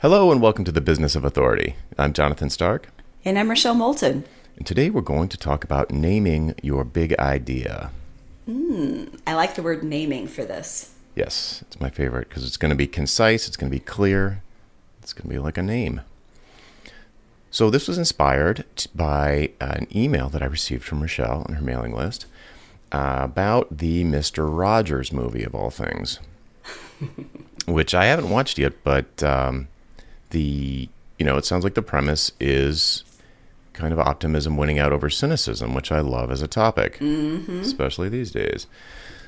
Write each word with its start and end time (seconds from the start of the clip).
Hello 0.00 0.30
and 0.30 0.40
welcome 0.40 0.64
to 0.64 0.70
the 0.70 0.80
Business 0.80 1.16
of 1.16 1.24
Authority. 1.24 1.74
I'm 1.98 2.12
Jonathan 2.12 2.50
Stark. 2.50 2.90
And 3.24 3.36
I'm 3.36 3.48
Rochelle 3.48 3.74
Moulton. 3.74 4.22
And 4.56 4.64
today 4.64 4.90
we're 4.90 5.00
going 5.00 5.28
to 5.28 5.36
talk 5.36 5.64
about 5.64 5.90
naming 5.90 6.54
your 6.62 6.84
big 6.84 7.18
idea. 7.18 7.90
Mm, 8.48 9.18
I 9.26 9.34
like 9.34 9.56
the 9.56 9.62
word 9.64 9.82
naming 9.82 10.28
for 10.28 10.44
this. 10.44 10.94
Yes, 11.16 11.64
it's 11.66 11.80
my 11.80 11.90
favorite 11.90 12.28
because 12.28 12.46
it's 12.46 12.56
going 12.56 12.70
to 12.70 12.76
be 12.76 12.86
concise, 12.86 13.48
it's 13.48 13.56
going 13.56 13.72
to 13.72 13.76
be 13.76 13.84
clear, 13.84 14.40
it's 15.02 15.12
going 15.12 15.24
to 15.24 15.34
be 15.34 15.40
like 15.40 15.58
a 15.58 15.64
name. 15.64 16.02
So, 17.50 17.68
this 17.68 17.88
was 17.88 17.98
inspired 17.98 18.66
by 18.94 19.50
an 19.60 19.88
email 19.92 20.28
that 20.28 20.44
I 20.44 20.46
received 20.46 20.84
from 20.84 21.00
Rochelle 21.00 21.44
on 21.48 21.56
her 21.56 21.62
mailing 21.62 21.92
list 21.92 22.26
uh, 22.92 23.18
about 23.22 23.78
the 23.78 24.04
Mr. 24.04 24.46
Rogers 24.48 25.12
movie, 25.12 25.42
of 25.42 25.56
all 25.56 25.70
things, 25.70 26.20
which 27.66 27.94
I 27.94 28.04
haven't 28.04 28.30
watched 28.30 28.58
yet, 28.58 28.84
but 28.84 29.20
um, 29.24 29.66
the, 30.30 30.88
you 31.18 31.26
know, 31.26 31.36
it 31.36 31.44
sounds 31.44 31.64
like 31.64 31.74
the 31.74 31.82
premise 31.82 32.32
is 32.40 33.04
kind 33.78 33.92
of 33.92 33.98
optimism 33.98 34.56
winning 34.56 34.78
out 34.78 34.92
over 34.92 35.08
cynicism, 35.08 35.72
which 35.72 35.92
I 35.92 36.00
love 36.00 36.30
as 36.30 36.42
a 36.42 36.48
topic, 36.48 36.98
mm-hmm. 36.98 37.60
especially 37.60 38.08
these 38.08 38.30
days. 38.32 38.66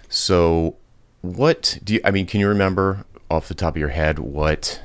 So, 0.09 0.77
what 1.23 1.79
do 1.85 1.95
you, 1.95 2.01
I 2.05 2.11
mean, 2.11 2.27
can 2.27 2.41
you 2.41 2.49
remember 2.49 3.05
off 3.31 3.47
the 3.47 3.55
top 3.55 3.75
of 3.75 3.81
your 3.81 3.91
head 3.91 4.19
what, 4.19 4.83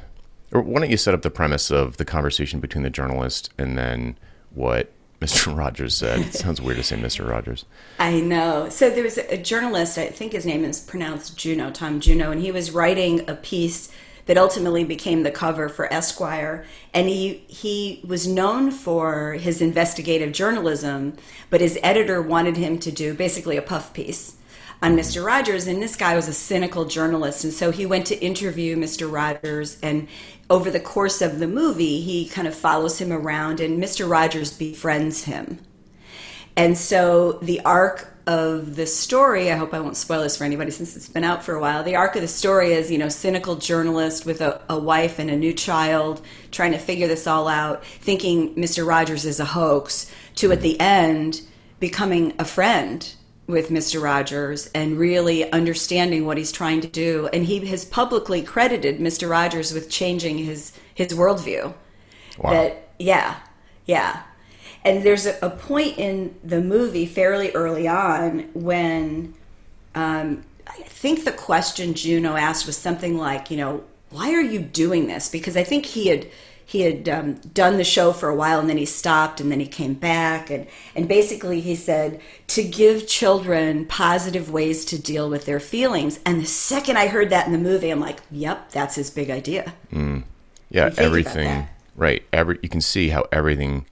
or 0.51 0.61
why 0.61 0.81
don't 0.81 0.91
you 0.91 0.97
set 0.97 1.13
up 1.13 1.23
the 1.23 1.31
premise 1.31 1.71
of 1.71 1.97
the 1.97 2.05
conversation 2.05 2.59
between 2.59 2.83
the 2.83 2.89
journalist 2.89 3.49
and 3.57 3.77
then 3.77 4.17
what 4.53 4.91
Mr. 5.19 5.57
Rogers 5.57 5.95
said? 5.95 6.19
It 6.19 6.33
sounds 6.33 6.61
weird 6.61 6.77
to 6.77 6.83
say 6.83 6.97
Mr. 6.97 7.27
Rogers. 7.27 7.65
I 7.97 8.19
know. 8.19 8.69
So 8.69 8.91
there 8.91 9.03
was 9.03 9.17
a 9.17 9.37
journalist, 9.37 9.97
I 9.97 10.07
think 10.07 10.33
his 10.33 10.45
name 10.45 10.63
is 10.63 10.79
pronounced 10.79 11.37
Junod, 11.37 11.73
Tom 11.73 11.99
Junod, 11.99 12.33
and 12.33 12.41
he 12.41 12.51
was 12.51 12.69
writing 12.69 13.27
a 13.27 13.33
piece 13.33 13.91
that 14.25 14.37
ultimately 14.37 14.83
became 14.83 15.23
the 15.23 15.31
cover 15.31 15.69
for 15.69 15.91
Esquire. 15.91 16.65
And 16.93 17.07
he 17.07 17.43
he 17.47 18.01
was 18.05 18.27
known 18.27 18.71
for 18.71 19.33
his 19.33 19.61
investigative 19.61 20.31
journalism, 20.31 21.15
but 21.49 21.61
his 21.61 21.79
editor 21.83 22.21
wanted 22.21 22.57
him 22.57 22.79
to 22.79 22.91
do 22.91 23.13
basically 23.13 23.57
a 23.57 23.61
puff 23.61 23.93
piece 23.93 24.35
on 24.81 24.95
Mr. 24.95 25.25
Rogers. 25.25 25.67
And 25.67 25.81
this 25.81 25.95
guy 25.95 26.15
was 26.15 26.27
a 26.27 26.33
cynical 26.33 26.85
journalist, 26.85 27.43
and 27.43 27.53
so 27.53 27.71
he 27.71 27.85
went 27.85 28.07
to 28.07 28.19
interview 28.23 28.75
Mr. 28.75 29.11
Rogers. 29.11 29.77
And 29.81 30.07
over 30.49 30.69
the 30.69 30.79
course 30.79 31.21
of 31.21 31.39
the 31.39 31.47
movie, 31.47 32.01
he 32.01 32.27
kind 32.27 32.47
of 32.47 32.55
follows 32.55 32.99
him 32.99 33.11
around, 33.11 33.59
and 33.59 33.81
Mr. 33.81 34.09
Rogers 34.09 34.51
befriends 34.51 35.23
him. 35.25 35.59
And 36.57 36.77
so 36.77 37.33
the 37.33 37.59
arc 37.61 38.14
of 38.27 38.75
the 38.75 38.87
story, 38.87 39.51
I 39.51 39.55
hope 39.55 39.73
I 39.73 39.79
won't 39.79 39.97
spoil 39.97 40.21
this 40.21 40.37
for 40.37 40.43
anybody 40.43 40.71
since 40.71 40.95
it's 40.95 41.09
been 41.09 41.23
out 41.23 41.43
for 41.43 41.55
a 41.55 41.59
while. 41.59 41.83
The 41.83 41.95
arc 41.95 42.15
of 42.15 42.21
the 42.21 42.27
story 42.27 42.73
is, 42.73 42.91
you 42.91 42.97
know, 42.97 43.09
cynical 43.09 43.55
journalist 43.55 44.25
with 44.25 44.41
a, 44.41 44.61
a 44.69 44.77
wife 44.79 45.19
and 45.19 45.29
a 45.29 45.35
new 45.35 45.53
child 45.53 46.21
trying 46.51 46.71
to 46.71 46.79
figure 46.79 47.07
this 47.07 47.27
all 47.27 47.47
out, 47.47 47.85
thinking 47.85 48.55
Mr. 48.55 48.85
Rogers 48.87 49.25
is 49.25 49.39
a 49.39 49.45
hoax, 49.45 50.11
to 50.35 50.51
at 50.51 50.61
the 50.61 50.79
end 50.79 51.41
becoming 51.79 52.33
a 52.39 52.45
friend 52.45 53.13
with 53.47 53.69
Mr. 53.69 54.01
Rogers 54.01 54.69
and 54.73 54.97
really 54.97 55.49
understanding 55.51 56.25
what 56.25 56.37
he's 56.37 56.51
trying 56.51 56.81
to 56.81 56.87
do. 56.87 57.29
And 57.31 57.45
he 57.45 57.65
has 57.67 57.85
publicly 57.85 58.41
credited 58.41 58.99
Mr. 58.99 59.29
Rogers 59.29 59.73
with 59.73 59.89
changing 59.89 60.39
his 60.39 60.71
his 60.93 61.09
worldview. 61.09 61.73
Wow. 62.39 62.51
That 62.51 62.89
yeah, 62.97 63.39
yeah. 63.85 64.23
And 64.85 65.03
there's 65.03 65.25
a, 65.25 65.37
a 65.41 65.49
point 65.49 65.97
in 65.97 66.35
the 66.43 66.61
movie 66.61 67.07
fairly 67.07 67.51
early 67.51 67.87
on 67.87 68.49
when 68.53 69.33
um, 69.95 70.45
I 70.67 70.83
think 70.83 71.25
the 71.25 71.31
question 71.31 71.93
Junod 71.93 72.39
asked 72.39 72.67
was 72.67 72.77
something 72.77 73.17
like, 73.17 73.49
you 73.49 73.57
know, 73.57 73.83
why 74.11 74.31
are 74.33 74.41
you 74.41 74.59
doing 74.59 75.07
this? 75.07 75.27
Because 75.27 75.57
I 75.57 75.63
think 75.63 75.85
he 75.87 76.07
had 76.07 76.27
he 76.67 76.81
had 76.81 77.07
um, 77.07 77.35
done 77.53 77.77
the 77.77 77.83
show 77.83 78.11
for 78.11 78.27
a 78.27 78.35
while 78.35 78.59
and 78.59 78.67
then 78.67 78.77
he 78.77 78.85
stopped 78.85 79.39
and 79.39 79.51
then 79.51 79.59
he 79.59 79.67
came 79.67 79.93
back 79.93 80.49
and 80.49 80.65
and 80.95 81.07
basically 81.07 81.61
he 81.61 81.75
said 81.75 82.19
to 82.47 82.63
give 82.63 83.07
children 83.07 83.85
positive 83.85 84.49
ways 84.49 84.83
to 84.85 84.99
deal 84.99 85.29
with 85.29 85.45
their 85.45 85.59
feelings 85.59 86.19
and 86.25 86.41
the 86.41 86.45
second 86.47 86.97
i 86.97 87.05
heard 87.05 87.29
that 87.29 87.45
in 87.45 87.51
the 87.51 87.59
movie 87.59 87.91
i'm 87.91 87.99
like 87.99 88.19
yep 88.31 88.71
that's 88.71 88.95
his 88.95 89.11
big 89.11 89.29
idea 89.29 89.73
mm. 89.91 90.23
yeah 90.69 90.91
everything 90.97 91.67
right 91.95 92.23
every 92.33 92.57
you 92.63 92.69
can 92.69 92.81
see 92.81 93.09
how 93.09 93.23
everything 93.31 93.85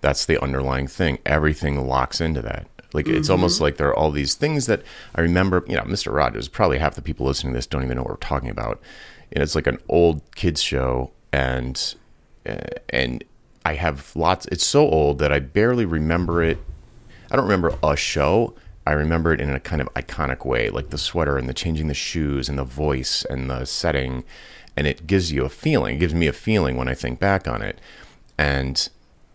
that's 0.00 0.26
the 0.26 0.42
underlying 0.42 0.86
thing. 0.86 1.18
Everything 1.26 1.86
locks 1.86 2.20
into 2.20 2.42
that. 2.42 2.66
Like 2.92 3.06
mm-hmm. 3.06 3.16
it's 3.16 3.30
almost 3.30 3.60
like 3.60 3.76
there 3.76 3.88
are 3.88 3.96
all 3.96 4.10
these 4.10 4.34
things 4.34 4.66
that 4.66 4.82
I 5.14 5.20
remember. 5.20 5.64
You 5.68 5.76
know, 5.76 5.82
Mr. 5.82 6.12
Rogers. 6.12 6.48
Probably 6.48 6.78
half 6.78 6.94
the 6.94 7.02
people 7.02 7.26
listening 7.26 7.52
to 7.52 7.58
this 7.58 7.66
don't 7.66 7.84
even 7.84 7.96
know 7.96 8.02
what 8.02 8.10
we're 8.10 8.16
talking 8.16 8.50
about. 8.50 8.80
And 9.32 9.42
it's 9.42 9.54
like 9.54 9.66
an 9.66 9.78
old 9.88 10.22
kids 10.34 10.62
show, 10.62 11.12
and 11.32 11.94
uh, 12.48 12.58
and 12.88 13.22
I 13.64 13.74
have 13.74 14.14
lots. 14.16 14.46
It's 14.46 14.66
so 14.66 14.88
old 14.88 15.18
that 15.18 15.32
I 15.32 15.38
barely 15.38 15.84
remember 15.84 16.42
it. 16.42 16.58
I 17.30 17.36
don't 17.36 17.44
remember 17.44 17.76
a 17.82 17.96
show. 17.96 18.54
I 18.86 18.92
remember 18.92 19.32
it 19.32 19.40
in 19.40 19.50
a 19.50 19.60
kind 19.60 19.80
of 19.80 19.92
iconic 19.94 20.44
way, 20.44 20.70
like 20.70 20.90
the 20.90 20.98
sweater 20.98 21.36
and 21.36 21.48
the 21.48 21.54
changing 21.54 21.86
the 21.86 21.94
shoes 21.94 22.48
and 22.48 22.58
the 22.58 22.64
voice 22.64 23.24
and 23.28 23.48
the 23.48 23.66
setting, 23.66 24.24
and 24.76 24.86
it 24.86 25.06
gives 25.06 25.30
you 25.30 25.44
a 25.44 25.48
feeling. 25.48 25.96
It 25.96 25.98
gives 25.98 26.14
me 26.14 26.26
a 26.26 26.32
feeling 26.32 26.76
when 26.76 26.88
I 26.88 26.94
think 26.94 27.20
back 27.20 27.46
on 27.46 27.62
it, 27.62 27.78
and 28.36 28.88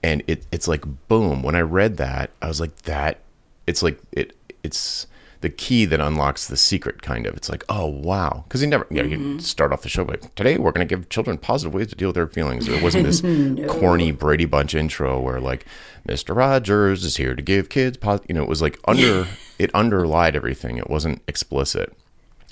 and 0.06 0.22
it 0.28 0.46
it's 0.52 0.68
like 0.68 0.84
boom. 1.08 1.42
When 1.42 1.56
I 1.56 1.62
read 1.62 1.98
that, 1.98 2.30
I 2.40 2.48
was 2.48 2.62
like 2.62 2.84
that. 2.84 3.22
It's 3.66 3.82
like 3.82 4.00
it 4.12 4.38
it's 4.64 5.08
the 5.42 5.50
key 5.50 5.86
that 5.86 6.00
unlocks 6.00 6.48
the 6.48 6.58
secret 6.58 7.02
kind 7.04 7.28
of 7.28 7.36
it's 7.36 7.50
like 7.50 7.64
oh 7.70 7.86
wow 7.86 8.44
because 8.48 8.62
he 8.62 8.68
never 8.68 8.88
you 8.90 9.04
know 9.04 9.08
you 9.08 9.18
mm-hmm. 9.18 9.38
start 9.38 9.72
off 9.72 9.84
the 9.84 9.90
show 9.90 10.02
like 10.02 10.34
today 10.34 10.58
we're 10.58 10.72
going 10.72 10.88
to 10.88 10.96
give 10.96 11.08
children 11.10 11.38
positive 11.38 11.72
ways 11.72 11.88
to 11.88 11.96
deal 11.96 12.08
with 12.08 12.16
their 12.16 12.26
feelings 12.26 12.68
it 12.68 12.82
wasn't 12.82 13.04
this 13.04 13.22
no. 13.24 13.68
corny 13.68 14.12
brady 14.12 14.46
bunch 14.46 14.74
intro 14.74 15.20
where 15.20 15.40
like 15.40 15.64
mr 16.08 16.36
rogers 16.36 17.04
is 17.04 17.18
here 17.18 17.36
to 17.36 17.44
give 17.44 17.70
kids 17.70 17.96
positive 17.96 18.28
you 18.28 18.34
know 18.34 18.42
it 18.42 18.50
was 18.50 18.62
like 18.62 18.80
under 18.86 19.28
it 19.60 19.70
underlied 19.76 20.36
everything 20.36 20.80
it 20.80 20.90
wasn't 20.90 21.22
explicit 21.28 21.94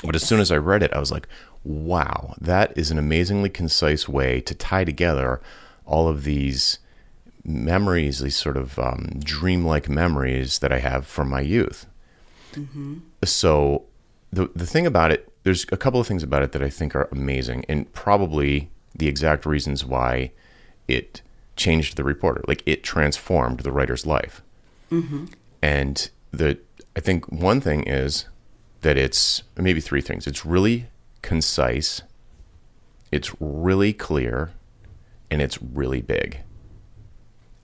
but 0.04 0.14
as 0.14 0.22
soon 0.22 0.40
as 0.40 0.52
i 0.52 0.58
read 0.58 0.84
it 0.84 0.94
i 0.94 1.00
was 1.00 1.12
like 1.12 1.28
wow 1.64 2.36
that 2.40 2.78
is 2.78 2.92
an 2.92 3.00
amazingly 3.00 3.50
concise 3.50 4.08
way 4.08 4.40
to 4.40 4.54
tie 4.54 4.84
together 4.84 5.42
all 5.88 6.08
of 6.08 6.26
these 6.26 6.78
memories, 7.44 8.20
these 8.20 8.36
sort 8.36 8.58
of 8.58 8.80
um, 8.80 9.20
dreamlike 9.20 9.90
memories 9.90 10.60
that 10.60 10.72
I 10.72 10.80
have 10.80 11.06
from 11.06 11.30
my 11.30 11.42
youth. 11.42 11.86
Mm-hmm. 12.54 13.00
So 13.24 13.86
the 14.32 14.50
the 14.56 14.66
thing 14.66 14.86
about 14.86 15.12
it, 15.12 15.32
there's 15.44 15.66
a 15.72 15.78
couple 15.78 16.00
of 16.00 16.08
things 16.08 16.24
about 16.24 16.44
it 16.44 16.52
that 16.54 16.64
I 16.64 16.70
think 16.70 16.96
are 16.96 17.10
amazing, 17.12 17.66
and 17.68 17.92
probably 17.94 18.70
the 18.96 19.08
exact 19.08 19.46
reasons 19.46 19.84
why 19.84 20.32
it 20.88 21.22
changed 21.56 21.98
the 21.98 22.04
reporter. 22.04 22.44
Like 22.48 22.64
it 22.66 22.84
transformed 22.84 23.62
the 23.62 23.72
writer's 23.72 24.06
life. 24.06 24.42
Mm-hmm. 24.92 25.26
And 25.62 26.10
the 26.32 26.60
I 26.96 27.00
think 27.00 27.32
one 27.32 27.62
thing 27.62 27.84
is 27.84 28.26
that 28.82 28.98
it's 28.98 29.44
maybe 29.58 29.82
three 29.82 30.02
things. 30.02 30.28
It's 30.28 30.46
really 30.46 30.88
concise, 31.22 32.02
it's 33.12 33.34
really 33.40 33.94
clear, 33.94 34.52
and 35.32 35.42
it's 35.42 35.62
really 35.62 36.02
big. 36.02 36.40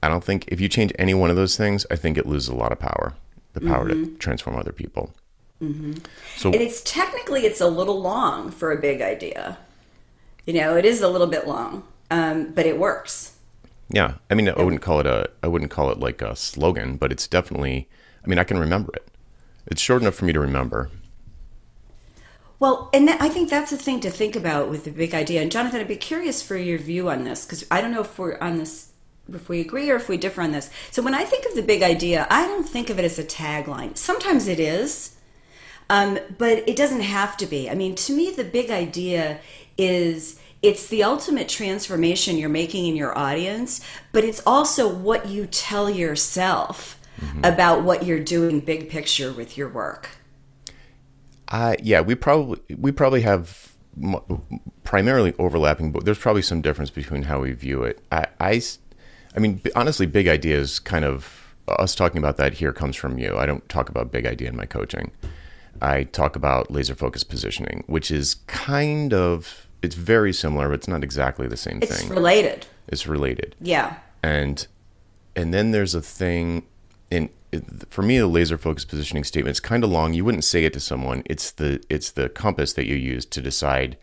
I 0.02 0.10
don't 0.10 0.24
think 0.24 0.46
if 0.48 0.62
you 0.62 0.70
change 0.70 0.94
any 0.98 1.14
one 1.14 1.30
of 1.30 1.36
those 1.36 1.58
things, 1.58 1.86
I 1.92 1.96
think 1.96 2.18
it 2.18 2.26
loses 2.26 2.50
a 2.50 2.56
lot 2.56 2.72
of 2.72 2.80
power, 2.80 3.14
the 3.54 3.62
power 3.62 3.90
mm-hmm. 3.90 4.14
to 4.14 4.18
transform 4.18 4.56
other 4.56 4.72
people. 4.72 5.14
Mm-hmm. 5.62 5.94
So, 6.38 6.52
and 6.52 6.62
it's 6.62 6.82
technically 6.82 7.46
it's 7.46 7.60
a 7.60 7.68
little 7.68 8.00
long 8.02 8.52
for 8.52 8.72
a 8.72 8.78
big 8.78 9.02
idea. 9.02 9.58
You 10.46 10.54
know, 10.54 10.78
it 10.78 10.86
is 10.86 11.02
a 11.02 11.10
little 11.10 11.28
bit 11.28 11.48
long, 11.48 11.84
um, 12.10 12.54
but 12.54 12.66
it 12.66 12.80
works. 12.80 13.36
Yeah, 13.90 14.16
I 14.30 14.36
mean, 14.36 14.48
I 14.48 14.62
wouldn't 14.62 14.82
call 14.82 15.00
it 15.00 15.08
a, 15.08 15.30
I 15.44 15.48
wouldn't 15.48 15.72
call 15.72 15.92
it 15.92 16.00
like 16.00 16.22
a 16.22 16.36
slogan, 16.36 16.96
but 16.96 17.12
it's 17.12 17.28
definitely. 17.28 17.90
I 18.24 18.28
mean, 18.28 18.40
I 18.40 18.44
can 18.44 18.58
remember 18.58 18.94
it. 18.96 19.08
It's 19.68 19.82
short 19.82 20.02
enough 20.02 20.16
for 20.16 20.26
me 20.26 20.34
to 20.34 20.40
remember. 20.40 20.90
Well, 22.60 22.90
and 22.94 23.10
I 23.10 23.30
think 23.30 23.50
that's 23.50 23.72
the 23.72 23.78
thing 23.78 24.02
to 24.02 24.10
think 24.10 24.36
about 24.36 24.70
with 24.70 24.84
the 24.84 24.92
big 24.92 25.14
idea. 25.14 25.42
And 25.42 25.52
Jonathan, 25.52 25.80
I'd 25.80 25.88
be 25.88 25.96
curious 25.96 26.44
for 26.44 26.58
your 26.58 26.78
view 26.78 27.10
on 27.10 27.24
this 27.24 27.46
because 27.46 27.66
I 27.72 27.80
don't 27.80 27.92
know 27.92 28.02
if 28.02 28.20
we're 28.20 28.38
on 28.40 28.58
this 28.58 28.89
if 29.34 29.50
we 29.50 29.62
agree 29.62 29.90
or 29.90 29.96
if 29.96 30.10
we 30.10 30.18
differ 30.18 30.42
on 30.42 30.52
this. 30.52 30.70
So 30.92 31.02
when 31.02 31.16
I 31.16 31.24
think 31.24 31.46
of 31.46 31.56
the 31.56 31.62
big 31.62 31.84
idea, 31.84 32.28
I 32.30 32.46
don't 32.46 32.68
think 32.68 32.90
of 32.90 33.00
it 33.00 33.06
as 33.06 33.20
a 33.20 33.24
tagline. 33.24 33.98
Sometimes 33.98 34.48
it 34.48 34.60
is, 34.60 35.18
um, 35.90 36.20
but 36.38 36.68
it 36.68 36.76
doesn't 36.76 37.02
have 37.02 37.38
to 37.38 37.46
be. 37.46 37.70
I 37.70 37.76
mean, 37.76 37.96
to 37.96 38.14
me, 38.14 38.32
the 38.32 38.44
big 38.44 38.70
idea 38.70 39.40
is 39.78 40.40
it's 40.62 40.88
the 40.88 41.04
ultimate 41.04 41.48
transformation 41.48 42.38
you're 42.38 42.50
making 42.50 42.86
in 42.86 42.96
your 42.96 43.18
audience, 43.18 43.82
but 44.12 44.24
it's 44.24 44.42
also 44.46 44.88
what 44.88 45.28
you 45.28 45.48
tell 45.48 45.90
yourself 45.90 47.00
mm-hmm. 47.20 47.44
about 47.44 47.84
what 47.84 48.06
you're 48.06 48.20
doing 48.20 48.60
big 48.60 48.90
picture 48.90 49.32
with 49.32 49.58
your 49.58 49.70
work. 49.70 50.10
Uh, 51.48 51.76
yeah, 51.82 52.02
we 52.02 52.14
probably 52.14 52.60
we 52.78 52.92
probably 52.92 53.22
have 53.22 53.74
primarily 54.84 55.34
overlapping, 55.40 55.92
but 55.92 56.06
there's 56.06 56.20
probably 56.20 56.42
some 56.42 56.62
difference 56.62 56.90
between 56.90 57.24
how 57.24 57.42
we 57.42 57.52
view 57.54 57.84
it. 57.84 58.00
I, 58.12 58.28
I 58.40 58.62
I 59.36 59.40
mean, 59.40 59.62
honestly, 59.76 60.06
big 60.06 60.28
ideas 60.28 60.80
kind 60.80 61.06
of 61.06 61.54
us 61.68 61.94
talking 61.96 62.18
about 62.18 62.38
that 62.38 62.54
here 62.56 62.74
comes 62.74 62.96
from 62.96 63.18
you. 63.20 63.38
I 63.38 63.46
don't 63.46 63.68
talk 63.70 63.90
about 63.90 64.12
big 64.12 64.26
idea 64.26 64.50
in 64.50 64.56
my 64.56 64.66
coaching. 64.66 65.12
I 65.82 66.04
talk 66.06 66.36
about 66.36 66.72
laser 66.72 66.96
focused 66.96 67.30
positioning, 67.30 67.84
which 67.88 68.12
is 68.12 68.36
kind 68.48 69.14
of 69.14 69.68
it's 69.82 69.96
very 69.96 70.34
similar, 70.34 70.68
but 70.68 70.74
it's 70.76 70.88
not 70.88 71.04
exactly 71.04 71.48
the 71.48 71.56
same 71.58 71.80
It's 71.82 71.96
thing. 71.96 72.08
It's 72.08 72.10
related. 72.16 72.68
it's 72.88 73.08
related. 73.08 73.56
Yeah. 73.62 73.96
and 74.24 74.68
and 75.36 75.54
then 75.54 75.72
there's 75.72 75.96
a 75.96 76.02
thing 76.02 76.66
in 77.12 77.30
for 77.90 78.02
me 78.02 78.18
the 78.20 78.28
laser 78.28 78.58
focus 78.58 78.84
positioning 78.86 79.24
statement 79.24 79.56
is 79.56 79.60
kind 79.60 79.84
of 79.84 79.90
long 79.90 80.14
you 80.14 80.24
wouldn't 80.26 80.44
say 80.44 80.66
it 80.66 80.74
to 80.74 80.80
someone 80.80 81.24
it's 81.26 81.50
the 81.52 81.82
it's 81.90 82.12
the 82.12 82.30
compass 82.30 82.74
that 82.74 82.86
you 82.86 82.96
use 82.96 83.26
to 83.26 83.42
decide 83.42 83.98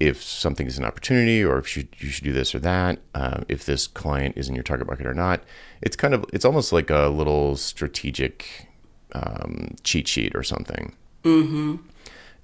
if 0.00 0.22
something 0.22 0.66
is 0.66 0.76
an 0.76 0.84
opportunity 0.84 1.42
or 1.42 1.58
if 1.58 1.76
you, 1.76 1.86
you 1.98 2.08
should 2.08 2.24
do 2.24 2.32
this 2.32 2.54
or 2.54 2.58
that 2.58 2.98
uh, 3.14 3.40
if 3.48 3.64
this 3.64 3.86
client 3.86 4.36
is 4.36 4.48
in 4.48 4.54
your 4.54 4.64
target 4.64 4.86
market 4.86 5.06
or 5.06 5.14
not 5.14 5.42
it's 5.82 5.96
kind 5.96 6.14
of 6.14 6.24
it's 6.32 6.44
almost 6.44 6.72
like 6.72 6.90
a 6.90 7.08
little 7.08 7.56
strategic 7.56 8.68
um, 9.12 9.76
cheat 9.82 10.08
sheet 10.08 10.34
or 10.34 10.42
something 10.42 10.94
mm-hmm. 11.22 11.76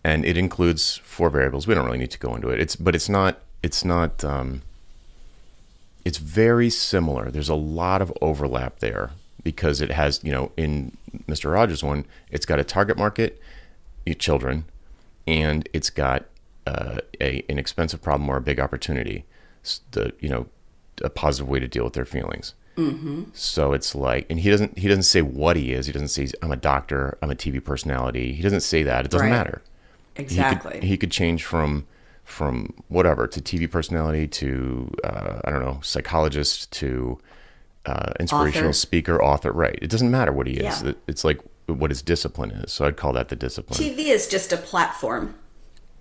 and 0.05 0.25
it 0.25 0.37
includes 0.37 0.99
four 0.99 1.29
variables 1.31 1.67
we 1.67 1.75
don't 1.75 1.85
really 1.85 1.99
need 1.99 2.11
to 2.11 2.19
go 2.19 2.35
into 2.35 2.49
it 2.49 2.61
it's 2.61 2.77
but 2.77 2.95
it's 2.95 3.09
not 3.09 3.41
it's 3.63 3.85
not 3.85 4.25
um, 4.25 4.63
it's 6.05 6.19
very 6.19 6.71
similar. 6.71 7.31
There's 7.31 7.49
a 7.49 7.55
lot 7.55 8.03
of 8.03 8.13
overlap 8.21 8.79
there 8.79 9.11
because 9.43 9.81
it 9.81 9.91
has, 9.91 10.21
you 10.23 10.33
know, 10.33 10.53
in 10.57 10.97
Mr. 11.29 11.53
Rogers 11.53 11.83
one, 11.83 12.07
it's 12.31 12.47
got 12.47 12.59
a 12.59 12.65
target 12.65 12.97
market, 12.97 13.41
children, 14.19 14.65
and 15.27 15.69
it's 15.73 15.91
got 15.91 16.25
uh, 16.67 16.99
a 17.21 17.45
an 17.49 17.59
expensive 17.59 18.01
problem 18.03 18.29
or 18.29 18.37
a 18.37 18.41
big 18.41 18.61
opportunity. 18.61 19.25
The 19.93 20.13
you 20.21 20.29
know, 20.29 20.47
a 21.03 21.11
positive 21.11 21.49
way 21.49 21.61
to 21.61 21.69
deal 21.69 21.85
with 21.85 21.93
their 21.95 22.05
feelings. 22.05 22.55
Mm-hmm. 22.77 23.25
So 23.35 23.73
it's 23.73 23.95
like, 23.95 24.27
and 24.31 24.41
he 24.41 24.49
doesn't 24.49 24.79
he 24.79 24.89
doesn't 24.89 25.03
say 25.03 25.21
what 25.23 25.57
he 25.57 25.73
is. 25.73 25.87
He 25.87 25.93
doesn't 25.93 26.09
say 26.09 26.29
I'm 26.43 26.53
a 26.53 26.57
doctor. 26.57 27.19
I'm 27.21 27.31
a 27.31 27.35
TV 27.35 27.63
personality. 27.63 28.33
He 28.33 28.43
doesn't 28.43 28.61
say 28.63 28.83
that. 28.85 29.05
It 29.05 29.11
doesn't 29.11 29.27
Right. 29.29 29.33
matter. 29.37 29.63
He 30.15 30.23
could- 30.25 30.33
Exactly. 30.33 30.81
He 30.83 30.97
could, 30.97 31.11
change 31.11 31.45
from 31.45 31.87
from 32.25 32.73
whatever 32.89 33.27
to 33.27 33.41
TV 33.41 33.69
personality 33.71 34.27
to 34.29 34.91
uh, 35.05 35.41
I 35.45 35.51
don't 35.51 35.61
know 35.63 35.81
psychologist 35.83 36.71
to 36.73 37.19
uh, 37.87 38.13
inspirational 38.21 38.69
Author. 38.71 38.73
speaker, 38.75 39.23
author. 39.23 39.53
Right. 39.53 39.79
It 39.83 39.91
doesn't 39.91 40.11
matter 40.11 40.33
what 40.33 40.47
he 40.47 40.55
is. 40.55 40.83
Yeah. 40.83 40.91
It- 40.91 40.99
It's 41.09 41.25
like 41.25 41.41
what 41.67 41.91
his 41.91 42.03
discipline 42.03 42.51
is. 42.51 42.73
So 42.73 42.85
I'd 42.87 42.97
call 42.97 43.13
that 43.15 43.29
the 43.29 43.37
discipline. 43.37 43.79
TV 43.79 44.07
is 44.11 44.27
just 44.27 44.53
a 44.53 44.57
platform. 44.57 45.35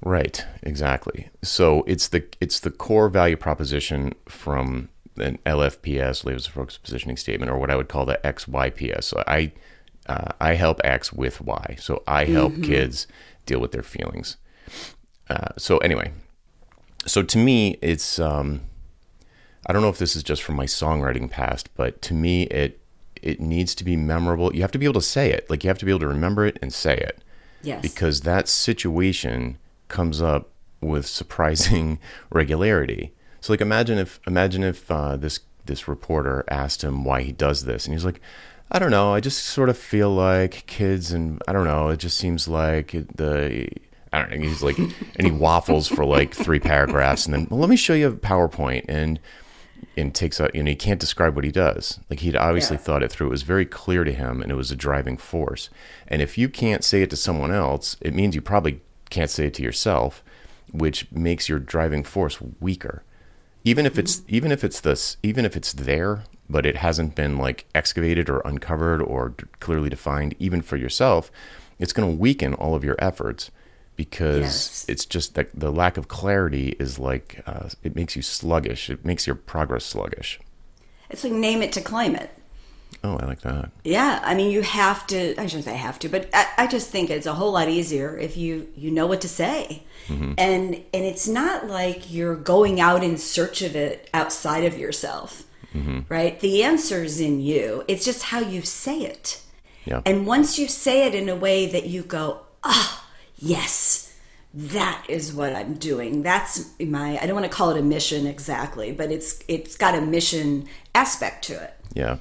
Right, 0.02 0.46
exactly. 0.64 1.30
So 1.42 1.84
it's 1.88 2.08
the 2.08 2.24
it's 2.40 2.60
the 2.60 2.72
core 2.72 3.10
value 3.10 3.36
proposition 3.38 4.14
from 4.28 4.90
an 5.18 5.38
LFPS, 5.46 6.24
laser 6.24 6.50
focus 6.52 6.78
positioning 6.78 7.18
statement, 7.18 7.52
or 7.52 7.58
what 7.58 7.70
I 7.70 7.76
would 7.76 7.90
call 7.90 8.06
the 8.06 8.20
XYPS. 8.24 9.04
So 9.04 9.24
I 9.28 9.52
uh, 10.08 10.32
I 10.40 10.54
help 10.54 10.80
X 10.84 11.12
with 11.14 11.42
Y. 11.42 11.76
So 11.80 12.02
I 12.08 12.26
help 12.26 12.54
kids 12.64 13.08
deal 13.46 13.60
with 13.60 13.72
their 13.74 13.84
feelings. 13.84 14.38
Uh, 15.30 15.50
so 15.58 15.78
anyway, 15.80 16.12
so 17.06 17.22
to 17.22 17.38
me, 17.38 17.78
it's 17.82 18.20
um, 18.20 18.62
I 19.68 19.74
don't 19.74 19.82
know 19.82 19.90
if 19.90 19.98
this 20.00 20.16
is 20.16 20.24
just 20.24 20.42
from 20.42 20.56
my 20.56 20.66
songwriting 20.66 21.30
past, 21.30 21.70
but 21.76 22.02
to 22.04 22.14
me, 22.14 22.44
it 22.44 22.80
it 23.22 23.42
needs 23.42 23.76
to 23.76 23.84
be 23.84 23.98
memorable. 23.98 24.56
You 24.56 24.62
have 24.62 24.72
to 24.72 24.80
be 24.80 24.86
able 24.86 24.94
to 25.02 25.02
say 25.06 25.30
it. 25.32 25.50
Like 25.50 25.64
you 25.66 25.68
have 25.68 25.78
to 25.80 25.86
be 25.86 25.92
able 25.92 26.00
to 26.00 26.08
remember 26.08 26.46
it 26.46 26.58
and 26.62 26.74
say 26.74 26.96
it 26.96 27.22
Yes. 27.62 27.82
because 27.82 28.22
that 28.22 28.48
situation 28.48 29.58
comes 29.90 30.22
up 30.22 30.50
with 30.82 31.06
surprising 31.06 32.00
regularity. 32.32 33.12
So 33.42 33.54
like 33.54 33.62
imagine 33.62 33.98
if 33.98 34.20
imagine 34.26 34.64
if 34.64 34.90
uh, 34.90 35.18
this 35.18 35.40
this 35.66 35.88
reporter 35.88 36.44
asked 36.50 36.84
him 36.84 37.04
why 37.04 37.22
he 37.22 37.32
does 37.32 37.66
this 37.66 37.86
and 37.86 37.94
he's 37.94 38.06
like 38.06 38.22
I 38.72 38.78
don't 38.80 38.92
know, 38.92 39.14
I 39.14 39.20
just 39.20 39.44
sort 39.46 39.70
of 39.70 39.78
feel 39.78 40.12
like 40.12 40.64
kids 40.68 41.12
and 41.12 41.42
I 41.48 41.54
don't 41.54 41.66
know, 41.66 41.90
it 41.90 41.98
just 41.98 42.18
seems 42.18 42.48
like 42.48 42.92
the 43.16 43.68
I 44.14 44.20
don't 44.20 44.32
know, 44.32 44.48
he's 44.48 44.64
like 44.64 44.78
and 45.16 45.26
he 45.26 45.32
waffles 45.32 45.88
for 45.88 46.06
like 46.06 46.34
three 46.34 46.60
paragraphs 46.60 47.26
and 47.26 47.34
then 47.34 47.48
well, 47.50 47.60
let 47.60 47.70
me 47.70 47.76
show 47.76 47.94
you 47.94 48.08
a 48.08 48.12
PowerPoint 48.14 48.86
and 48.88 49.20
and 49.96 50.14
takes 50.14 50.40
out, 50.42 50.54
you 50.56 50.62
know, 50.64 50.70
he 50.70 50.76
can't 50.76 51.00
describe 51.00 51.36
what 51.36 51.46
he 51.46 51.52
does. 51.52 52.00
Like 52.10 52.20
he'd 52.20 52.36
obviously 52.36 52.76
Yeah. 52.78 52.84
thought 52.84 53.04
it 53.04 53.12
through. 53.12 53.28
It 53.28 53.32
was 53.32 53.44
very 53.44 53.66
clear 53.66 54.04
to 54.04 54.12
him 54.14 54.42
and 54.42 54.52
it 54.52 54.56
was 54.56 54.72
a 54.72 54.76
driving 54.76 55.18
force. 55.18 55.70
And 56.08 56.22
if 56.22 56.38
you 56.38 56.48
can't 56.50 56.84
say 56.84 57.02
it 57.02 57.10
to 57.12 57.16
someone 57.16 57.52
else, 57.52 57.96
it 58.02 58.14
means 58.14 58.36
you 58.36 58.42
probably 58.42 58.82
can't 59.10 59.30
say 59.30 59.48
it 59.48 59.54
to 59.56 59.64
yourself, 59.64 60.24
which 60.72 61.12
makes 61.12 61.50
your 61.50 61.60
driving 61.60 62.04
force 62.04 62.40
weaker. 62.60 63.04
Even 63.64 63.86
if 63.86 63.98
it's 64.00 64.22
even 64.28 64.52
if 64.52 64.64
it's 64.64 64.80
this 64.80 65.18
even 65.24 65.46
if 65.46 65.56
it's 65.58 65.74
there, 65.74 66.24
but 66.50 66.66
it 66.66 66.78
hasn't 66.78 67.16
been 67.16 67.38
like 67.38 67.66
excavated 67.76 68.30
or 68.30 68.42
uncovered 68.46 69.02
or 69.02 69.30
d- 69.30 69.46
clearly 69.60 69.90
defined, 69.90 70.34
even 70.40 70.62
for 70.62 70.78
yourself, 70.78 71.32
it's 71.78 71.94
going 71.94 72.10
to 72.10 72.18
weaken 72.20 72.54
all 72.54 72.74
of 72.76 72.84
your 72.84 72.96
efforts 73.00 73.52
because 73.98 74.40
Yes. 74.40 74.86
it's 74.88 75.06
just 75.06 75.36
that 75.36 75.50
the 75.54 75.72
lack 75.72 75.98
of 75.98 76.08
clarity 76.08 76.70
is 76.80 76.98
like 77.00 77.44
uh, 77.46 77.70
it 77.84 77.96
makes 77.96 78.16
you 78.16 78.22
sluggish. 78.22 78.90
It 78.90 79.04
makes 79.04 79.28
your 79.28 79.36
progress 79.36 79.84
sluggish. 79.86 80.40
It's 81.10 81.24
like 81.26 81.34
name 81.34 81.62
it 81.62 81.74
to 81.74 81.82
claim 81.82 82.16
it. 82.16 82.30
Oh, 83.04 83.16
I 83.18 83.26
like 83.26 83.40
that. 83.42 83.72
Yeah, 83.86 84.20
I 84.24 84.36
mean, 84.36 84.52
you 84.52 84.62
have 84.62 85.08
to. 85.08 85.36
I 85.40 85.46
shouldn't 85.48 85.64
say 85.66 85.76
have 85.76 86.00
to, 86.00 86.10
but 86.10 86.30
I, 86.34 86.46
I 86.58 86.68
just 86.68 86.90
think 86.90 87.10
it's 87.10 87.26
a 87.26 87.34
whole 87.34 87.54
lot 87.54 87.70
easier 87.70 88.18
if 88.18 88.36
you 88.36 88.68
you 88.76 88.92
know 88.92 89.08
what 89.08 89.22
to 89.22 89.30
say, 89.30 89.84
and 90.10 90.38
and 90.38 90.84
it's 90.94 91.28
not 91.28 91.68
like 91.68 92.12
you're 92.12 92.36
going 92.36 92.82
out 92.82 93.02
in 93.04 93.18
search 93.18 93.62
of 93.62 93.76
it 93.76 94.10
outside 94.14 94.66
of 94.66 94.78
yourself, 94.78 95.44
right? 96.10 96.40
The 96.42 96.64
answer's 96.64 97.22
in 97.22 97.40
you. 97.40 97.86
It's 97.88 98.04
just 98.04 98.24
how 98.24 98.40
you 98.42 98.64
say 98.64 99.00
it, 99.04 99.42
Yeah. 99.86 100.02
and 100.06 100.28
once 100.28 100.60
you 100.60 100.68
say 100.68 101.08
it 101.08 101.16
in 101.16 101.30
a 101.30 101.36
way 101.38 101.68
that 101.68 101.86
you 101.86 102.02
go, 102.04 102.42
ah, 102.66 103.08
yes, 103.38 104.14
that 104.54 105.06
is 105.08 105.32
what 105.34 105.56
I'm 105.56 105.76
doing. 105.76 106.22
That's 106.24 106.70
my. 106.82 107.18
I 107.22 107.26
don't 107.26 107.36
want 107.36 107.50
to 107.50 107.56
call 107.58 107.70
it 107.70 107.78
a 107.80 107.84
mission 107.84 108.28
exactly, 108.28 108.92
but 108.92 109.10
it's 109.10 109.40
it's 109.48 109.78
got 109.78 109.96
a 109.96 110.02
mission 110.02 110.68
aspect 110.94 111.46
to 111.46 111.54
it. 111.64 111.74
Yeah. 111.94 112.18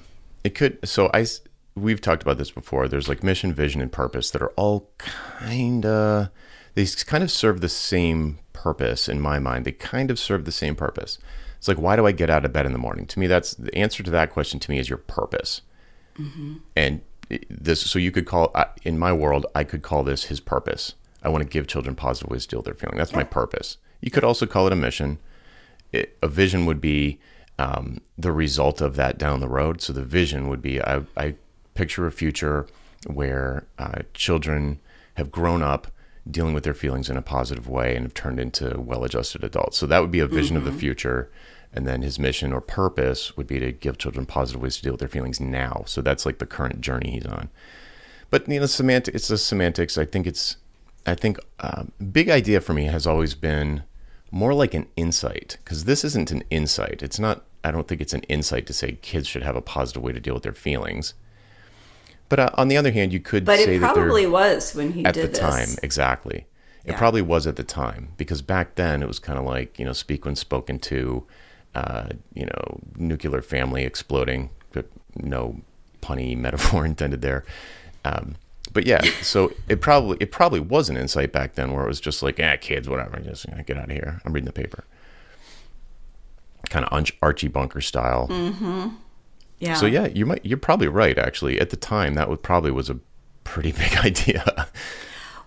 It 0.48 0.54
could 0.54 0.78
so 0.88 1.10
I 1.12 1.26
we've 1.74 2.00
talked 2.00 2.22
about 2.22 2.38
this 2.38 2.50
before. 2.50 2.88
There's 2.88 3.06
like 3.06 3.22
mission, 3.22 3.52
vision 3.52 3.82
and 3.82 3.92
purpose 3.92 4.30
that 4.30 4.40
are 4.40 4.54
all 4.56 4.88
kind 4.98 5.84
of 5.84 6.30
they 6.72 6.86
kind 6.86 7.22
of 7.22 7.30
serve 7.30 7.60
the 7.60 7.68
same 7.68 8.38
purpose 8.54 9.10
in 9.10 9.20
my 9.20 9.38
mind. 9.38 9.66
They 9.66 9.72
kind 9.72 10.10
of 10.10 10.18
serve 10.18 10.46
the 10.46 10.52
same 10.52 10.74
purpose. 10.74 11.18
It's 11.58 11.68
like 11.68 11.76
why 11.76 11.96
do 11.96 12.06
I 12.06 12.12
get 12.12 12.30
out 12.30 12.46
of 12.46 12.52
bed 12.54 12.64
in 12.64 12.72
the 12.72 12.78
morning? 12.78 13.04
To 13.08 13.20
me 13.20 13.26
that's 13.26 13.56
the 13.56 13.74
answer 13.74 14.02
to 14.02 14.10
that 14.10 14.30
question 14.30 14.58
to 14.58 14.70
me 14.70 14.78
is 14.78 14.88
your 14.88 14.96
purpose. 14.96 15.60
Mm-hmm. 16.18 16.54
And 16.74 17.02
this 17.50 17.82
so 17.82 17.98
you 17.98 18.10
could 18.10 18.24
call 18.24 18.54
in 18.84 18.98
my 18.98 19.12
world 19.12 19.44
I 19.54 19.64
could 19.64 19.82
call 19.82 20.02
this 20.02 20.24
his 20.24 20.40
purpose. 20.40 20.94
I 21.22 21.28
want 21.28 21.42
to 21.42 21.50
give 21.50 21.66
children 21.66 21.94
positive 21.94 22.30
ways 22.30 22.46
to 22.46 22.52
deal 22.52 22.60
with 22.60 22.64
their 22.64 22.74
feeling. 22.74 22.96
That's 22.96 23.12
my 23.12 23.24
purpose. 23.24 23.76
You 24.00 24.10
could 24.10 24.24
also 24.24 24.46
call 24.46 24.66
it 24.66 24.72
a 24.72 24.76
mission 24.76 25.18
it, 25.92 26.16
a 26.22 26.28
vision 26.28 26.66
would 26.66 26.80
be 26.80 27.18
um, 27.58 28.00
the 28.16 28.32
result 28.32 28.80
of 28.80 28.96
that 28.96 29.18
down 29.18 29.40
the 29.40 29.48
road. 29.48 29.80
So 29.80 29.92
the 29.92 30.04
vision 30.04 30.48
would 30.48 30.62
be 30.62 30.80
I, 30.80 31.02
I 31.16 31.34
picture 31.74 32.06
a 32.06 32.12
future 32.12 32.66
where 33.06 33.66
uh, 33.78 34.02
children 34.14 34.80
have 35.14 35.30
grown 35.30 35.62
up 35.62 35.88
dealing 36.30 36.54
with 36.54 36.64
their 36.64 36.74
feelings 36.74 37.08
in 37.08 37.16
a 37.16 37.22
positive 37.22 37.68
way 37.68 37.96
and 37.96 38.04
have 38.04 38.14
turned 38.14 38.38
into 38.38 38.78
well-adjusted 38.78 39.42
adults. 39.42 39.78
So 39.78 39.86
that 39.86 40.00
would 40.00 40.10
be 40.10 40.20
a 40.20 40.26
vision 40.26 40.56
of 40.56 40.64
the 40.64 40.72
future. 40.72 41.30
And 41.72 41.86
then 41.86 42.02
his 42.02 42.18
mission 42.18 42.52
or 42.52 42.60
purpose 42.60 43.36
would 43.36 43.46
be 43.46 43.58
to 43.60 43.72
give 43.72 43.98
children 43.98 44.26
positive 44.26 44.62
ways 44.62 44.76
to 44.76 44.82
deal 44.82 44.92
with 44.92 45.00
their 45.00 45.08
feelings 45.08 45.40
now. 45.40 45.84
So 45.86 46.00
that's 46.02 46.26
like 46.26 46.38
the 46.38 46.46
current 46.46 46.80
journey 46.80 47.10
he's 47.12 47.26
on. 47.26 47.48
But 48.30 48.48
you 48.48 48.60
know, 48.60 48.66
semantic. 48.66 49.14
It's 49.14 49.28
the 49.28 49.38
semantics. 49.38 49.96
I 49.96 50.04
think 50.04 50.26
it's. 50.26 50.56
I 51.06 51.14
think 51.14 51.38
uh, 51.60 51.84
big 52.12 52.28
idea 52.28 52.60
for 52.60 52.74
me 52.74 52.84
has 52.84 53.06
always 53.06 53.34
been 53.34 53.84
more 54.30 54.52
like 54.52 54.74
an 54.74 54.86
insight 54.96 55.56
because 55.64 55.84
this 55.84 56.04
isn't 56.04 56.30
an 56.30 56.42
insight. 56.50 57.02
It's 57.02 57.18
not. 57.18 57.44
I 57.64 57.70
don't 57.70 57.86
think 57.88 58.00
it's 58.00 58.14
an 58.14 58.22
insight 58.24 58.66
to 58.66 58.72
say 58.72 58.92
kids 59.02 59.26
should 59.26 59.42
have 59.42 59.56
a 59.56 59.60
positive 59.60 60.02
way 60.02 60.12
to 60.12 60.20
deal 60.20 60.34
with 60.34 60.42
their 60.44 60.52
feelings. 60.52 61.14
But 62.28 62.38
uh, 62.40 62.50
on 62.54 62.68
the 62.68 62.76
other 62.76 62.90
hand, 62.92 63.12
you 63.12 63.20
could 63.20 63.44
But 63.44 63.58
say 63.58 63.76
it 63.76 63.80
probably 63.80 64.26
was 64.26 64.74
when 64.74 64.92
he 64.92 65.04
at 65.04 65.14
did 65.14 65.24
the 65.24 65.28
this. 65.28 65.38
time 65.38 65.68
exactly. 65.82 66.46
It 66.84 66.92
Yeah. 66.92 66.98
probably 66.98 67.22
was 67.22 67.46
at 67.46 67.56
the 67.56 67.64
time 67.64 68.10
because 68.16 68.42
back 68.42 68.74
then 68.76 69.02
it 69.02 69.08
was 69.08 69.18
kind 69.18 69.38
of 69.38 69.44
like 69.44 69.78
you 69.78 69.84
know 69.84 69.92
speak 69.92 70.24
when 70.24 70.36
spoken 70.36 70.78
to, 70.80 71.24
uh, 71.74 72.08
you 72.34 72.46
know 72.46 72.80
nuclear 72.96 73.42
family 73.42 73.84
exploding. 73.84 74.50
No 75.16 75.60
punny 76.02 76.36
metaphor 76.46 76.84
intended 76.86 77.22
there. 77.22 77.44
Um, 78.04 78.36
but 78.72 78.86
yeah, 78.86 79.00
so 79.22 79.52
it 79.68 79.80
probably 79.80 80.18
it 80.20 80.30
probably 80.30 80.60
was 80.60 80.88
an 80.90 80.96
insight 80.96 81.32
back 81.32 81.54
then 81.54 81.72
where 81.72 81.84
it 81.84 81.88
was 81.88 82.00
just 82.00 82.22
like, 82.22 82.38
ah, 82.42 82.56
kids, 82.60 82.88
whatever, 82.88 83.18
just 83.20 83.46
you 83.48 83.54
know, 83.54 83.62
get 83.64 83.78
out 83.78 83.86
of 83.90 83.90
here. 83.90 84.20
I'm 84.24 84.32
reading 84.32 84.46
the 84.46 84.52
paper. 84.52 84.84
Kind 86.68 86.84
of 86.84 87.10
Archie 87.22 87.48
Bunker 87.48 87.80
style. 87.80 88.28
Yeah. 89.58 89.74
So 89.74 89.86
yeah, 89.86 90.06
you 90.06 90.24
might 90.26 90.44
you're 90.44 90.58
probably 90.58 90.88
right 90.88 91.18
actually. 91.18 91.60
At 91.60 91.70
the 91.70 91.76
time 91.76 92.14
that 92.14 92.28
was 92.28 92.38
probably 92.42 92.70
was 92.70 92.88
a 92.88 92.98
pretty 93.44 93.72
big 93.82 93.96
idea. 93.96 94.68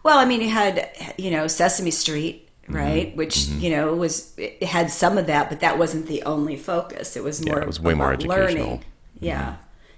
Well, 0.04 0.18
I 0.18 0.26
mean, 0.26 0.42
you 0.42 0.50
had 0.50 0.90
you 1.18 1.32
know 1.32 1.48
Sesame 1.48 1.92
Street, 1.92 2.48
Mm-hmm. 2.64 2.76
right? 2.76 3.16
Which 3.18 3.48
you 3.48 3.72
know 3.72 3.96
was 3.96 4.34
it 4.38 4.62
had 4.64 4.92
some 4.92 5.18
of 5.18 5.26
that, 5.28 5.50
but 5.50 5.62
that 5.62 5.80
wasn't 5.80 6.06
the 6.08 6.22
only 6.24 6.56
focus. 6.58 7.18
It 7.18 7.24
was 7.24 7.44
more. 7.44 7.60
it 7.60 7.66
was 7.68 7.80
way 7.80 7.96
more 7.96 8.14
educational. 8.14 8.46
Mm-hmm. 8.46 8.60
Learning. 8.64 8.84
Yeah, 9.20 9.56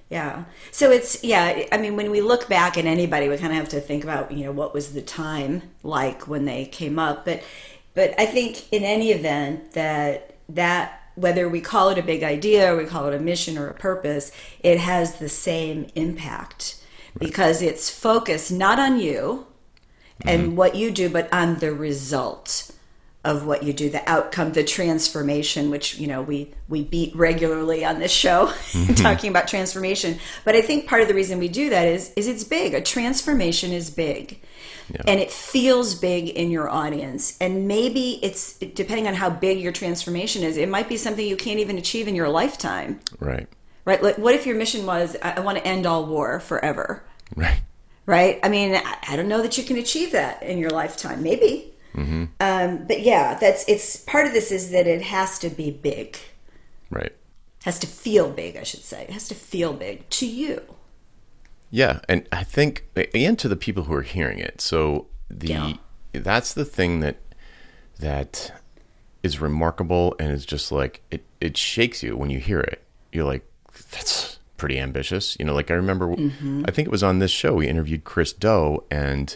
yeah. 0.09 0.43
So 0.71 0.89
it's 0.89 1.21
yeah. 1.25 1.63
I 1.73 1.77
mean, 1.77 1.97
when 1.97 2.09
we 2.09 2.21
look 2.21 2.47
back 2.47 2.77
at 2.77 2.85
anybody, 2.85 3.27
we 3.27 3.37
kind 3.37 3.51
of 3.51 3.57
have 3.57 3.69
to 3.69 3.81
think 3.81 4.03
about 4.05 4.31
you 4.31 4.45
know 4.45 4.53
what 4.53 4.73
was 4.73 4.93
the 4.93 5.01
time 5.01 5.61
like 5.83 6.27
when 6.27 6.45
they 6.45 6.65
came 6.65 6.97
up, 6.97 7.25
but 7.25 7.43
but 7.95 8.13
I 8.17 8.25
think 8.25 8.71
in 8.71 8.83
any 8.83 9.11
event 9.11 9.73
that 9.73 10.37
that 10.49 11.02
whether 11.15 11.47
we 11.47 11.61
call 11.61 11.89
it 11.89 11.97
a 11.97 12.03
big 12.03 12.23
idea 12.23 12.73
or 12.73 12.77
we 12.77 12.85
call 12.85 13.07
it 13.07 13.15
a 13.15 13.19
mission 13.19 13.57
or 13.57 13.67
a 13.67 13.73
purpose, 13.73 14.31
it 14.61 14.79
has 14.79 15.15
the 15.15 15.29
same 15.29 15.87
impact 15.95 16.75
because 17.19 17.61
it's 17.61 17.89
focused 17.89 18.51
not 18.51 18.79
on 18.79 18.99
you 18.99 19.45
and 20.21 20.43
mm-hmm. 20.43 20.55
what 20.55 20.75
you 20.75 20.91
do, 20.91 21.09
but 21.09 21.31
on 21.33 21.59
the 21.59 21.73
result 21.73 22.71
of 23.23 23.45
what 23.45 23.63
you 23.63 23.71
do, 23.71 23.89
the 23.89 24.07
outcome, 24.09 24.51
the 24.51 24.63
transformation, 24.63 25.69
which 25.69 25.97
you 25.97 26.07
know 26.07 26.21
we 26.21 26.51
we 26.67 26.83
beat 26.83 27.15
regularly 27.15 27.85
on 27.85 27.99
this 27.99 28.11
show, 28.11 28.47
mm-hmm. 28.71 28.93
talking 28.95 29.29
about 29.29 29.47
transformation. 29.47 30.19
But 30.43 30.55
I 30.55 30.61
think 30.61 30.87
part 30.87 31.01
of 31.01 31.07
the 31.07 31.13
reason 31.13 31.39
we 31.39 31.47
do 31.47 31.69
that 31.69 31.87
is 31.87 32.11
is 32.15 32.27
it's 32.27 32.43
big. 32.43 32.73
A 32.73 32.81
transformation 32.81 33.71
is 33.71 33.89
big. 33.89 34.41
And 35.07 35.19
it 35.19 35.31
feels 35.31 35.95
big 35.95 36.29
in 36.29 36.51
your 36.51 36.69
audience. 36.69 37.37
And 37.39 37.67
maybe 37.67 38.19
it's 38.21 38.53
depending 38.57 39.07
on 39.07 39.13
how 39.13 39.29
big 39.29 39.59
your 39.59 39.71
transformation 39.71 40.43
is, 40.43 40.57
it 40.57 40.69
might 40.69 40.89
be 40.89 40.97
something 40.97 41.25
you 41.25 41.37
can't 41.37 41.59
even 41.59 41.77
achieve 41.77 42.07
in 42.07 42.15
your 42.15 42.29
lifetime. 42.29 42.99
Right. 43.19 43.47
Right? 43.85 44.01
Like 44.01 44.17
what 44.17 44.35
if 44.35 44.45
your 44.45 44.55
mission 44.55 44.85
was 44.85 45.15
I, 45.21 45.33
I 45.33 45.39
want 45.41 45.57
to 45.57 45.67
end 45.67 45.85
all 45.85 46.05
war 46.05 46.39
forever? 46.39 47.03
Right. 47.35 47.61
right? 48.05 48.39
I 48.43 48.49
mean, 48.49 48.75
I, 48.75 48.97
I 49.09 49.15
don't 49.15 49.27
know 49.27 49.41
that 49.41 49.57
you 49.57 49.63
can 49.63 49.77
achieve 49.77 50.11
that 50.11 50.43
in 50.43 50.57
your 50.57 50.69
lifetime. 50.69 51.23
Maybe, 51.23 51.73
um, 51.95 52.85
but 52.87 53.01
yeah, 53.01 53.35
that's 53.39 53.67
it's 53.67 53.97
part 53.97 54.25
of 54.27 54.33
this 54.33 54.51
is 54.51 54.71
that 54.71 54.87
it 54.87 55.01
has 55.03 55.37
to 55.39 55.49
be 55.49 55.69
big, 55.71 56.17
Right. 56.89 57.11
has 57.65 57.77
to 57.79 57.87
feel 57.87 58.29
big. 58.29 58.57
I 58.57 58.63
should 58.63 58.83
say, 58.83 59.03
it 59.03 59.09
has 59.11 59.27
to 59.29 59.35
feel 59.35 59.73
big 59.73 60.09
to 60.11 60.25
you. 60.27 60.61
Yeah, 61.73 62.01
and 62.07 62.27
I 62.31 62.43
think 62.43 62.85
and 63.15 63.39
to 63.39 63.49
the 63.49 63.55
people 63.55 63.85
who 63.85 63.95
are 63.95 64.03
hearing 64.03 64.37
it. 64.37 64.61
So 64.61 65.07
the 65.27 65.47
Yeah. 65.47 65.73
that's 66.13 66.53
the 66.53 66.65
thing 66.65 66.99
that 66.99 67.17
that 67.97 68.61
is 69.23 69.41
remarkable 69.41 70.15
and 70.19 70.31
is 70.31 70.45
just 70.45 70.71
like 70.71 71.01
it 71.09 71.25
it 71.41 71.57
shakes 71.57 72.03
you 72.03 72.15
when 72.15 72.29
you 72.29 72.37
hear 72.37 72.59
it. 72.59 72.83
You're 73.11 73.25
like 73.25 73.43
that's 73.89 74.37
pretty 74.57 74.77
ambitious. 74.79 75.35
You 75.39 75.45
know, 75.45 75.55
like 75.55 75.71
I 75.71 75.73
remember 75.73 76.09
mm-hmm. 76.09 76.63
I 76.67 76.69
think 76.69 76.87
it 76.87 76.91
was 76.91 77.01
on 77.01 77.17
this 77.17 77.31
show 77.31 77.55
we 77.55 77.67
interviewed 77.67 78.03
Chris 78.03 78.33
Do 78.33 78.83
and 78.91 79.35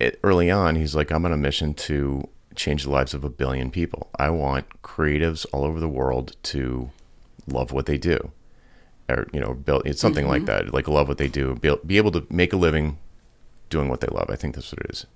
it, 0.00 0.18
early 0.24 0.50
on 0.50 0.76
he's 0.76 0.94
like 0.94 1.10
I'm 1.12 1.26
on 1.26 1.32
a 1.32 1.36
mission 1.36 1.74
to 1.74 2.26
change 2.56 2.84
the 2.84 2.90
lives 2.90 3.12
of 3.12 3.22
a 3.22 3.28
billion 3.28 3.70
people. 3.70 4.08
I 4.18 4.30
want 4.30 4.80
creatives 4.80 5.44
all 5.52 5.64
over 5.64 5.78
the 5.78 5.90
world 5.90 6.36
to 6.54 6.90
love 7.46 7.70
what 7.70 7.84
they 7.84 7.98
do 7.98 8.32
or 9.08 9.26
you 9.32 9.40
know 9.40 9.54
build 9.54 9.82
it's 9.86 10.00
something 10.00 10.26
like 10.28 10.44
that 10.46 10.72
like 10.72 10.88
love 10.88 11.08
what 11.08 11.18
they 11.18 11.28
do 11.28 11.54
be, 11.56 11.74
be 11.86 11.96
able 11.96 12.10
to 12.10 12.26
make 12.30 12.52
a 12.52 12.56
living 12.56 12.98
doing 13.70 13.88
what 13.88 14.00
they 14.00 14.06
love 14.08 14.30
i 14.30 14.36
think 14.36 14.54
that's 14.54 14.72
what 14.72 14.80
it 14.84 14.90
is 14.90 15.06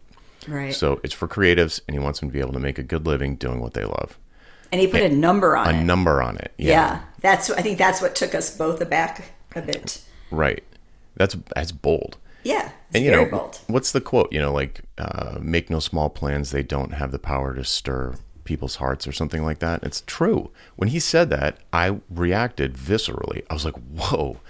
Right. 0.47 0.75
so 0.75 1.01
it's 1.03 1.13
for 1.15 1.27
creatives 1.29 1.81
and 1.87 1.95
he 1.95 1.99
wants 1.99 2.21
them 2.21 2.29
to 2.29 2.33
be 2.33 2.41
able 2.41 2.53
to 2.53 2.61
make 2.61 2.79
a 2.79 2.83
good 2.83 3.07
living 3.07 3.37
doing 3.37 3.61
what 3.61 3.75
they 3.75 3.85
love 3.85 4.19
and 4.71 4.81
he 4.81 4.87
put 4.87 5.03
a 5.03 5.09
number 5.09 5.57
on 5.57 5.69
it. 5.69 5.79
a 5.79 5.81
it. 5.81 5.85
number 5.85 6.23
on 6.23 6.37
it 6.37 6.53
yeah. 6.59 7.01
that's. 7.21 7.51
I 7.51 7.63
think 7.63 7.77
that's 7.79 8.01
what 8.03 8.15
took 8.15 8.35
us 8.35 8.57
both 8.57 8.81
aback 8.81 9.33
a 9.57 9.63
bit. 9.63 10.01
right 10.31 10.63
that's 11.17 11.37
that's 11.55 11.73
bold 11.73 12.17
Yeah, 12.45 12.67
it's 12.89 12.97
and 12.97 13.05
you 13.05 13.11
very 13.11 13.25
know 13.25 13.31
bold. 13.31 13.59
what's 13.67 13.93
the 13.93 14.01
quote 14.01 14.33
you 14.33 14.41
know 14.41 14.53
like 14.53 14.83
uh, 14.99 15.39
make 15.41 15.71
no 15.71 15.81
small 15.81 16.09
plans 16.09 16.51
they 16.51 16.63
don't 16.63 16.93
have 16.93 17.11
the 17.11 17.19
power 17.19 17.55
to 17.55 17.65
stir 17.65 18.15
people's 18.49 18.77
hearts 18.77 19.07
or 19.07 19.13
something 19.13 19.45
like 19.45 19.59
that. 19.61 19.83
It's 19.85 20.03
true. 20.07 20.51
When 20.77 20.89
he 20.89 20.99
said 20.99 21.31
that 21.31 21.59
i 21.73 22.01
reacted 22.11 22.75
viscerally. 22.75 23.45
I 23.49 23.55
was 23.55 23.65
like 23.65 23.77
whoa. 23.77 24.41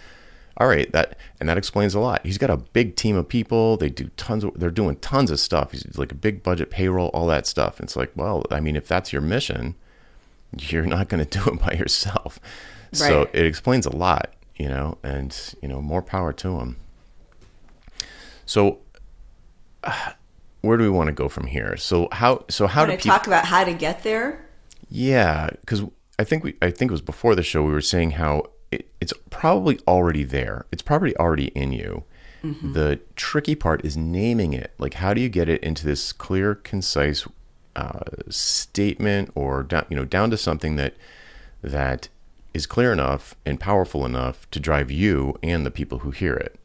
All 0.56 0.68
right 0.68 0.90
that 0.92 1.18
and 1.40 1.48
that 1.48 1.58
explains 1.58 1.94
a 1.94 2.00
lot. 2.00 2.24
He's 2.24 2.38
got 2.38 2.50
a 2.50 2.56
big 2.56 2.96
team 2.96 3.16
of 3.16 3.28
people. 3.28 3.76
They 3.76 3.90
do 3.90 4.08
tons 4.16 4.44
of 4.44 4.58
they're 4.58 4.70
doing 4.70 4.96
tons 4.96 5.30
of 5.30 5.40
stuff. 5.40 5.72
He's 5.72 5.98
like 5.98 6.12
a 6.12 6.14
big 6.14 6.42
budget 6.42 6.70
payroll 6.70 7.08
all 7.08 7.26
that 7.26 7.46
stuff. 7.46 7.80
It's 7.80 7.96
like 7.96 8.12
well 8.14 8.44
i 8.50 8.60
mean 8.60 8.76
if 8.76 8.88
that's 8.88 9.12
your 9.12 9.22
mission 9.22 9.74
you're 10.56 10.86
not 10.86 11.08
going 11.10 11.22
to 11.24 11.38
do 11.38 11.50
it 11.50 11.60
by 11.66 11.72
yourself. 11.72 12.40
So 12.92 13.28
it 13.34 13.44
explains 13.44 13.84
a 13.84 13.94
lot 13.94 14.32
you 14.56 14.68
know 14.68 14.96
and 15.02 15.54
you 15.60 15.68
know 15.68 15.82
more 15.82 16.02
power 16.02 16.32
to 16.34 16.60
him. 16.60 16.76
So 18.46 18.78
uh, 19.84 20.12
where 20.60 20.76
do 20.76 20.84
we 20.84 20.90
want 20.90 21.06
to 21.08 21.12
go 21.12 21.28
from 21.28 21.46
here 21.46 21.76
so 21.76 22.08
how 22.12 22.44
so 22.48 22.66
how 22.66 22.84
do 22.84 22.92
people 22.92 23.10
talk 23.10 23.26
about 23.26 23.44
how 23.44 23.64
to 23.64 23.72
get 23.72 24.02
there? 24.02 24.48
yeah, 24.90 25.50
because 25.60 25.82
I 26.18 26.24
think 26.24 26.44
we, 26.44 26.56
I 26.62 26.70
think 26.70 26.90
it 26.90 26.92
was 26.92 27.00
before 27.00 27.34
the 27.34 27.42
show 27.42 27.62
we 27.62 27.72
were 27.72 27.80
saying 27.80 28.12
how 28.12 28.44
it, 28.70 28.88
it's 29.00 29.12
probably 29.30 29.78
already 29.86 30.24
there. 30.24 30.66
It's 30.72 30.82
probably 30.82 31.16
already 31.16 31.48
in 31.48 31.72
you. 31.72 32.04
The 32.72 33.00
tricky 33.16 33.54
part 33.54 33.84
is 33.84 33.96
naming 33.96 34.52
it. 34.52 34.72
Like, 34.78 34.94
how 34.94 35.12
do 35.12 35.20
you 35.20 35.28
get 35.28 35.48
it 35.48 35.62
into 35.62 35.84
this 35.84 36.12
clear, 36.12 36.54
concise 36.54 37.26
uh, 37.74 38.00
statement, 38.30 39.30
or 39.34 39.62
down, 39.62 39.86
you 39.90 39.96
know, 39.96 40.04
down 40.04 40.30
to 40.30 40.36
something 40.36 40.76
that 40.76 40.94
that 41.62 42.08
is 42.54 42.66
clear 42.66 42.92
enough 42.92 43.34
and 43.44 43.60
powerful 43.60 44.06
enough 44.06 44.48
to 44.52 44.60
drive 44.60 44.90
you 44.90 45.36
and 45.42 45.66
the 45.66 45.70
people 45.70 45.98
who 45.98 46.10
hear 46.10 46.34
it. 46.34 46.57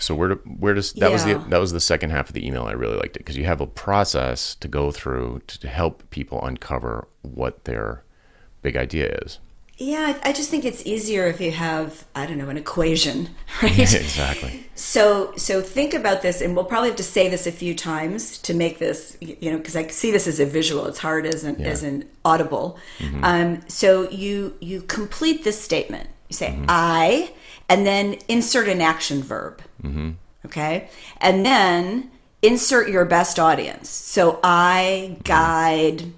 So 0.00 0.14
where 0.14 0.28
do, 0.28 0.34
where 0.58 0.74
does 0.74 0.92
that 0.94 1.10
was 1.10 1.24
the 1.24 1.38
that 1.48 1.58
was 1.58 1.72
the 1.72 1.80
second 1.80 2.10
half 2.10 2.28
of 2.28 2.34
the 2.34 2.46
email. 2.46 2.64
I 2.64 2.72
really 2.72 2.96
liked 2.96 3.16
it 3.16 3.20
because 3.20 3.36
you 3.36 3.44
have 3.44 3.60
a 3.60 3.66
process 3.66 4.54
to 4.56 4.68
go 4.68 4.90
through 4.90 5.42
to, 5.46 5.60
to 5.60 5.68
help 5.68 6.08
people 6.10 6.44
uncover 6.44 7.08
what 7.22 7.64
their 7.64 8.02
big 8.62 8.76
idea 8.76 9.18
is. 9.22 9.38
Yeah, 9.80 10.18
I, 10.24 10.32
just 10.32 10.50
think 10.50 10.64
it's 10.64 10.84
easier 10.84 11.28
if 11.28 11.40
you 11.40 11.52
have 11.52 12.04
I 12.12 12.26
don't 12.26 12.36
know 12.36 12.48
an 12.48 12.56
equation, 12.56 13.28
right? 13.62 13.78
exactly. 13.78 14.66
So, 14.74 15.32
so 15.36 15.62
think 15.62 15.94
about 15.94 16.20
this, 16.20 16.40
and 16.40 16.56
we'll 16.56 16.64
probably 16.64 16.88
have 16.88 16.96
to 16.96 17.04
say 17.04 17.28
this 17.28 17.46
a 17.46 17.52
few 17.52 17.76
times 17.76 18.38
to 18.38 18.54
make 18.54 18.80
this, 18.80 19.16
you 19.20 19.52
know, 19.52 19.56
because 19.56 19.76
I 19.76 19.86
see 19.86 20.10
this 20.10 20.26
as 20.26 20.40
a 20.40 20.46
visual. 20.46 20.86
It's 20.86 20.98
hard 20.98 21.26
as 21.26 21.44
an 21.44 21.62
as 21.62 21.84
an 21.84 22.08
audible. 22.24 22.76
Um, 23.22 23.60
so 23.68 24.10
you 24.10 24.56
you 24.60 24.82
complete 24.82 25.44
this 25.44 25.60
statement. 25.60 26.10
You 26.28 26.34
say 26.34 26.58
I, 26.68 27.32
and 27.68 27.86
then 27.86 28.16
insert 28.28 28.68
an 28.68 28.80
action 28.80 29.22
verb. 29.22 29.62
Okay, 30.46 30.88
and 31.20 31.44
then 31.44 32.10
insert 32.42 32.88
your 32.88 33.04
best 33.04 33.38
audience. 33.38 33.88
So 33.88 34.40
I 34.42 35.16
guide 35.24 36.12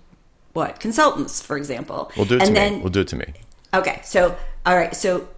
what 0.52 0.80
consultants, 0.80 1.40
for 1.40 1.56
example. 1.56 2.10
We'll 2.16 2.26
do 2.26 2.36
it 2.36 2.42
and 2.42 2.48
to 2.48 2.54
then, 2.54 2.74
me. 2.74 2.80
We'll 2.80 2.90
do 2.90 3.00
it 3.00 3.08
to 3.08 3.16
me. 3.16 3.26
Okay, 3.72 4.00
so 4.04 4.36
all 4.66 4.76
right, 4.76 4.94
so 4.94 5.28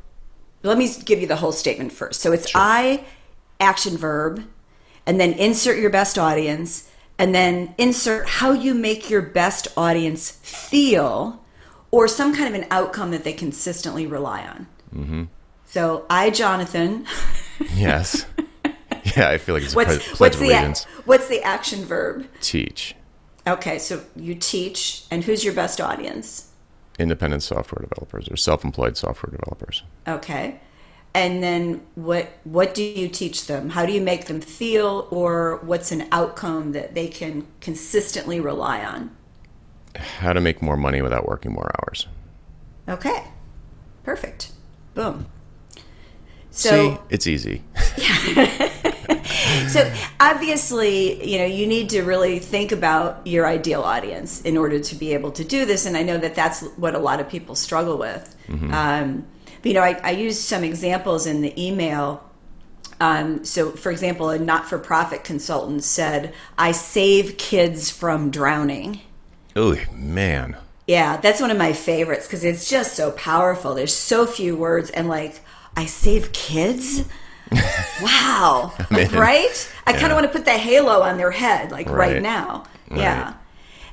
let 0.62 0.78
me 0.78 0.92
give 1.04 1.20
you 1.20 1.26
the 1.26 1.36
whole 1.36 1.52
statement 1.52 1.92
first. 1.92 2.20
So 2.20 2.32
it's 2.32 2.50
I 2.54 3.04
action 3.60 3.96
verb 3.96 4.44
and 5.06 5.20
then 5.20 5.32
insert 5.34 5.78
your 5.78 5.90
best 5.90 6.18
audience 6.18 6.88
and 7.18 7.34
then 7.34 7.74
insert 7.78 8.28
how 8.28 8.52
you 8.52 8.74
make 8.74 9.10
your 9.10 9.22
best 9.22 9.68
audience 9.76 10.30
feel 10.30 11.44
or 11.90 12.08
some 12.08 12.34
kind 12.34 12.54
of 12.54 12.60
an 12.60 12.66
outcome 12.70 13.10
that 13.10 13.22
they 13.22 13.32
consistently 13.32 14.06
rely 14.06 14.46
on. 14.46 14.66
Mm-hmm. 14.94 15.24
So 15.72 16.04
I, 16.10 16.30
Jonathan, 16.30 17.06
Yes. 17.74 18.26
yeah, 19.16 19.30
I 19.30 19.38
feel 19.38 19.54
like 19.54 19.64
it's 19.64 19.72
a 19.72 19.76
what's 19.76 20.20
what's 20.20 20.36
of 20.36 20.42
the 20.42 20.86
what's 21.06 21.28
the 21.28 21.42
action 21.42 21.84
verb? 21.84 22.26
Teach 22.40 22.94
Okay, 23.46 23.78
so 23.78 24.04
you 24.14 24.36
teach, 24.36 25.04
and 25.10 25.24
who's 25.24 25.44
your 25.44 25.54
best 25.54 25.80
audience? 25.80 26.48
independent 26.98 27.42
software 27.42 27.86
developers 27.88 28.28
or 28.28 28.36
self-employed 28.36 28.96
software 28.98 29.30
developers. 29.30 29.82
Okay. 30.06 30.60
And 31.14 31.42
then 31.42 31.82
what 31.94 32.28
what 32.44 32.74
do 32.74 32.82
you 32.82 33.08
teach 33.08 33.46
them? 33.46 33.70
How 33.70 33.86
do 33.86 33.92
you 33.92 34.00
make 34.00 34.26
them 34.26 34.40
feel 34.40 35.08
or 35.10 35.56
what's 35.62 35.90
an 35.90 36.06
outcome 36.12 36.72
that 36.72 36.94
they 36.94 37.08
can 37.08 37.46
consistently 37.60 38.40
rely 38.40 38.84
on? 38.84 39.10
How 39.96 40.32
to 40.34 40.40
make 40.40 40.60
more 40.62 40.76
money 40.76 41.00
without 41.00 41.26
working 41.26 41.52
more 41.52 41.70
hours. 41.80 42.06
Okay. 42.88 43.24
Perfect. 44.04 44.52
Boom. 44.94 45.26
So 46.52 46.70
See, 46.70 46.98
it's 47.10 47.26
easy. 47.26 47.64
so 49.68 49.90
obviously, 50.20 51.24
you 51.28 51.38
know, 51.38 51.46
you 51.46 51.66
need 51.66 51.88
to 51.90 52.02
really 52.02 52.38
think 52.38 52.72
about 52.72 53.26
your 53.26 53.46
ideal 53.46 53.82
audience 53.82 54.42
in 54.42 54.56
order 54.56 54.78
to 54.78 54.94
be 54.94 55.14
able 55.14 55.32
to 55.32 55.44
do 55.44 55.64
this. 55.64 55.86
And 55.86 55.96
I 55.96 56.02
know 56.02 56.18
that 56.18 56.34
that's 56.34 56.62
what 56.76 56.94
a 56.94 56.98
lot 56.98 57.20
of 57.20 57.28
people 57.28 57.54
struggle 57.54 57.96
with. 57.98 58.36
Um, 58.72 59.26
but, 59.62 59.66
you 59.66 59.74
know, 59.74 59.82
I, 59.82 59.98
I 60.04 60.10
used 60.10 60.42
some 60.42 60.62
examples 60.62 61.26
in 61.26 61.40
the 61.40 61.58
email. 61.60 62.22
Um, 63.00 63.44
so, 63.44 63.70
for 63.70 63.90
example, 63.90 64.28
a 64.30 64.38
not-for-profit 64.38 65.24
consultant 65.24 65.82
said, 65.84 66.34
"I 66.58 66.72
save 66.72 67.36
kids 67.38 67.90
from 67.90 68.30
drowning." 68.30 69.00
Oh 69.56 69.76
man, 69.92 70.56
Yeah, 70.86 71.16
that's 71.16 71.40
one 71.40 71.50
of 71.50 71.56
my 71.58 71.72
favorites 71.72 72.26
because 72.26 72.44
it's 72.44 72.68
just 72.68 72.94
so 72.94 73.10
powerful. 73.12 73.74
There's 73.74 73.94
so 73.94 74.26
few 74.26 74.56
words, 74.56 74.90
and 74.90 75.08
like, 75.08 75.40
I 75.76 75.86
save 75.86 76.32
kids. 76.32 77.04
wow, 78.02 78.72
right? 78.90 79.72
I 79.86 79.92
kind 79.92 80.06
of 80.12 80.12
want 80.12 80.24
to 80.26 80.32
put 80.32 80.44
the 80.44 80.52
halo 80.52 81.02
on 81.02 81.18
their 81.18 81.30
head, 81.30 81.70
like 81.70 81.88
right, 81.88 82.14
Right. 82.14 82.22
now. 82.22 82.64
Yeah, 82.90 83.34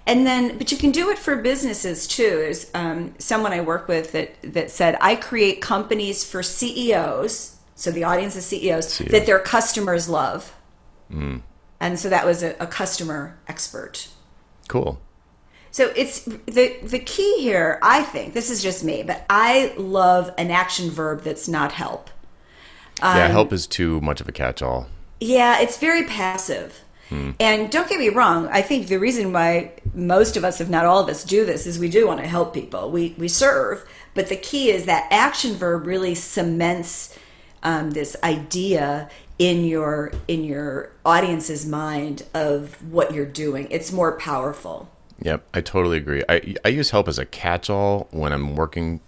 and 0.05 0.25
then, 0.25 0.57
but 0.57 0.71
you 0.71 0.77
can 0.77 0.91
do 0.91 1.09
it 1.09 1.17
for 1.17 1.35
businesses 1.37 2.07
too. 2.07 2.29
There's 2.29 2.69
um, 2.73 3.13
someone 3.17 3.53
I 3.53 3.61
work 3.61 3.87
with 3.87 4.11
that 4.11 4.35
that 4.43 4.71
said, 4.71 4.97
I 4.99 5.15
create 5.15 5.61
companies 5.61 6.23
for 6.29 6.43
CEOs, 6.43 7.57
so 7.75 7.91
the 7.91 8.03
audience 8.03 8.35
is 8.35 8.45
CEOs 8.45 8.97
that 8.99 9.25
their 9.25 9.39
customers 9.39 10.09
love, 10.09 10.53
Mm. 11.11 11.41
and 11.79 11.97
so 11.99 12.07
that 12.09 12.25
was 12.25 12.43
a, 12.43 12.55
a 12.59 12.67
customer 12.67 13.37
expert. 13.47 14.09
Cool. 14.67 14.99
So 15.71 15.91
it's 15.95 16.21
the 16.21 16.77
the 16.83 16.99
key 16.99 17.41
here. 17.41 17.79
I 17.81 18.03
think 18.03 18.33
this 18.33 18.49
is 18.49 18.61
just 18.63 18.83
me, 18.83 19.03
but 19.03 19.25
I 19.29 19.73
love 19.77 20.33
an 20.37 20.51
action 20.51 20.89
verb 20.89 21.21
that's 21.23 21.47
not 21.47 21.71
help. 21.71 22.09
yeah, 23.01 23.27
help 23.27 23.53
is 23.53 23.67
too 23.67 24.01
much 24.01 24.19
of 24.19 24.27
a 24.27 24.31
catch-all. 24.31 24.87
Yeah, 25.21 25.59
it's 25.61 25.77
very 25.77 26.03
passive. 26.03 26.83
And 27.39 27.71
don't 27.71 27.89
get 27.89 27.97
me 27.97 28.09
wrong, 28.09 28.47
I 28.49 28.61
think 28.61 28.87
the 28.87 28.99
reason 28.99 29.33
why 29.33 29.71
most 29.95 30.37
of 30.37 30.43
us, 30.43 30.61
if 30.61 30.69
not 30.69 30.85
all 30.85 30.99
of 30.99 31.09
us, 31.09 31.23
do 31.23 31.43
this 31.43 31.65
is 31.65 31.79
we 31.79 31.89
do 31.89 32.05
want 32.05 32.19
to 32.19 32.27
help 32.27 32.53
people. 32.53 32.91
We 32.91 33.15
we 33.17 33.27
serve, 33.27 33.83
but 34.13 34.29
the 34.29 34.35
key 34.35 34.69
is 34.69 34.85
that 34.85 35.07
action 35.09 35.55
verb 35.55 35.87
really 35.87 36.13
cements 36.13 37.17
um, 37.63 37.91
this 37.91 38.15
idea 38.23 39.09
in 39.39 39.65
your 39.65 40.11
in 40.27 40.43
your 40.43 40.91
audience's 41.03 41.65
mind 41.65 42.23
of 42.35 42.75
what 42.91 43.11
you're 43.13 43.25
doing. 43.25 43.67
It's 43.71 43.91
more 43.91 44.11
powerful. 44.17 44.89
Yep, 45.21 45.47
I 45.53 45.61
totally 45.61 45.97
agree. 45.97 46.23
I 46.29 46.55
I 46.63 46.69
use 46.69 46.91
help 46.91 47.07
as 47.07 47.19
a 47.19 47.25
catch-all 47.25 48.07
when 48.11 48.31
I'm 48.31 48.55
working 48.55 49.01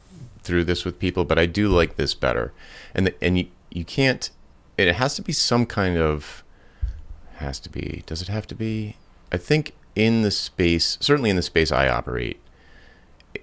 through 0.44 0.66
this 0.66 0.84
with 0.84 1.00
people, 1.00 1.24
but 1.24 1.40
I 1.40 1.46
do 1.46 1.70
like 1.70 1.96
this 1.96 2.14
better. 2.14 2.52
And 2.94 3.08
the, 3.08 3.24
and 3.24 3.38
you 3.38 3.48
you 3.72 3.86
can't. 3.86 4.30
It 4.78 4.94
has 4.96 5.16
to 5.16 5.22
be 5.22 5.34
some 5.34 5.66
kind 5.66 5.98
of. 5.98 6.44
Has 7.36 7.60
to 7.62 7.70
be. 7.70 8.04
Does 8.06 8.22
it 8.22 8.28
have 8.28 8.46
to 8.48 8.56
be? 8.56 8.98
I 9.32 9.38
think 9.38 9.74
in 9.96 10.22
the 10.22 10.32
space, 10.32 10.98
certainly 11.02 11.30
in 11.30 11.36
the 11.36 11.42
space 11.42 11.72
I 11.72 11.88
operate, 11.88 12.40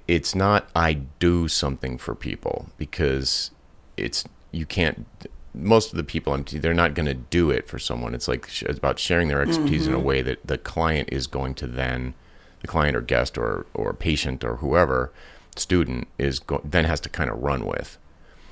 it's 0.07 0.35
not 0.35 0.69
I 0.77 0.95
do 1.19 1.49
something 1.49 1.99
for 1.99 2.15
people 2.15 2.69
because 2.77 3.51
it's 3.97 4.25
you 4.53 4.67
can't. 4.67 5.07
Most 5.55 5.91
of 5.91 5.97
the 5.97 6.05
people 6.05 6.35
I'm 6.35 6.45
they're 6.45 6.75
not 6.75 6.95
going 6.95 7.07
to 7.07 7.15
do 7.15 7.51
it 7.51 7.67
for 7.67 7.79
someone. 7.79 8.15
It's 8.15 8.29
like 8.29 8.47
it's 8.63 8.79
about 8.79 8.99
sharing 8.99 9.29
their 9.29 9.41
expertise 9.41 9.87
in 9.87 9.95
a 9.95 9.97
mm-hmm. 9.97 10.07
way 10.07 10.23
that 10.23 10.47
the 10.47 10.59
client 10.59 11.09
is 11.11 11.27
going 11.27 11.55
to 11.55 11.67
then 11.67 12.15
the 12.61 12.67
client 12.67 12.97
or 12.97 13.01
guest 13.01 13.39
or 13.39 13.67
or 13.75 13.93
patient 13.93 14.45
or 14.45 14.57
whoever 14.57 15.13
student 15.57 16.09
is 16.19 16.39
go- 16.39 16.61
then 16.65 16.85
has 16.85 17.01
to 17.01 17.09
kind 17.09 17.31
of 17.31 17.39
run 17.43 17.65
with. 17.67 17.99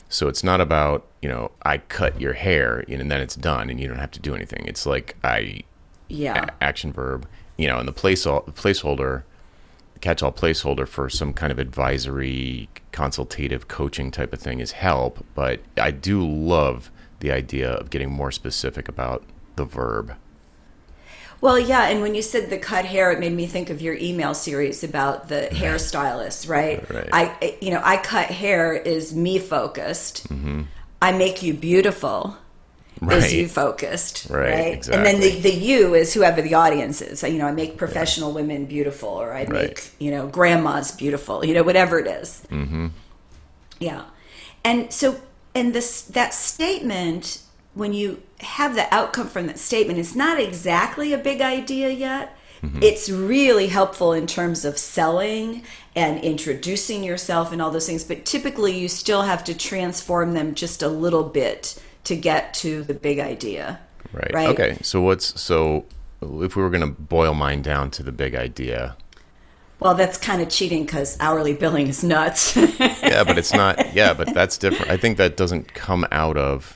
So 0.08 0.28
it's 0.28 0.44
not 0.44 0.60
about 0.60 1.06
you 1.22 1.28
know 1.28 1.50
I 1.62 1.78
cut 1.78 2.20
your 2.20 2.34
hair 2.34 2.84
and 2.88 3.10
then 3.10 3.20
it's 3.20 3.34
done 3.36 3.70
and 3.70 3.80
you 3.80 3.88
don't 3.88 3.98
have 3.98 4.10
to 4.12 4.20
do 4.20 4.34
anything. 4.34 4.64
It's 4.66 4.86
like 4.86 5.16
I 5.24 5.62
Yeah. 6.08 6.44
a- 6.60 6.64
action 6.64 6.92
verb, 6.92 7.26
you 7.56 7.66
know, 7.66 7.78
and 7.78 7.88
the 7.88 7.92
place 7.92 8.24
placeholder, 8.26 9.22
catch-all 10.00 10.32
placeholder 10.32 10.86
for 10.86 11.08
some 11.10 11.32
kind 11.32 11.50
of 11.50 11.58
advisory, 11.58 12.68
consultative, 12.92 13.66
coaching 13.66 14.10
type 14.12 14.32
of 14.32 14.38
thing 14.38 14.60
is 14.60 14.72
help. 14.72 15.24
But 15.34 15.60
I 15.76 15.90
do 15.90 16.24
love 16.24 16.90
the 17.20 17.32
idea 17.32 17.70
of 17.72 17.90
getting 17.90 18.10
more 18.10 18.30
specific 18.30 18.88
about 18.88 19.24
the 19.56 19.64
verb. 19.64 20.14
Well, 21.40 21.58
yeah, 21.58 21.88
and 21.88 22.00
when 22.00 22.14
you 22.14 22.22
said 22.22 22.48
the 22.50 22.58
cut 22.58 22.84
hair, 22.84 23.12
it 23.12 23.20
made 23.20 23.32
me 23.32 23.46
think 23.46 23.70
of 23.70 23.82
your 23.82 23.94
email 23.94 24.34
series 24.34 24.82
about 24.82 25.28
the 25.28 25.48
hairstylist, 25.52 26.48
right? 26.48 26.88
Right. 26.90 27.08
I, 27.12 27.58
you 27.60 27.70
know, 27.70 27.82
I 27.84 27.98
cut 27.98 28.28
hair 28.28 28.72
is 28.72 29.14
me 29.14 29.38
focused. 29.38 30.26
I 31.02 31.12
make 31.12 31.42
you 31.42 31.52
beautiful 31.52 32.38
is 32.96 33.02
Mm-hmm. 33.02 33.08
Right. 33.08 33.32
you 33.32 33.48
focused, 33.48 34.26
Right, 34.30 34.88
And 34.88 35.04
then 35.04 35.20
the, 35.20 35.38
the 35.40 35.52
you 35.52 35.94
is 35.94 36.14
whoever 36.14 36.40
the 36.40 36.54
audience 36.54 37.02
is. 37.02 37.20
So, 37.20 37.26
you 37.26 37.38
know, 37.38 37.46
I 37.46 37.52
make 37.52 37.76
professional 37.76 38.32
women 38.32 38.64
beautiful, 38.64 39.10
or 39.10 39.34
I 39.34 39.44
make 39.44 39.90
you 39.98 40.10
know 40.10 40.26
grandmas 40.28 40.92
beautiful, 40.92 41.44
you 41.44 41.52
know, 41.52 41.62
whatever 41.62 41.98
it 41.98 42.06
is. 42.06 42.46
Mm-hmm. 42.50 42.86
Yeah, 43.80 44.04
and 44.64 44.90
so 44.90 45.20
and 45.54 45.74
this 45.74 46.02
that 46.02 46.32
statement 46.32 47.42
when 47.74 47.92
you 47.92 48.22
have 48.40 48.74
the 48.74 48.92
outcome 48.94 49.28
from 49.28 49.46
that 49.46 49.58
statement, 49.58 49.98
it's 49.98 50.14
not 50.14 50.40
exactly 50.40 51.12
a 51.12 51.18
big 51.18 51.40
idea 51.40 51.90
yet. 51.90 52.36
It's 52.82 53.08
really 53.08 53.68
helpful 53.68 54.12
in 54.12 54.26
terms 54.26 54.64
of 54.64 54.76
selling 54.76 55.62
and 55.94 56.22
introducing 56.22 57.04
yourself 57.04 57.52
and 57.52 57.62
all 57.62 57.70
those 57.70 57.86
things, 57.86 58.02
but 58.02 58.24
typically 58.24 58.76
you 58.76 58.88
still 58.88 59.22
have 59.22 59.44
to 59.44 59.56
transform 59.56 60.32
them 60.32 60.54
just 60.54 60.82
a 60.82 60.88
little 60.88 61.22
bit 61.22 61.80
to 62.04 62.16
get 62.16 62.54
to 62.54 62.82
the 62.82 62.94
big 62.94 63.18
idea. 63.18 63.78
Right. 64.12 64.30
Right. 64.32 64.48
Okay. 64.48 64.78
So 64.82 65.00
what's 65.00 65.40
so 65.40 65.84
if 66.22 66.56
we 66.56 66.62
were 66.62 66.70
going 66.70 66.82
to 66.82 67.00
boil 67.00 67.34
mine 67.34 67.62
down 67.62 67.90
to 67.92 68.02
the 68.02 68.12
big 68.12 68.34
idea, 68.34 68.96
Well, 69.78 69.94
that's 69.94 70.18
kind 70.18 70.40
of 70.42 70.48
cheating 70.48 70.84
because 70.86 71.16
hourly 71.20 71.54
billing 71.54 71.88
is 71.88 72.02
nuts. 72.02 72.56
yeah, 72.80 73.24
but 73.24 73.38
it's 73.38 73.52
not. 73.52 73.94
Yeah, 73.94 74.14
but 74.14 74.32
that's 74.34 74.58
different. 74.58 74.90
I 74.90 74.96
think 74.96 75.18
that 75.18 75.36
doesn't 75.36 75.74
come 75.74 76.06
out 76.10 76.36
of 76.36 76.75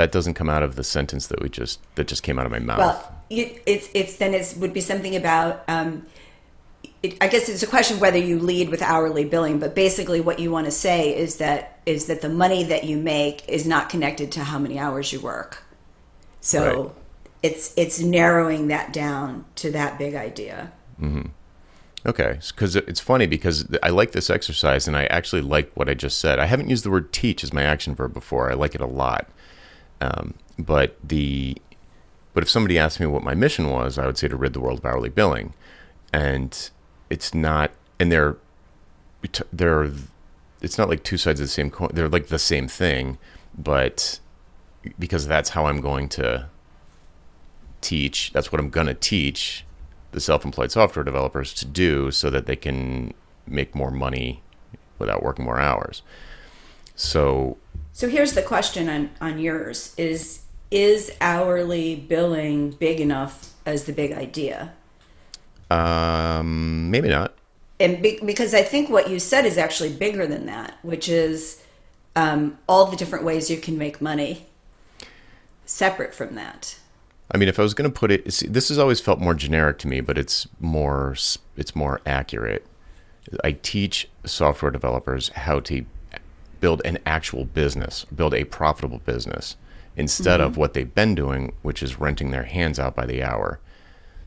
that 0.00 0.12
doesn't 0.12 0.32
come 0.32 0.48
out 0.48 0.62
of 0.62 0.76
the 0.76 0.82
sentence 0.82 1.26
that 1.26 1.42
we 1.42 1.50
just 1.50 1.78
that 1.96 2.08
just 2.08 2.22
came 2.22 2.38
out 2.38 2.46
of 2.46 2.52
my 2.52 2.58
mouth. 2.58 2.78
Well, 2.78 3.14
it's 3.28 3.90
it's 3.92 4.16
then 4.16 4.32
it 4.32 4.54
would 4.58 4.72
be 4.72 4.80
something 4.80 5.14
about. 5.14 5.62
Um, 5.68 6.06
it, 7.02 7.18
I 7.20 7.28
guess 7.28 7.50
it's 7.50 7.62
a 7.62 7.66
question 7.66 7.96
of 7.96 8.00
whether 8.00 8.18
you 8.18 8.38
lead 8.38 8.70
with 8.70 8.80
hourly 8.80 9.26
billing, 9.26 9.58
but 9.58 9.74
basically, 9.74 10.22
what 10.22 10.38
you 10.38 10.50
want 10.50 10.64
to 10.64 10.70
say 10.70 11.14
is 11.14 11.36
that 11.36 11.80
is 11.84 12.06
that 12.06 12.22
the 12.22 12.30
money 12.30 12.64
that 12.64 12.84
you 12.84 12.96
make 12.96 13.46
is 13.46 13.66
not 13.66 13.90
connected 13.90 14.32
to 14.32 14.44
how 14.44 14.58
many 14.58 14.78
hours 14.78 15.12
you 15.12 15.20
work. 15.20 15.64
So 16.40 16.82
Right. 16.82 16.92
it's 17.42 17.74
it's 17.76 18.00
narrowing 18.00 18.68
that 18.68 18.94
down 18.94 19.44
to 19.56 19.70
that 19.72 19.98
big 19.98 20.14
idea. 20.14 20.72
Okay, 22.06 22.38
because 22.48 22.74
it's 22.76 23.00
funny 23.00 23.26
because 23.26 23.66
I 23.82 23.90
like 23.90 24.12
this 24.12 24.30
exercise 24.30 24.88
and 24.88 24.96
I 24.96 25.04
actually 25.06 25.42
like 25.42 25.70
what 25.74 25.90
I 25.90 25.94
just 25.94 26.18
said. 26.18 26.38
I 26.38 26.46
haven't 26.46 26.70
used 26.70 26.84
the 26.84 26.90
word 26.90 27.12
teach 27.12 27.44
as 27.44 27.52
my 27.52 27.62
action 27.62 27.94
verb 27.94 28.14
before. 28.14 28.50
I 28.50 28.54
like 28.54 28.74
it 28.74 28.80
a 28.80 28.86
lot, 28.86 29.28
um, 30.00 30.34
but 30.58 30.96
the 31.02 31.56
but 32.32 32.42
if 32.42 32.50
somebody 32.50 32.78
asked 32.78 33.00
me 33.00 33.06
what 33.06 33.22
my 33.22 33.34
mission 33.34 33.70
was, 33.70 33.98
I 33.98 34.06
would 34.06 34.16
say 34.16 34.28
to 34.28 34.36
rid 34.36 34.52
the 34.52 34.60
world 34.60 34.78
of 34.78 34.84
hourly 34.84 35.08
billing, 35.08 35.54
and 36.12 36.70
it's 37.08 37.34
not. 37.34 37.72
And 37.98 38.10
they're 38.10 38.36
they're 39.52 39.90
it's 40.62 40.78
not 40.78 40.88
like 40.88 41.02
two 41.02 41.16
sides 41.16 41.40
of 41.40 41.44
the 41.46 41.50
same 41.52 41.70
coin. 41.70 41.90
They're 41.92 42.08
like 42.08 42.28
the 42.28 42.38
same 42.38 42.68
thing, 42.68 43.18
but 43.56 44.20
because 44.98 45.26
that's 45.26 45.50
how 45.50 45.66
I'm 45.66 45.80
going 45.80 46.08
to 46.10 46.48
teach. 47.80 48.32
That's 48.32 48.52
what 48.52 48.60
I'm 48.60 48.70
going 48.70 48.86
to 48.86 48.94
teach 48.94 49.64
the 50.12 50.20
self-employed 50.20 50.72
software 50.72 51.04
developers 51.04 51.54
to 51.54 51.66
do 51.66 52.10
so 52.10 52.30
that 52.30 52.46
they 52.46 52.56
can 52.56 53.14
make 53.46 53.74
more 53.74 53.90
money 53.90 54.42
without 54.98 55.22
working 55.22 55.44
more 55.44 55.60
hours. 55.60 56.02
So, 56.94 57.56
So 57.92 58.08
here's 58.08 58.32
the 58.32 58.42
question 58.42 58.88
on 58.88 59.10
on 59.20 59.38
yours 59.38 59.94
is 59.96 60.42
is 60.70 61.12
hourly 61.20 61.96
billing 61.96 62.70
big 62.70 63.00
enough 63.00 63.52
as 63.66 63.84
the 63.84 63.92
big 63.92 64.12
idea? 64.12 64.72
um, 65.70 66.90
maybe 66.90 67.08
not. 67.08 67.34
and 67.78 68.02
be, 68.02 68.18
because 68.24 68.54
I 68.54 68.62
think 68.62 68.90
what 68.90 69.08
you 69.08 69.18
said 69.18 69.46
is 69.46 69.56
actually 69.56 69.90
bigger 69.90 70.26
than 70.26 70.46
that, 70.46 70.76
which 70.82 71.08
is 71.08 71.62
um, 72.16 72.58
all 72.68 72.86
the 72.86 72.96
different 72.96 73.24
ways 73.24 73.50
you 73.50 73.56
can 73.56 73.78
make 73.78 74.00
money 74.00 74.46
separate 75.64 76.12
from 76.12 76.34
that. 76.34 76.76
I 77.32 77.38
mean, 77.38 77.48
if 77.48 77.60
I 77.60 77.62
was 77.62 77.74
going 77.74 77.88
to 77.88 77.96
put 77.96 78.10
it, 78.10 78.32
see, 78.32 78.48
this 78.48 78.68
has 78.70 78.78
always 78.78 79.00
felt 79.00 79.20
more 79.20 79.34
generic 79.34 79.78
to 79.78 79.88
me, 79.88 80.00
but 80.00 80.18
it's 80.18 80.48
more 80.58 81.14
it's 81.56 81.76
more 81.76 82.00
accurate. 82.04 82.66
I 83.44 83.52
teach 83.52 84.08
software 84.24 84.72
developers 84.72 85.28
how 85.30 85.60
to 85.60 85.84
build 86.60 86.82
an 86.84 86.98
actual 87.06 87.44
business, 87.44 88.04
build 88.04 88.34
a 88.34 88.44
profitable 88.44 88.98
business, 88.98 89.56
instead 89.96 90.40
of 90.40 90.52
mm-hmm. 90.52 90.60
what 90.60 90.74
they've 90.74 90.94
been 90.94 91.14
doing, 91.14 91.52
which 91.62 91.82
is 91.82 91.98
renting 91.98 92.30
their 92.30 92.44
hands 92.44 92.78
out 92.78 92.94
by 92.94 93.06
the 93.06 93.22
hour. 93.22 93.60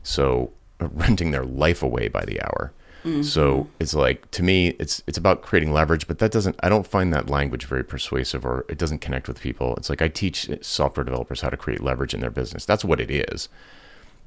So 0.02 0.52
uh, 0.80 0.88
renting 0.92 1.30
their 1.30 1.44
life 1.44 1.82
away 1.82 2.08
by 2.08 2.24
the 2.24 2.40
hour. 2.42 2.72
Mm-hmm. 3.04 3.22
So 3.22 3.68
it's 3.78 3.92
like 3.92 4.30
to 4.30 4.42
me, 4.42 4.68
it's 4.78 5.02
it's 5.06 5.18
about 5.18 5.42
creating 5.42 5.72
leverage, 5.72 6.06
but 6.06 6.20
that 6.20 6.30
doesn't. 6.30 6.56
I 6.62 6.70
don't 6.70 6.86
find 6.86 7.12
that 7.12 7.28
language 7.28 7.66
very 7.66 7.84
persuasive, 7.84 8.46
or 8.46 8.64
it 8.68 8.78
doesn't 8.78 9.00
connect 9.00 9.28
with 9.28 9.40
people. 9.40 9.76
It's 9.76 9.90
like 9.90 10.00
I 10.00 10.08
teach 10.08 10.48
software 10.62 11.04
developers 11.04 11.42
how 11.42 11.50
to 11.50 11.56
create 11.56 11.82
leverage 11.82 12.14
in 12.14 12.20
their 12.20 12.30
business. 12.30 12.64
That's 12.64 12.84
what 12.84 13.00
it 13.00 13.10
is. 13.10 13.50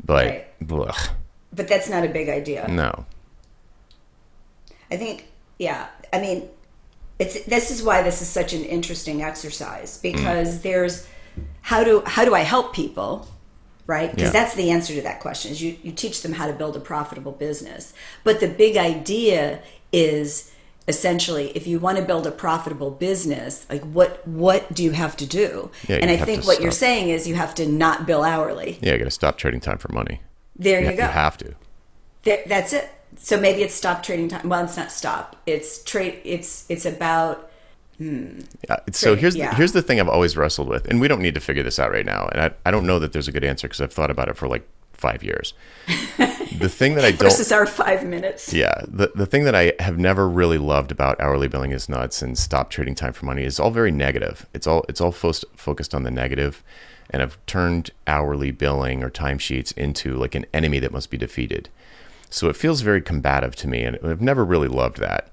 But 0.04 0.28
Right. 0.28 0.48
But 1.52 1.68
that's 1.68 1.90
not 1.90 2.04
a 2.04 2.10
big 2.10 2.30
idea. 2.30 2.68
no, 2.68 3.06
I 4.92 4.98
think, 4.98 5.28
yeah. 5.60 5.88
I 6.14 6.20
mean, 6.20 6.50
it's 7.20 7.44
this 7.46 7.72
is 7.72 7.82
why 7.84 8.02
this 8.02 8.22
is 8.22 8.28
such 8.28 8.54
an 8.54 8.64
interesting 8.64 9.22
exercise 9.24 9.98
mm. 9.98 10.02
because 10.04 10.62
there's 10.62 11.08
how 11.62 11.84
do 11.84 12.02
how 12.06 12.26
do 12.26 12.34
I 12.36 12.42
help 12.42 12.74
people, 12.74 13.28
right? 13.86 14.10
Because 14.12 14.34
Yeah. 14.34 14.40
that's 14.44 14.56
the 14.56 14.70
answer 14.72 14.94
to 14.94 15.02
that 15.02 15.20
question. 15.20 15.52
Is 15.52 15.62
you 15.62 15.78
you 15.84 15.92
teach 15.92 16.22
them 16.22 16.34
how 16.34 16.48
to 16.48 16.54
build 16.54 16.76
a 16.76 16.80
profitable 16.80 17.32
business, 17.32 17.94
but 18.24 18.40
the 18.40 18.48
big 18.48 18.78
idea 18.78 19.62
is 19.92 20.52
essentially 20.88 21.52
if 21.54 21.68
you 21.68 21.80
want 21.80 21.98
to 21.98 22.04
build 22.04 22.26
a 22.26 22.32
profitable 22.32 22.90
business 22.92 23.66
like 23.70 23.84
what 23.84 24.26
what 24.26 24.74
do 24.74 24.82
you 24.84 24.92
have 24.92 25.18
to 25.18 25.26
do 25.26 25.70
Yeah, 25.90 25.98
and 25.98 26.10
i 26.10 26.16
think 26.16 26.46
what 26.48 26.62
you're 26.62 26.72
saying 26.72 27.10
is 27.10 27.28
you 27.28 27.36
have 27.36 27.54
to 27.56 27.66
not 27.68 28.06
bill 28.08 28.24
hourly 28.24 28.80
yeah, 28.82 28.94
you 28.94 28.98
got 29.00 29.04
to 29.04 29.12
stop 29.12 29.38
trading 29.38 29.60
time 29.60 29.80
for 29.80 29.92
money. 29.92 30.22
there 30.56 30.80
you, 30.82 30.92
you, 30.92 30.96
go 30.98 31.04
you 31.04 31.10
have 31.10 31.38
to. 31.40 31.56
There- 32.24 32.44
that's 32.48 32.72
it. 32.72 32.90
So 33.18 33.40
maybe 33.40 33.64
it's 33.64 33.74
stop 33.74 34.04
trading 34.04 34.30
time. 34.30 34.48
Well, 34.48 34.64
it's 34.64 34.78
not 34.78 34.92
stop. 34.92 35.36
It's 35.46 35.84
trade. 35.84 36.22
It's 36.24 36.66
it's 36.70 36.86
about 36.86 37.50
hmm. 37.98 38.40
Yeah, 38.70 38.76
it's- 38.88 38.98
so 38.98 39.16
here's 39.16 39.36
yeah. 39.36 39.50
the, 39.50 39.56
here's 39.56 39.74
the 39.74 39.82
thing 39.82 40.00
I've 40.00 40.10
always 40.10 40.38
wrestled 40.38 40.68
with, 40.70 40.88
and 40.88 41.02
we 41.02 41.08
don't 41.08 41.22
need 41.22 41.34
to 41.36 41.42
figure 41.42 41.64
this 41.64 41.80
out 41.80 41.92
right 41.92 42.06
now. 42.06 42.28
And 42.32 42.42
I, 42.42 42.52
I 42.66 42.72
don't 42.72 42.86
know 42.86 43.00
that 43.00 43.14
there's 43.14 43.28
a 43.28 43.32
good 43.32 43.44
answer 43.44 43.68
because 43.68 43.82
I've 43.82 43.94
thought 43.94 44.12
about 44.12 44.30
it 44.30 44.38
for 44.38 44.48
like 44.48 44.68
five 44.94 45.24
years. 45.24 45.54
the 46.18 46.70
thing 46.70 46.96
that 46.96 47.06
I 47.06 47.12
don't 47.12 47.20
versus 47.30 47.52
our 47.52 47.66
five 47.66 48.06
minutes. 48.06 48.54
yeah, 48.54 48.82
the 48.88 49.12
the 49.16 49.26
thing 49.26 49.44
that 49.46 49.56
I 49.56 49.74
have 49.80 49.98
never 49.98 50.28
really 50.28 50.58
loved 50.58 50.92
about 50.92 51.20
hourly 51.20 51.48
billing 51.48 51.72
is 51.72 51.88
nuts 51.88 52.22
and 52.22 52.38
stop 52.38 52.70
trading 52.70 52.96
time 52.96 53.14
for 53.14 53.26
money 53.26 53.44
is 53.44 53.60
all 53.60 53.72
very 53.72 53.92
negative. 53.92 54.46
It's 54.54 54.68
all 54.68 54.86
it's 54.90 55.02
all 55.02 55.12
fo- 55.12 55.34
focused 55.56 55.94
on 55.94 56.04
the 56.04 56.12
negative, 56.12 56.64
and 57.10 57.22
I've 57.22 57.38
turned 57.46 57.92
hourly 58.06 58.52
billing 58.52 59.04
or 59.04 59.10
timesheets 59.10 59.76
into 59.78 60.16
like 60.16 60.36
an 60.36 60.46
enemy 60.54 60.80
that 60.80 60.92
must 60.92 61.10
be 61.10 61.18
defeated. 61.18 61.70
So 62.30 62.50
it 62.50 62.56
feels 62.56 62.82
very 62.82 63.02
combative 63.02 63.56
to 63.58 63.68
me, 63.68 63.84
and 63.84 63.98
I've 64.04 64.22
never 64.22 64.44
really 64.46 64.68
loved 64.68 64.98
that. 64.98 65.32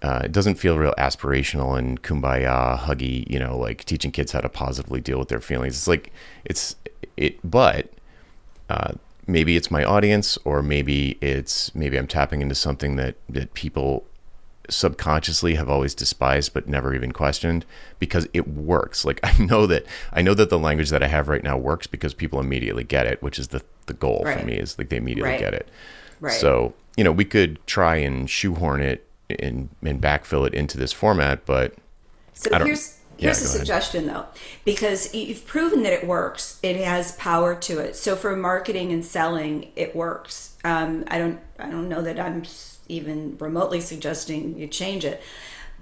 Uh, 0.00 0.20
it 0.24 0.32
doesn't 0.32 0.54
feel 0.54 0.78
real 0.78 0.94
aspirational 0.96 1.76
and 1.76 2.00
kumbaya, 2.02 2.78
huggy, 2.78 3.28
you 3.28 3.38
know, 3.38 3.58
like 3.58 3.84
teaching 3.84 4.12
kids 4.12 4.30
how 4.32 4.40
to 4.40 4.48
positively 4.48 5.00
deal 5.00 5.18
with 5.18 5.28
their 5.28 5.40
feelings. 5.40 5.74
It's 5.76 5.88
like 5.88 6.12
it's 6.44 6.76
it, 7.16 7.38
but 7.42 7.90
uh, 8.70 8.92
maybe 9.26 9.56
it's 9.56 9.70
my 9.72 9.82
audience, 9.82 10.38
or 10.44 10.62
maybe 10.62 11.18
it's 11.20 11.74
maybe 11.74 11.96
I'm 11.98 12.06
tapping 12.06 12.42
into 12.42 12.54
something 12.54 12.94
that 12.96 13.16
that 13.28 13.54
people 13.54 14.04
subconsciously 14.70 15.54
have 15.54 15.68
always 15.70 15.94
despised 15.94 16.52
but 16.52 16.68
never 16.68 16.94
even 16.94 17.10
questioned 17.10 17.64
because 17.98 18.28
it 18.32 18.46
works. 18.46 19.04
Like 19.04 19.18
I 19.24 19.36
know 19.42 19.66
that 19.66 19.84
I 20.12 20.22
know 20.22 20.34
that 20.34 20.50
the 20.50 20.58
language 20.60 20.90
that 20.90 21.02
I 21.02 21.08
have 21.08 21.26
right 21.28 21.42
now 21.42 21.56
works 21.56 21.88
because 21.88 22.14
people 22.14 22.38
immediately 22.38 22.84
get 22.84 23.06
it, 23.06 23.20
which 23.22 23.38
is 23.38 23.48
the 23.48 23.62
the 23.86 23.94
goal 23.94 24.22
Right. 24.24 24.38
for 24.38 24.46
me 24.46 24.54
is 24.54 24.78
like 24.78 24.90
they 24.90 24.96
immediately 24.98 25.32
Right. 25.32 25.40
get 25.40 25.54
it. 25.54 25.68
Right. 26.20 26.32
So, 26.32 26.74
you 26.96 27.04
know, 27.04 27.12
we 27.12 27.24
could 27.24 27.64
try 27.66 27.96
and 27.96 28.28
shoehorn 28.28 28.80
it 28.80 29.06
and, 29.30 29.68
and 29.82 30.00
backfill 30.00 30.46
it 30.46 30.54
into 30.54 30.78
this 30.78 30.92
format, 30.92 31.44
but 31.46 31.74
So 32.34 32.50
I 32.52 32.58
don't- 32.58 32.66
here's 32.66 32.94
Yeah, 33.18 33.26
here's 33.28 33.40
a 33.40 33.44
go 33.44 33.48
ahead. 33.50 33.58
suggestion 33.58 34.06
though, 34.06 34.26
because 34.64 35.12
you've 35.14 35.44
proven 35.46 35.82
that 35.82 35.92
it 35.92 36.06
works. 36.06 36.58
It 36.62 36.76
has 36.76 37.12
power 37.12 37.54
to 37.56 37.78
it. 37.80 37.96
So 37.96 38.14
for 38.14 38.36
marketing 38.36 38.92
and 38.92 39.04
selling, 39.04 39.72
it 39.74 39.96
works. 39.96 40.54
Um, 40.64 41.04
I 41.08 41.18
don't 41.18 41.40
I 41.58 41.68
don't 41.68 41.88
know 41.88 42.00
that 42.02 42.20
I'm 42.20 42.44
even 42.88 43.36
remotely 43.40 43.80
suggesting 43.80 44.56
you 44.56 44.66
change 44.68 45.04
it. 45.04 45.20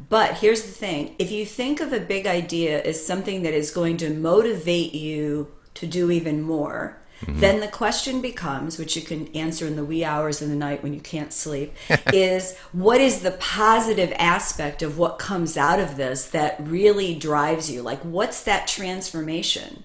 But 0.08 0.38
here's 0.38 0.62
the 0.62 0.72
thing: 0.72 1.14
if 1.18 1.30
you 1.30 1.44
think 1.46 1.80
of 1.80 1.92
a 1.92 2.00
big 2.00 2.26
idea 2.26 2.82
as 2.82 3.04
something 3.04 3.42
that 3.42 3.52
is 3.54 3.70
going 3.70 3.98
to 3.98 4.10
motivate 4.10 4.94
you 4.94 5.48
to 5.74 5.86
do 5.86 6.10
even 6.10 6.40
more. 6.42 6.98
Mm-hmm. 7.24 7.40
Then 7.40 7.60
the 7.60 7.68
question 7.68 8.20
becomes, 8.20 8.78
which 8.78 8.94
you 8.94 9.02
can 9.02 9.28
answer 9.28 9.66
in 9.66 9.76
the 9.76 9.84
wee 9.84 10.04
hours 10.04 10.42
of 10.42 10.48
the 10.50 10.54
night 10.54 10.82
when 10.82 10.92
you 10.92 11.00
can't 11.00 11.32
sleep, 11.32 11.74
is 12.12 12.56
what 12.72 13.00
is 13.00 13.20
the 13.20 13.30
positive 13.32 14.12
aspect 14.18 14.82
of 14.82 14.98
what 14.98 15.18
comes 15.18 15.56
out 15.56 15.80
of 15.80 15.96
this 15.96 16.26
that 16.26 16.56
really 16.60 17.14
drives 17.14 17.70
you? 17.70 17.80
Like, 17.82 18.00
what's 18.00 18.42
that 18.44 18.66
transformation? 18.66 19.84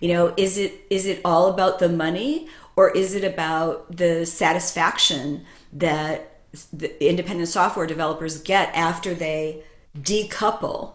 You 0.00 0.08
know, 0.08 0.34
is 0.36 0.58
it 0.58 0.84
is 0.90 1.06
it 1.06 1.20
all 1.24 1.46
about 1.48 1.78
the 1.78 1.88
money, 1.88 2.48
or 2.74 2.90
is 2.90 3.14
it 3.14 3.22
about 3.22 3.96
the 3.96 4.26
satisfaction 4.26 5.44
that 5.72 6.40
the 6.72 7.08
independent 7.08 7.48
software 7.48 7.86
developers 7.86 8.38
get 8.42 8.74
after 8.74 9.14
they 9.14 9.62
decouple 9.96 10.94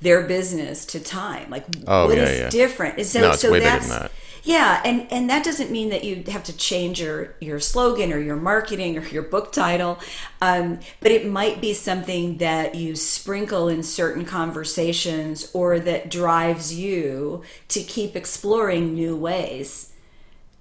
their 0.00 0.22
business 0.22 0.86
to 0.86 1.00
time? 1.00 1.50
Like, 1.50 1.66
Oh, 1.86 2.06
what 2.06 2.16
yeah, 2.16 2.22
is 2.24 2.38
yeah. 2.40 2.48
different? 2.48 3.04
So, 3.04 3.20
No, 3.20 3.30
it's 3.32 3.42
so 3.42 3.52
way 3.52 3.60
bigger 3.60 3.78
than 3.78 3.88
that. 3.90 4.12
Yeah, 4.46 4.80
and 4.84 5.08
and 5.10 5.28
that 5.28 5.44
doesn't 5.44 5.72
mean 5.72 5.88
that 5.88 6.04
you 6.04 6.22
have 6.28 6.44
to 6.44 6.56
change 6.56 7.00
your 7.00 7.34
your 7.40 7.58
slogan 7.58 8.12
or 8.12 8.20
your 8.20 8.36
marketing 8.36 8.96
or 8.96 9.04
your 9.08 9.24
book 9.24 9.50
title, 9.50 9.98
um, 10.40 10.78
but 11.00 11.10
it 11.10 11.26
might 11.26 11.60
be 11.60 11.74
something 11.74 12.36
that 12.36 12.76
you 12.76 12.94
sprinkle 12.94 13.66
in 13.66 13.82
certain 13.82 14.24
conversations 14.24 15.50
or 15.52 15.80
that 15.80 16.12
drives 16.12 16.72
you 16.72 17.42
to 17.66 17.82
keep 17.82 18.14
exploring 18.14 18.94
new 18.94 19.16
ways 19.16 19.92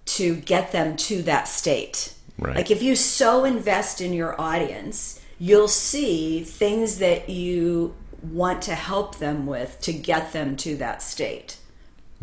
to 0.06 0.36
get 0.36 0.72
them 0.72 0.98
to 0.98 1.22
that 1.22 1.48
state. 1.48 2.16
Right. 2.40 2.56
Like 2.56 2.72
if 2.72 2.82
you 2.82 2.96
so 2.96 3.46
invest 3.46 4.02
in 4.02 4.14
your 4.14 4.40
audience, 4.42 5.22
you'll 5.38 5.68
see 5.68 6.44
things 6.44 6.98
that 6.98 7.30
you 7.30 7.94
want 8.24 8.64
to 8.64 8.74
help 8.74 9.20
them 9.20 9.46
with 9.46 9.80
to 9.82 9.94
get 9.94 10.34
them 10.34 10.56
to 10.58 10.76
that 10.78 11.04
state. 11.04 11.60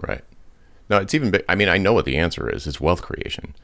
Right. 0.05 0.25
No, 0.89 0.99
it's 0.99 1.15
even. 1.15 1.35
I 1.49 1.55
mean, 1.55 1.69
I 1.69 1.79
know 1.79 1.93
what 1.93 2.05
the 2.05 2.17
answer 2.17 2.49
is. 2.49 2.67
It's 2.67 2.81
wealth 2.81 3.03
creation. 3.03 3.55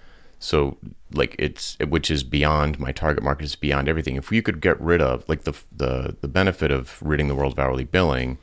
So, 0.41 0.79
like, 1.13 1.35
it's 1.39 1.77
which 1.81 2.11
is 2.11 2.23
beyond 2.23 2.79
my 2.79 2.93
target 2.93 3.25
market. 3.25 3.45
It's 3.45 3.57
beyond 3.57 3.89
everything. 3.89 4.17
If 4.17 4.31
you 4.31 4.43
could 4.43 4.61
get 4.61 4.81
rid 4.81 5.03
of 5.03 5.29
like 5.29 5.45
the 5.45 5.55
the 5.75 6.17
the 6.21 6.29
benefit 6.29 6.71
of 6.71 7.01
ridding 7.03 7.29
the 7.29 7.35
world 7.35 7.53
of 7.53 7.59
hourly 7.59 7.85
billing 7.85 8.39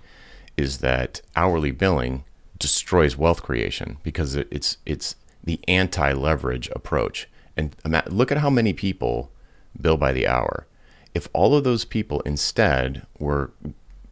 is 0.57 0.79
that 0.79 1.21
hourly 1.35 1.71
billing 1.71 2.23
destroys 2.57 3.17
wealth 3.17 3.43
creation 3.43 3.97
because 4.03 4.35
it, 4.35 4.47
it's 4.51 4.77
it's 4.85 5.15
the 5.43 5.59
anti 5.67 6.11
leverage 6.13 6.69
approach. 6.75 7.29
And 7.57 7.75
look 8.07 8.31
at 8.31 8.39
how 8.39 8.49
many 8.49 8.73
people 8.73 9.31
bill 9.79 9.97
by 9.97 10.11
the 10.11 10.27
hour. 10.27 10.67
If 11.13 11.29
all 11.31 11.55
of 11.55 11.63
those 11.63 11.85
people 11.85 12.19
instead 12.21 13.05
were 13.17 13.51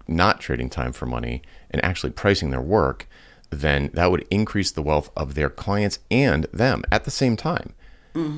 not 0.07 0.39
trading 0.39 0.69
time 0.69 0.93
for 0.93 1.05
money 1.05 1.41
and 1.69 1.83
actually 1.83 2.11
pricing 2.11 2.51
their 2.51 2.61
work, 2.61 3.07
then 3.53 3.89
that 3.93 4.11
would 4.11 4.25
increase 4.29 4.71
the 4.71 4.81
wealth 4.81 5.09
of 5.15 5.35
their 5.35 5.49
clients 5.49 5.99
and 6.09 6.45
them 6.51 6.83
at 6.91 7.03
the 7.03 7.11
same 7.11 7.35
time. 7.37 7.73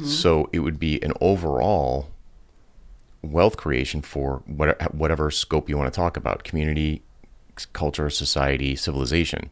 So 0.06 0.50
it 0.54 0.60
would 0.60 0.80
be 0.80 1.02
an 1.04 1.12
overall 1.20 2.10
wealth 3.22 3.58
creation 3.58 4.02
for 4.02 4.42
what, 4.46 4.94
whatever 4.96 5.30
scope 5.32 5.68
you 5.68 5.78
want 5.78 5.92
to 5.92 5.96
talk 5.96 6.16
about 6.16 6.46
community, 6.46 7.02
culture, 7.74 8.10
society, 8.10 8.76
civilization. 8.78 9.50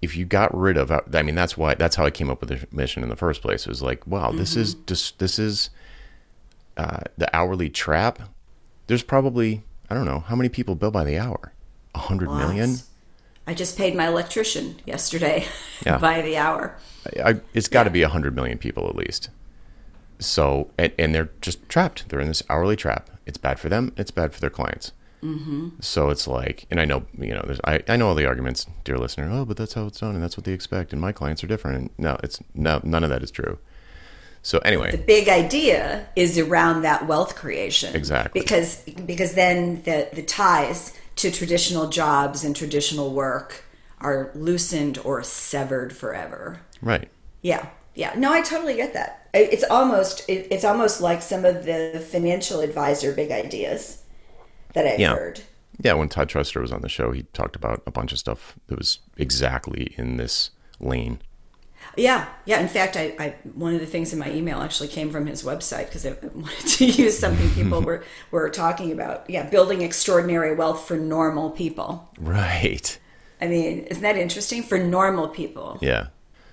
If 0.00 0.16
you 0.16 0.24
got 0.24 0.56
rid 0.56 0.78
of, 0.78 0.90
I 0.90 1.22
mean, 1.22 1.34
that's 1.34 1.56
why, 1.58 1.74
that's 1.74 1.96
how 1.96 2.06
I 2.06 2.10
came 2.10 2.30
up 2.30 2.40
with 2.40 2.50
the 2.50 2.66
mission 2.74 3.02
in 3.02 3.10
the 3.10 3.16
first 3.16 3.42
place. 3.42 3.66
It 3.66 3.68
was 3.68 3.82
like, 3.82 4.06
wow, 4.06 4.32
this 4.32 4.56
is 4.56 4.74
just, 4.86 5.18
this 5.18 5.38
is 5.38 5.70
uh, 6.78 7.00
the 7.18 7.34
hourly 7.36 7.68
trap. 7.68 8.20
There's 8.86 9.02
probably, 9.02 9.62
I 9.90 9.94
don't 9.94 10.06
know, 10.06 10.20
how 10.20 10.36
many 10.36 10.48
people 10.48 10.74
bill 10.74 10.90
by 10.90 11.04
the 11.04 11.18
hour? 11.18 11.52
A 11.94 11.98
hundred 11.98 12.30
million? 12.30 12.76
I 13.46 13.54
just 13.54 13.76
paid 13.76 13.94
my 13.94 14.08
electrician 14.08 14.76
yesterday 14.86 15.46
Yeah. 15.84 15.98
by 16.08 16.22
the 16.22 16.36
hour. 16.36 16.76
I, 17.22 17.40
it's 17.52 17.68
got 17.68 17.84
to 17.84 17.90
be 17.90 18.02
a 18.02 18.08
hundred 18.08 18.34
million 18.34 18.58
people 18.58 18.88
at 18.88 18.96
least. 18.96 19.28
So, 20.18 20.70
and, 20.78 20.92
and 20.98 21.14
they're 21.14 21.30
just 21.40 21.68
trapped. 21.68 22.08
They're 22.08 22.20
in 22.20 22.28
this 22.28 22.42
hourly 22.48 22.76
trap. 22.76 23.10
It's 23.26 23.38
bad 23.38 23.58
for 23.60 23.68
them. 23.68 23.92
It's 23.96 24.10
bad 24.10 24.32
for 24.32 24.40
their 24.40 24.50
clients. 24.50 24.92
Mm-hmm. 25.22 25.68
So 25.80 26.10
it's 26.10 26.26
like, 26.26 26.66
and 26.70 26.78
I 26.80 26.84
know, 26.84 27.04
you 27.18 27.34
know, 27.34 27.42
there's, 27.46 27.60
I, 27.64 27.82
I 27.88 27.96
know 27.96 28.08
all 28.08 28.14
the 28.14 28.26
arguments, 28.26 28.66
dear 28.84 28.98
listener. 28.98 29.28
Oh, 29.30 29.44
but 29.44 29.56
that's 29.56 29.72
how 29.74 29.86
it's 29.86 30.00
done, 30.00 30.14
and 30.14 30.22
that's 30.22 30.36
what 30.36 30.44
they 30.44 30.52
expect, 30.52 30.92
and 30.92 31.00
my 31.00 31.12
clients 31.12 31.42
are 31.42 31.46
different. 31.46 31.76
And 31.78 31.90
no, 31.96 32.18
it's 32.22 32.42
no, 32.54 32.80
none 32.84 33.02
of 33.04 33.10
that 33.10 33.22
is 33.22 33.30
true. 33.30 33.58
So 34.42 34.58
anyway, 34.58 34.90
The 34.90 34.98
big 34.98 35.30
idea 35.30 36.06
is 36.14 36.38
around 36.38 36.82
that 36.82 37.06
wealth 37.06 37.34
creation. 37.36 37.96
Exactly. 37.96 38.42
Because 38.42 38.82
because 39.06 39.32
then 39.32 39.82
the 39.84 40.10
the 40.12 40.22
ties 40.22 40.92
to 41.16 41.30
traditional 41.30 41.88
jobs 41.88 42.44
and 42.44 42.54
traditional 42.56 43.12
work 43.12 43.64
are 44.00 44.30
loosened 44.34 44.98
or 44.98 45.22
severed 45.22 45.94
forever. 45.94 46.60
right? 46.82 47.08
Yeah, 47.42 47.68
yeah. 47.94 48.12
No, 48.16 48.32
I 48.32 48.42
totally 48.42 48.74
get 48.76 48.92
that. 48.94 49.28
It's 49.32 49.64
almost 49.64 50.24
it's 50.28 50.64
almost 50.64 51.00
like 51.00 51.22
some 51.22 51.44
of 51.44 51.64
the 51.64 52.04
financial 52.10 52.60
advisor 52.60 53.12
big 53.12 53.30
ideas 53.30 54.02
that 54.74 54.86
I've 54.86 55.00
Yeah. 55.00 55.14
heard. 55.14 55.40
Yeah, 55.82 55.94
when 55.94 56.08
Todd 56.08 56.28
Truster 56.28 56.60
was 56.60 56.70
on 56.72 56.82
the 56.82 56.88
show, 56.88 57.10
he 57.12 57.24
talked 57.32 57.56
about 57.56 57.82
a 57.86 57.90
bunch 57.90 58.12
of 58.12 58.18
stuff 58.18 58.54
that 58.68 58.78
was 58.78 59.00
exactly 59.16 59.94
in 59.98 60.16
this 60.18 60.50
lane. 60.80 61.20
Yeah, 61.96 62.26
yeah. 62.44 62.60
In 62.60 62.68
fact, 62.68 62.96
I, 62.96 63.14
I 63.18 63.34
one 63.54 63.74
of 63.74 63.80
the 63.80 63.86
things 63.86 64.12
in 64.12 64.18
my 64.18 64.30
email 64.32 64.60
actually 64.60 64.88
came 64.88 65.10
from 65.10 65.26
his 65.26 65.42
website 65.42 65.86
because 65.86 66.04
I 66.06 66.10
wanted 66.34 66.66
to 66.66 66.84
use 67.02 67.18
something 67.18 67.50
people 67.50 67.80
were 67.82 68.04
were 68.30 68.48
talking 68.50 68.92
about. 68.92 69.28
Yeah, 69.30 69.48
building 69.48 69.82
extraordinary 69.82 70.54
wealth 70.54 70.86
for 70.86 70.96
normal 70.96 71.50
people. 71.50 72.08
Right. 72.18 72.98
I 73.40 73.46
mean, 73.48 73.80
isn't 73.90 74.02
that 74.02 74.16
interesting 74.16 74.62
for 74.62 74.78
normal 74.78 75.28
people? 75.28 75.78
Yeah. 75.82 76.06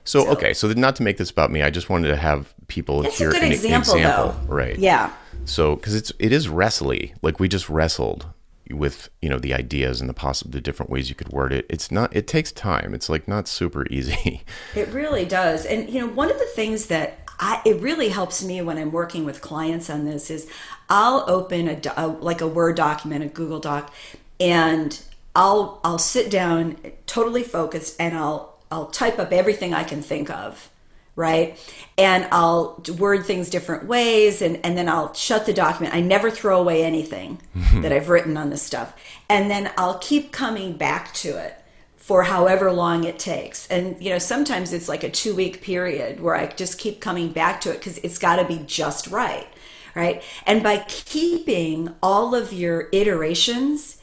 So, 0.03 0.23
So- 0.25 0.31
okay, 0.31 0.53
so 0.53 0.67
not 0.73 0.95
to 0.97 1.03
make 1.03 1.17
this 1.17 1.29
about 1.29 1.51
me, 1.51 1.61
I 1.61 1.69
just 1.69 1.89
wanted 1.89 2.07
to 2.09 2.17
have 2.17 2.53
people 2.67 3.05
It's 3.05 3.15
a 3.19 3.23
hear 3.23 3.31
good 3.31 3.43
an 3.43 3.51
example, 3.51 3.93
though. 3.95 4.35
right? 4.47 4.77
Yeah, 4.77 5.11
So, 5.45 5.75
because 5.75 5.93
it's 5.95 6.11
it 6.19 6.31
is 6.31 6.49
wrestly, 6.49 7.13
like 7.21 7.39
we 7.39 7.47
just 7.47 7.69
wrestled 7.69 8.25
with 8.73 9.09
you 9.21 9.29
know 9.29 9.39
the 9.39 9.53
ideas 9.53 10.01
and 10.01 10.09
the 10.09 10.13
possible 10.13 10.51
the 10.51 10.61
different 10.61 10.89
ways 10.89 11.09
you 11.09 11.15
could 11.15 11.29
word 11.29 11.53
it. 11.53 11.65
It's 11.69 11.91
not. 11.91 12.15
It 12.15 12.27
takes 12.27 12.51
time. 12.51 12.93
It's 12.93 13.09
like 13.09 13.27
not 13.27 13.47
super 13.47 13.85
easy. 13.87 14.43
it 14.75 14.89
really 14.89 15.25
does. 15.25 15.65
And 15.65 15.89
you 15.89 15.99
know, 16.01 16.07
one 16.07 16.31
of 16.31 16.39
the 16.39 16.45
things 16.45 16.87
that 16.87 17.19
I, 17.39 17.61
it 17.65 17.81
really 17.81 18.09
helps 18.09 18.43
me 18.43 18.61
when 18.61 18.77
I'm 18.77 18.91
working 18.91 19.25
with 19.25 19.41
clients 19.41 19.89
on 19.89 20.05
this 20.05 20.29
is 20.29 20.47
I'll 20.89 21.23
open 21.27 21.67
a, 21.67 21.81
a 21.97 22.07
like 22.07 22.41
a 22.41 22.47
Word 22.47 22.75
document, 22.75 23.23
a 23.23 23.27
Google 23.27 23.59
Doc, 23.59 23.93
and 24.39 24.99
I'll 25.35 25.79
I'll 25.83 25.99
sit 25.99 26.29
down 26.29 26.77
totally 27.05 27.43
focused 27.43 27.95
and 27.99 28.17
I'll 28.17 28.57
I'll 28.71 28.87
type 28.87 29.19
up 29.19 29.31
everything 29.31 29.73
I 29.73 29.83
can 29.83 30.01
think 30.01 30.29
of, 30.29 30.69
right? 31.15 31.59
And 31.97 32.27
I'll 32.31 32.83
word 32.97 33.25
things 33.25 33.49
different 33.49 33.85
ways 33.85 34.41
and, 34.41 34.59
and 34.65 34.77
then 34.77 34.87
I'll 34.87 35.13
shut 35.13 35.45
the 35.45 35.53
document. 35.53 35.93
I 35.93 36.01
never 36.01 36.31
throw 36.31 36.59
away 36.59 36.83
anything 36.83 37.41
that 37.75 37.91
I've 37.91 38.09
written 38.09 38.37
on 38.37 38.49
this 38.49 38.61
stuff. 38.61 38.95
And 39.29 39.49
then 39.51 39.71
I'll 39.77 39.99
keep 39.99 40.31
coming 40.31 40.73
back 40.77 41.13
to 41.15 41.37
it 41.37 41.55
for 41.97 42.23
however 42.23 42.71
long 42.71 43.03
it 43.03 43.19
takes. 43.19 43.67
And, 43.67 44.01
you 44.01 44.09
know, 44.09 44.17
sometimes 44.17 44.73
it's 44.73 44.89
like 44.89 45.03
a 45.03 45.09
two 45.09 45.35
week 45.35 45.61
period 45.61 46.19
where 46.19 46.35
I 46.35 46.47
just 46.47 46.79
keep 46.79 46.99
coming 46.99 47.31
back 47.31 47.61
to 47.61 47.71
it 47.71 47.79
because 47.79 47.99
it's 47.99 48.17
got 48.17 48.37
to 48.37 48.45
be 48.45 48.63
just 48.65 49.07
right. 49.07 49.47
Right. 49.93 50.23
And 50.45 50.63
by 50.63 50.85
keeping 50.87 51.93
all 52.01 52.33
of 52.33 52.53
your 52.53 52.87
iterations, 52.93 53.97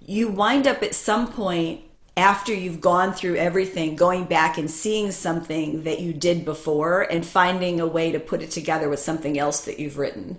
you 0.00 0.28
wind 0.28 0.66
up 0.66 0.82
at 0.82 0.94
some 0.94 1.30
point 1.30 1.83
after 2.16 2.54
you've 2.54 2.80
gone 2.80 3.12
through 3.12 3.36
everything, 3.36 3.96
going 3.96 4.24
back 4.24 4.56
and 4.56 4.70
seeing 4.70 5.10
something 5.10 5.82
that 5.82 6.00
you 6.00 6.12
did 6.12 6.44
before 6.44 7.02
and 7.02 7.26
finding 7.26 7.80
a 7.80 7.86
way 7.86 8.12
to 8.12 8.20
put 8.20 8.40
it 8.40 8.50
together 8.50 8.88
with 8.88 9.00
something 9.00 9.38
else 9.38 9.64
that 9.64 9.80
you've 9.80 9.98
written. 9.98 10.38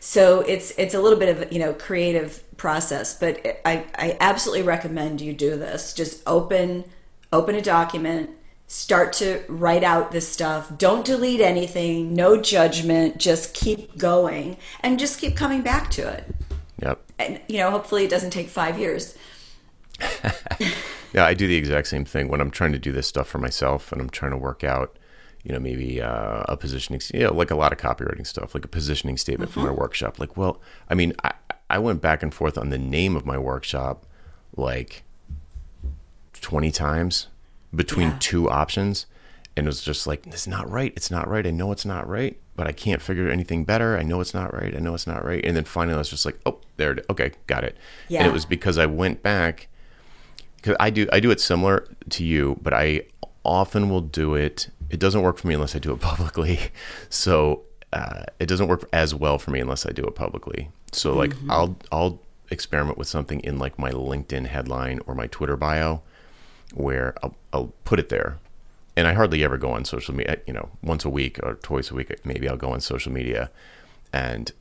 So 0.00 0.40
it's 0.40 0.72
it's 0.78 0.94
a 0.94 1.00
little 1.00 1.18
bit 1.18 1.36
of 1.36 1.52
you 1.52 1.58
know 1.58 1.72
creative 1.72 2.42
process, 2.56 3.18
but 3.18 3.60
I, 3.64 3.84
I 3.96 4.16
absolutely 4.20 4.62
recommend 4.62 5.20
you 5.20 5.32
do 5.32 5.56
this. 5.56 5.92
Just 5.92 6.22
open 6.26 6.84
open 7.32 7.54
a 7.54 7.62
document, 7.62 8.30
start 8.66 9.12
to 9.14 9.42
write 9.48 9.84
out 9.84 10.12
this 10.12 10.28
stuff. 10.28 10.76
Don't 10.78 11.04
delete 11.04 11.40
anything, 11.40 12.14
no 12.14 12.40
judgment, 12.40 13.18
just 13.18 13.54
keep 13.54 13.96
going 13.98 14.56
and 14.80 14.98
just 14.98 15.20
keep 15.20 15.36
coming 15.36 15.62
back 15.62 15.90
to 15.92 16.08
it. 16.08 16.24
Yep. 16.82 17.00
And 17.18 17.40
you 17.48 17.58
know, 17.58 17.70
hopefully 17.70 18.04
it 18.04 18.10
doesn't 18.10 18.30
take 18.30 18.48
5 18.48 18.78
years. 18.78 19.16
yeah, 21.12 21.24
I 21.24 21.34
do 21.34 21.46
the 21.46 21.56
exact 21.56 21.88
same 21.88 22.04
thing 22.04 22.28
when 22.28 22.40
I'm 22.40 22.50
trying 22.50 22.72
to 22.72 22.78
do 22.78 22.92
this 22.92 23.06
stuff 23.06 23.28
for 23.28 23.38
myself 23.38 23.92
and 23.92 24.00
I'm 24.00 24.10
trying 24.10 24.32
to 24.32 24.38
work 24.38 24.64
out 24.64 24.98
you 25.44 25.52
know, 25.52 25.60
maybe 25.60 26.02
uh, 26.02 26.42
a 26.48 26.56
positioning, 26.56 27.00
you 27.14 27.20
know, 27.20 27.32
like 27.32 27.50
a 27.50 27.54
lot 27.54 27.72
of 27.72 27.78
copywriting 27.78 28.26
stuff, 28.26 28.54
like 28.54 28.64
a 28.64 28.68
positioning 28.68 29.16
statement 29.16 29.50
mm-hmm. 29.50 29.60
for 29.60 29.66
my 29.66 29.72
workshop. 29.72 30.18
Like, 30.18 30.36
well, 30.36 30.60
I 30.90 30.94
mean, 30.94 31.14
I, 31.24 31.32
I 31.70 31.78
went 31.78 32.00
back 32.00 32.22
and 32.22 32.34
forth 32.34 32.58
on 32.58 32.70
the 32.70 32.78
name 32.78 33.16
of 33.16 33.24
my 33.24 33.38
workshop 33.38 34.04
like 34.56 35.04
20 36.40 36.70
times 36.70 37.28
between 37.74 38.08
yeah. 38.08 38.16
two 38.20 38.50
options. 38.50 39.06
And 39.56 39.66
it 39.66 39.68
was 39.68 39.82
just 39.82 40.06
like, 40.06 40.26
it's 40.26 40.46
not 40.46 40.70
right. 40.70 40.92
It's 40.96 41.10
not 41.10 41.28
right. 41.28 41.46
I 41.46 41.50
know 41.50 41.72
it's 41.72 41.86
not 41.86 42.06
right, 42.08 42.38
but 42.54 42.66
I 42.66 42.72
can't 42.72 43.02
figure 43.02 43.28
anything 43.28 43.64
better. 43.64 43.96
I 43.96 44.02
know 44.02 44.20
it's 44.20 44.34
not 44.34 44.54
right. 44.54 44.74
I 44.74 44.78
know 44.78 44.94
it's 44.94 45.06
not 45.06 45.24
right. 45.24 45.44
And 45.44 45.56
then 45.56 45.64
finally, 45.64 45.94
I 45.94 45.98
was 45.98 46.10
just 46.10 46.26
like, 46.26 46.38
oh, 46.46 46.60
there 46.76 46.92
it 46.92 47.00
is. 47.00 47.06
Okay, 47.10 47.32
got 47.46 47.64
it. 47.64 47.76
Yeah. 48.08 48.20
And 48.20 48.28
it 48.28 48.32
was 48.32 48.44
because 48.44 48.78
I 48.78 48.86
went 48.86 49.22
back 49.22 49.68
I 50.80 50.90
do 50.90 51.08
I 51.12 51.20
do 51.20 51.30
it 51.30 51.40
similar 51.40 51.86
to 52.10 52.24
you, 52.24 52.58
but 52.62 52.72
I 52.72 53.02
often 53.44 53.88
will 53.88 54.00
do 54.00 54.34
it 54.34 54.68
it 54.90 55.00
doesn't 55.00 55.22
work 55.22 55.38
for 55.38 55.48
me 55.48 55.54
unless 55.54 55.76
I 55.76 55.78
do 55.78 55.92
it 55.92 56.00
publicly. 56.12 56.58
So 57.08 57.62
uh, 57.92 58.24
it 58.38 58.46
doesn't 58.46 58.68
work 58.68 58.88
as 58.92 59.14
well 59.14 59.38
for 59.38 59.50
me 59.50 59.60
unless 59.60 59.86
I 59.86 59.90
do 59.90 60.04
it 60.04 60.14
publicly. 60.14 60.70
So 60.92 61.14
like 61.14 61.30
mm-hmm. 61.30 61.50
I'll 61.50 61.76
I'll 61.92 62.20
experiment 62.50 62.96
with 62.98 63.08
something 63.08 63.40
in 63.40 63.58
like 63.58 63.78
my 63.78 63.90
LinkedIn 63.90 64.46
headline 64.46 65.00
or 65.06 65.14
my 65.14 65.26
Twitter 65.26 65.56
bio, 65.56 66.02
where 66.74 67.14
I'll, 67.22 67.34
I'll 67.52 67.72
put 67.84 67.98
it 67.98 68.08
there, 68.08 68.38
and 68.96 69.06
I 69.06 69.12
hardly 69.12 69.44
ever 69.44 69.58
go 69.58 69.70
on 69.70 69.84
social 69.84 70.14
media. 70.14 70.38
You 70.46 70.54
know, 70.54 70.70
once 70.82 71.04
a 71.04 71.10
week 71.10 71.38
or 71.42 71.54
twice 71.54 71.90
a 71.90 71.94
week, 71.94 72.24
maybe 72.24 72.48
I'll 72.48 72.56
go 72.56 72.70
on 72.70 72.80
social 72.80 73.12
media, 73.12 73.50
and 74.12 74.52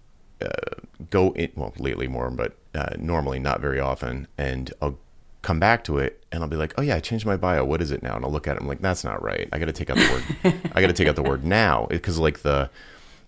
uh, 0.41 0.81
go 1.09 1.31
in. 1.31 1.51
Well, 1.55 1.73
lately 1.77 2.07
more, 2.07 2.29
but 2.29 2.57
uh, 2.75 2.95
normally 2.97 3.39
not 3.39 3.61
very 3.61 3.79
often, 3.79 4.27
and 4.37 4.73
I'll 4.81 4.97
come 5.47 5.61
back 5.61 5.81
to 5.81 5.97
it 5.97 6.21
and 6.29 6.43
I'll 6.43 6.49
be 6.49 6.57
like, 6.57 6.73
oh 6.77 6.81
yeah, 6.81 6.97
I 6.97 6.99
changed 6.99 7.25
my 7.25 7.37
bio. 7.37 7.63
What 7.63 7.81
is 7.81 7.89
it 7.91 8.03
now? 8.03 8.17
And 8.17 8.25
I'll 8.25 8.31
look 8.31 8.49
at 8.49 8.57
it. 8.57 8.61
I'm 8.61 8.67
like, 8.67 8.81
that's 8.81 9.05
not 9.05 9.23
right. 9.23 9.47
I 9.53 9.59
got 9.59 9.67
to 9.67 9.71
take 9.71 9.89
out 9.89 9.95
the 9.95 10.11
word. 10.11 10.55
I 10.73 10.81
got 10.81 10.87
to 10.87 10.93
take 10.93 11.07
out 11.07 11.15
the 11.15 11.23
word 11.23 11.45
now 11.45 11.87
because 11.89 12.19
like 12.19 12.39
the 12.39 12.69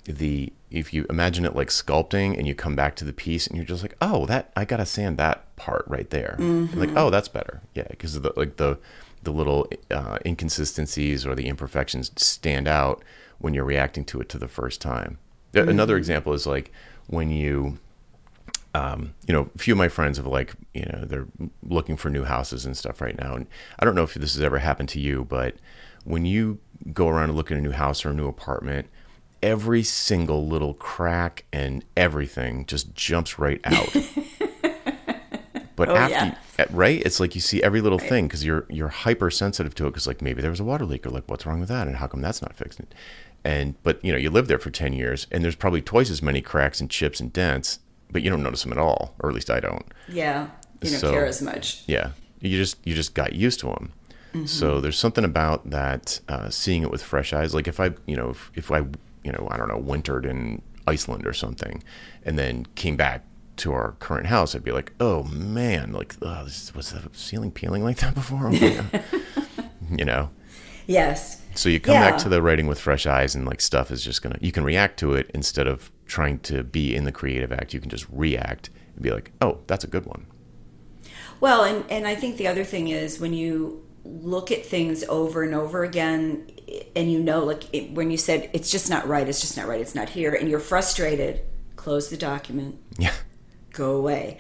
the 0.03 0.51
if 0.69 0.93
you 0.93 1.05
imagine 1.09 1.45
it 1.45 1.55
like 1.55 1.69
sculpting 1.69 2.37
and 2.37 2.45
you 2.45 2.53
come 2.53 2.75
back 2.75 2.97
to 2.97 3.05
the 3.05 3.13
piece 3.13 3.47
and 3.47 3.55
you're 3.55 3.65
just 3.65 3.81
like, 3.81 3.95
oh, 4.01 4.25
that 4.25 4.51
I 4.57 4.65
got 4.65 4.77
to 4.77 4.85
sand 4.85 5.17
that 5.17 5.55
part 5.55 5.85
right 5.87 6.09
there. 6.09 6.35
Mm-hmm. 6.39 6.77
Like, 6.77 6.89
oh, 6.93 7.09
that's 7.09 7.29
better. 7.29 7.61
Yeah, 7.73 7.87
because 7.89 8.17
of 8.17 8.23
the 8.23 8.33
like 8.35 8.57
the 8.57 8.77
the 9.23 9.31
little 9.31 9.71
uh, 9.89 10.17
inconsistencies 10.25 11.25
or 11.25 11.35
the 11.35 11.47
imperfections 11.47 12.11
stand 12.17 12.67
out 12.67 13.01
when 13.37 13.53
you're 13.53 13.63
reacting 13.63 14.03
to 14.03 14.19
it 14.19 14.27
to 14.27 14.37
the 14.37 14.49
first 14.49 14.81
time. 14.81 15.19
Mm-hmm. 15.53 15.69
Another 15.69 15.95
example 15.95 16.33
is 16.33 16.45
like 16.45 16.73
when 17.07 17.29
you 17.29 17.79
um, 18.79 19.13
you 19.27 19.33
know, 19.33 19.49
a 19.53 19.57
few 19.57 19.73
of 19.73 19.77
my 19.77 19.89
friends 19.89 20.17
have 20.17 20.27
like, 20.27 20.53
you 20.73 20.85
know, 20.85 21.03
they're 21.03 21.27
looking 21.63 21.97
for 21.97 22.09
new 22.09 22.23
houses 22.23 22.65
and 22.65 22.77
stuff 22.77 23.01
right 23.01 23.19
now. 23.19 23.35
And 23.35 23.47
I 23.77 23.85
don't 23.85 23.95
know 23.95 24.03
if 24.03 24.13
this 24.13 24.35
has 24.35 24.41
ever 24.43 24.59
happened 24.59 24.89
to 24.89 24.99
you, 24.99 25.25
but 25.25 25.55
when 26.05 26.25
you 26.25 26.59
go 26.93 27.09
around 27.09 27.25
and 27.29 27.35
look 27.35 27.51
at 27.51 27.57
a 27.57 27.61
new 27.61 27.71
house 27.71 28.05
or 28.05 28.11
a 28.11 28.13
new 28.13 28.27
apartment, 28.27 28.87
every 29.43 29.83
single 29.83 30.47
little 30.47 30.73
crack 30.73 31.45
and 31.51 31.83
everything 31.97 32.65
just 32.67 32.95
jumps 32.95 33.37
right 33.37 33.59
out. 33.65 33.93
but 35.75 35.89
oh, 35.89 35.95
after, 35.95 36.37
yeah. 36.57 36.65
right? 36.69 37.01
It's 37.05 37.19
like 37.19 37.35
you 37.35 37.41
see 37.41 37.61
every 37.61 37.81
little 37.81 37.97
right. 37.97 38.09
thing 38.09 38.27
because 38.27 38.45
you're 38.45 38.65
you're 38.69 38.89
hypersensitive 38.89 39.75
to 39.75 39.87
it. 39.87 39.89
Because 39.89 40.07
like 40.07 40.21
maybe 40.21 40.41
there 40.41 40.51
was 40.51 40.61
a 40.61 40.65
water 40.65 40.85
leak 40.85 41.05
or 41.05 41.09
like 41.09 41.27
what's 41.27 41.45
wrong 41.45 41.59
with 41.59 41.69
that 41.69 41.85
and 41.87 41.97
how 41.97 42.07
come 42.07 42.21
that's 42.21 42.41
not 42.41 42.55
fixed? 42.55 42.79
And 43.43 43.75
but 43.83 44.03
you 44.05 44.13
know 44.13 44.17
you 44.17 44.29
live 44.29 44.47
there 44.47 44.59
for 44.59 44.69
ten 44.69 44.93
years 44.93 45.27
and 45.31 45.43
there's 45.43 45.55
probably 45.55 45.81
twice 45.81 46.09
as 46.09 46.21
many 46.21 46.41
cracks 46.41 46.79
and 46.79 46.89
chips 46.89 47.19
and 47.19 47.33
dents 47.33 47.79
but 48.11 48.21
you 48.21 48.29
don't 48.29 48.43
notice 48.43 48.63
them 48.63 48.71
at 48.71 48.77
all, 48.77 49.15
or 49.19 49.29
at 49.29 49.35
least 49.35 49.49
I 49.49 49.59
don't. 49.59 49.85
Yeah, 50.07 50.49
you 50.81 50.91
don't 50.91 50.99
so, 50.99 51.11
care 51.11 51.25
as 51.25 51.41
much. 51.41 51.83
Yeah, 51.87 52.11
you 52.41 52.57
just 52.57 52.77
you 52.85 52.95
just 52.95 53.13
got 53.13 53.33
used 53.33 53.59
to 53.61 53.67
them. 53.67 53.93
Mm-hmm. 54.33 54.45
So 54.45 54.79
there's 54.79 54.97
something 54.97 55.23
about 55.23 55.69
that 55.69 56.19
uh, 56.27 56.49
seeing 56.49 56.83
it 56.83 56.91
with 56.91 57.01
fresh 57.01 57.33
eyes. 57.33 57.55
Like 57.55 57.67
if 57.67 57.79
I, 57.79 57.91
you 58.05 58.15
know, 58.15 58.29
if, 58.29 58.51
if 58.53 58.71
I, 58.71 58.79
you 59.23 59.31
know, 59.31 59.47
I 59.49 59.57
don't 59.57 59.67
know, 59.67 59.77
wintered 59.77 60.25
in 60.25 60.61
Iceland 60.85 61.25
or 61.25 61.33
something, 61.33 61.83
and 62.23 62.37
then 62.37 62.67
came 62.75 62.95
back 62.95 63.25
to 63.57 63.73
our 63.73 63.93
current 63.99 64.27
house, 64.27 64.53
I'd 64.55 64.63
be 64.63 64.71
like, 64.71 64.93
oh 64.99 65.23
man, 65.23 65.91
like 65.93 66.15
oh, 66.21 66.43
this, 66.43 66.73
was 66.75 66.91
the 66.91 67.09
ceiling 67.11 67.51
peeling 67.51 67.83
like 67.83 67.97
that 67.97 68.13
before? 68.15 68.51
you 69.91 70.05
know. 70.05 70.29
Yes. 70.85 71.41
So 71.55 71.69
you 71.69 71.79
come 71.79 71.95
yeah. 71.95 72.11
back 72.11 72.19
to 72.19 72.29
the 72.29 72.41
writing 72.41 72.67
with 72.67 72.79
fresh 72.79 73.05
eyes, 73.07 73.35
and 73.35 73.45
like 73.45 73.61
stuff 73.61 73.91
is 73.91 74.03
just 74.03 74.21
gonna 74.21 74.37
you 74.41 74.51
can 74.51 74.63
react 74.63 74.99
to 74.99 75.13
it 75.13 75.29
instead 75.33 75.67
of 75.67 75.91
trying 76.09 76.39
to 76.39 76.63
be 76.63 76.95
in 76.95 77.05
the 77.05 77.11
creative 77.11 77.51
act. 77.51 77.73
You 77.73 77.79
can 77.79 77.89
just 77.89 78.05
react 78.11 78.69
and 78.95 79.03
be 79.03 79.11
like, 79.11 79.31
oh, 79.41 79.59
that's 79.67 79.83
a 79.83 79.87
good 79.87 80.05
one. 80.05 80.25
Well, 81.39 81.63
and 81.63 81.89
and 81.89 82.05
I 82.05 82.15
think 82.15 82.37
the 82.37 82.47
other 82.47 82.65
thing 82.65 82.89
is 82.89 83.19
when 83.19 83.33
you 83.33 83.85
look 84.03 84.51
at 84.51 84.65
things 84.65 85.03
over 85.05 85.43
and 85.43 85.53
over 85.53 85.83
again, 85.83 86.51
and 86.95 87.09
you 87.09 87.19
know, 87.19 87.45
like 87.45 87.63
it, 87.73 87.91
when 87.91 88.11
you 88.11 88.17
said 88.17 88.49
it's 88.51 88.69
just 88.69 88.89
not 88.89 89.07
right, 89.07 89.27
it's 89.27 89.39
just 89.39 89.55
not 89.55 89.67
right, 89.67 89.79
it's 89.79 89.95
not 89.95 90.09
here, 90.09 90.33
and 90.33 90.49
you're 90.49 90.59
frustrated, 90.59 91.41
close 91.77 92.09
the 92.09 92.17
document. 92.17 92.77
Yeah. 92.97 93.13
Go 93.71 93.95
away 93.95 94.39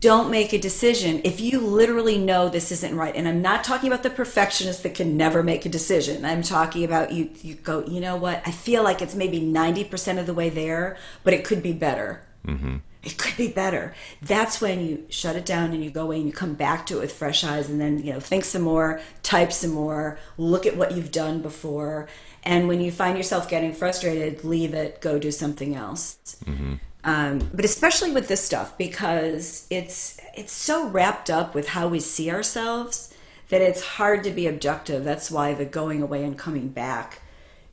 don't 0.00 0.30
make 0.30 0.52
a 0.52 0.58
decision 0.58 1.20
if 1.24 1.40
you 1.40 1.58
literally 1.58 2.18
know 2.18 2.48
this 2.48 2.70
isn't 2.70 2.96
right. 2.96 3.14
And 3.16 3.26
i'm 3.26 3.40
not 3.40 3.64
talking 3.64 3.90
about 3.90 4.02
the 4.02 4.10
perfectionist 4.10 4.82
that 4.82 4.94
can 4.94 5.16
never 5.16 5.42
make 5.42 5.64
a 5.64 5.68
decision. 5.68 6.24
I'm 6.24 6.42
talking 6.42 6.84
about 6.84 7.12
you 7.12 7.30
you 7.42 7.54
go 7.54 7.84
you 7.86 8.00
know 8.00 8.16
what? 8.16 8.42
I 8.46 8.50
feel 8.50 8.82
like 8.82 9.00
it's 9.00 9.14
maybe 9.14 9.40
90% 9.40 10.18
of 10.18 10.26
the 10.26 10.34
way 10.34 10.50
there 10.50 10.96
but 11.24 11.34
it 11.34 11.44
could 11.44 11.62
be 11.62 11.72
better. 11.72 12.22
Mm-hmm. 12.46 12.76
it 13.02 13.16
could 13.18 13.36
be 13.36 13.48
better. 13.48 13.94
That's 14.22 14.60
when 14.60 14.80
you 14.86 15.06
shut 15.08 15.34
it 15.34 15.46
down 15.46 15.72
and 15.72 15.82
you 15.82 15.90
go 15.90 16.02
away 16.02 16.16
and 16.18 16.26
you 16.26 16.32
come 16.32 16.54
back 16.54 16.86
to 16.86 16.98
it 16.98 17.00
with 17.00 17.12
fresh 17.12 17.42
eyes 17.42 17.68
and 17.68 17.80
then 17.80 17.98
you 18.04 18.12
know 18.12 18.20
think 18.20 18.44
some 18.44 18.62
more 18.62 19.00
type 19.22 19.52
some 19.52 19.72
more 19.72 20.18
look 20.36 20.66
at 20.66 20.76
what 20.76 20.92
you've 20.92 21.12
done 21.12 21.40
before. 21.40 22.08
And 22.44 22.68
when 22.68 22.80
you 22.80 22.92
find 22.92 23.16
yourself 23.16 23.48
getting 23.48 23.72
frustrated 23.72 24.44
leave 24.44 24.74
it 24.74 25.00
go 25.00 25.18
do 25.18 25.30
something 25.30 25.74
else. 25.74 26.18
Mm-hmm. 26.44 26.74
Um, 27.06 27.50
but 27.54 27.64
especially 27.64 28.10
with 28.10 28.26
this 28.26 28.42
stuff 28.42 28.76
because 28.76 29.66
it's 29.70 30.20
it's 30.34 30.52
so 30.52 30.88
wrapped 30.88 31.30
up 31.30 31.54
with 31.54 31.68
how 31.68 31.86
we 31.86 32.00
see 32.00 32.30
ourselves 32.30 33.14
that 33.48 33.62
it's 33.62 33.82
hard 33.82 34.24
to 34.24 34.30
be 34.30 34.48
objective. 34.48 35.04
That's 35.04 35.30
why 35.30 35.54
the 35.54 35.64
going 35.64 36.02
away 36.02 36.24
and 36.24 36.36
coming 36.36 36.68
back 36.68 37.22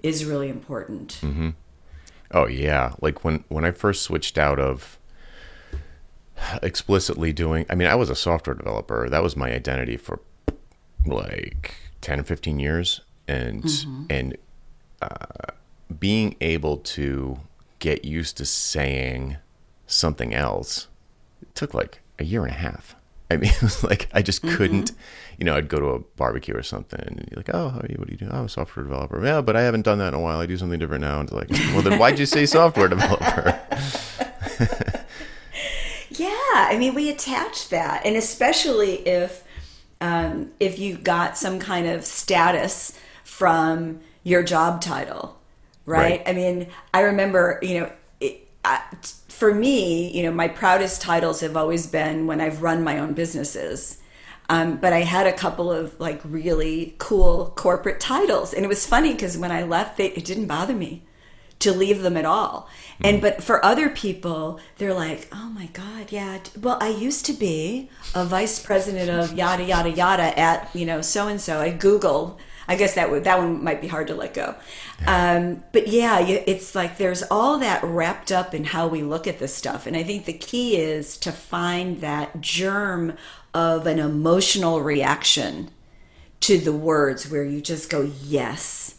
is 0.03 0.23
really 0.23 0.49
important. 0.49 1.17
Mm-hmm. 1.21 1.49
Oh 2.31 2.45
yeah, 2.45 2.93
like 3.01 3.25
when 3.25 3.43
when 3.49 3.65
I 3.65 3.71
first 3.71 4.03
switched 4.03 4.37
out 4.37 4.59
of 4.59 4.99
explicitly 6.61 7.33
doing. 7.33 7.65
I 7.69 7.75
mean, 7.75 7.87
I 7.87 7.95
was 7.95 8.09
a 8.09 8.15
software 8.15 8.55
developer. 8.55 9.09
That 9.09 9.23
was 9.23 9.35
my 9.35 9.51
identity 9.51 9.97
for 9.97 10.19
like 11.05 11.75
10 12.01 12.19
or 12.19 12.23
15 12.23 12.59
years 12.59 13.01
and 13.27 13.63
mm-hmm. 13.63 14.03
and 14.09 14.37
uh, 15.01 15.51
being 15.99 16.35
able 16.41 16.77
to 16.77 17.39
get 17.83 18.05
used 18.05 18.37
to 18.37 18.45
saying 18.45 19.35
something 19.87 20.33
else 20.33 20.87
it 21.41 21.53
took 21.53 21.73
like 21.73 21.99
a 22.17 22.23
year 22.23 22.43
and 22.43 22.51
a 22.51 22.57
half. 22.57 22.95
I 23.31 23.35
mean, 23.35 23.51
like 23.83 24.07
I 24.13 24.21
just 24.21 24.41
mm-hmm. 24.41 24.55
couldn't, 24.55 24.93
you 25.37 25.43
know, 25.43 25.57
I'd 25.57 25.67
go 25.67 25.79
to 25.79 25.87
a 25.87 25.99
barbecue 25.99 26.55
or 26.55 26.63
something 26.63 27.01
and 27.05 27.27
you're 27.29 27.37
like, 27.37 27.53
oh, 27.53 27.69
how 27.69 27.79
are 27.79 27.87
you? 27.89 27.97
What 27.97 28.07
do 28.07 28.13
you 28.13 28.17
do? 28.17 28.29
Oh, 28.31 28.39
I'm 28.39 28.45
a 28.45 28.49
software 28.49 28.83
developer. 28.83 29.21
Yeah, 29.23 29.41
but 29.41 29.57
I 29.57 29.63
haven't 29.63 29.81
done 29.81 29.97
that 29.97 30.09
in 30.09 30.13
a 30.13 30.19
while. 30.21 30.39
I 30.39 30.45
do 30.45 30.55
something 30.55 30.79
different 30.79 31.01
now. 31.01 31.19
And 31.19 31.29
it's 31.29 31.35
like, 31.35 31.49
well, 31.73 31.81
then 31.81 31.99
why'd 31.99 32.19
you 32.19 32.25
say 32.25 32.45
software 32.45 32.87
developer? 32.87 33.59
yeah, 36.11 36.29
I 36.53 36.77
mean, 36.79 36.93
we 36.93 37.09
attach 37.09 37.67
that. 37.67 38.05
And 38.05 38.15
especially 38.15 39.05
if, 39.05 39.43
um, 39.99 40.51
if 40.61 40.79
you 40.79 40.97
got 40.97 41.37
some 41.37 41.59
kind 41.59 41.87
of 41.87 42.05
status 42.05 42.97
from 43.25 43.99
your 44.23 44.41
job 44.41 44.79
title 44.79 45.37
right? 45.85 46.19
right. 46.19 46.23
I 46.25 46.33
mean, 46.33 46.67
I 46.93 47.01
remember, 47.01 47.59
you 47.61 47.81
know, 47.81 47.91
it, 48.19 48.47
I, 48.63 48.81
for 49.27 49.53
me, 49.53 50.11
you 50.15 50.23
know, 50.23 50.31
my 50.31 50.47
proudest 50.47 51.01
titles 51.01 51.41
have 51.41 51.57
always 51.57 51.87
been 51.87 52.27
when 52.27 52.39
I've 52.39 52.61
run 52.61 52.83
my 52.83 52.99
own 52.99 53.13
businesses. 53.13 53.99
Um, 54.49 54.77
but 54.77 54.93
I 54.93 54.99
had 54.99 55.25
a 55.25 55.33
couple 55.33 55.71
of 55.71 55.99
like 55.99 56.21
really 56.23 56.95
cool 56.97 57.53
corporate 57.55 57.99
titles, 57.99 58.53
and 58.53 58.65
it 58.65 58.67
was 58.67 58.85
funny 58.85 59.13
because 59.13 59.37
when 59.37 59.51
I 59.51 59.63
left, 59.63 59.97
they, 59.97 60.07
it 60.07 60.25
didn't 60.25 60.47
bother 60.47 60.73
me 60.73 61.03
to 61.59 61.71
leave 61.71 62.01
them 62.01 62.17
at 62.17 62.25
all. 62.25 62.69
And 63.01 63.21
but 63.21 63.41
for 63.41 63.63
other 63.65 63.89
people, 63.89 64.59
they're 64.77 64.93
like, 64.93 65.27
"Oh 65.31 65.49
my 65.49 65.67
god, 65.67 66.11
yeah. 66.11 66.39
Well, 66.61 66.77
I 66.81 66.89
used 66.89 67.25
to 67.27 67.33
be 67.33 67.89
a 68.13 68.25
vice 68.25 68.59
president 68.63 69.09
of 69.09 69.33
yada 69.33 69.63
yada 69.63 69.89
yada 69.89 70.37
at 70.37 70.69
you 70.75 70.85
know 70.85 71.01
so 71.01 71.27
and 71.27 71.41
so 71.41 71.61
at 71.61 71.79
Google." 71.79 72.37
I 72.67 72.75
guess 72.75 72.95
that 72.95 73.11
would 73.11 73.23
that 73.25 73.39
one 73.39 73.63
might 73.63 73.81
be 73.81 73.87
hard 73.87 74.07
to 74.07 74.15
let 74.15 74.33
go. 74.33 74.55
Um, 75.05 75.63
but 75.71 75.87
yeah, 75.87 76.19
it's 76.19 76.75
like 76.75 76.97
there's 76.97 77.23
all 77.23 77.57
that 77.59 77.83
wrapped 77.83 78.31
up 78.31 78.53
in 78.53 78.63
how 78.63 78.87
we 78.87 79.03
look 79.03 79.27
at 79.27 79.39
this 79.39 79.55
stuff, 79.55 79.85
and 79.85 79.97
I 79.97 80.03
think 80.03 80.25
the 80.25 80.33
key 80.33 80.77
is 80.77 81.17
to 81.17 81.31
find 81.31 82.01
that 82.01 82.41
germ 82.41 83.17
of 83.53 83.85
an 83.85 83.99
emotional 83.99 84.81
reaction 84.81 85.69
to 86.41 86.57
the 86.57 86.73
words 86.73 87.29
where 87.29 87.43
you 87.43 87.61
just 87.61 87.89
go, 87.89 88.11
yes, 88.23 88.95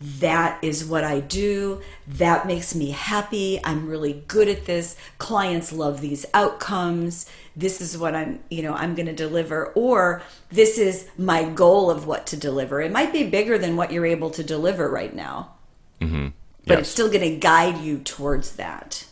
that 0.00 0.58
is 0.62 0.84
what 0.84 1.04
I 1.04 1.20
do. 1.20 1.80
That 2.06 2.46
makes 2.46 2.74
me 2.74 2.90
happy. 2.90 3.60
I'm 3.64 3.88
really 3.88 4.24
good 4.28 4.48
at 4.48 4.66
this. 4.66 4.96
Clients 5.18 5.72
love 5.72 6.00
these 6.00 6.24
outcomes. 6.32 7.28
This 7.56 7.80
is 7.80 7.96
what 7.96 8.14
I'm, 8.14 8.40
you 8.50 8.62
know, 8.62 8.74
I'm 8.74 8.94
going 8.94 9.06
to 9.06 9.14
deliver 9.14 9.68
or 9.68 10.22
this 10.50 10.76
is 10.76 11.08
my 11.16 11.44
goal 11.44 11.90
of 11.90 12.06
what 12.06 12.26
to 12.28 12.36
deliver. 12.36 12.82
It 12.82 12.92
might 12.92 13.12
be 13.12 13.24
bigger 13.24 13.56
than 13.56 13.76
what 13.76 13.90
you're 13.90 14.06
able 14.06 14.30
to 14.30 14.44
deliver 14.44 14.90
right 14.90 15.14
now. 15.14 15.54
Mm-hmm. 16.00 16.28
But 16.66 16.80
it's 16.80 16.88
still 16.88 17.08
going 17.08 17.20
to 17.20 17.36
guide 17.36 17.78
you 17.78 17.98
towards 17.98 18.56
that. 18.56 19.06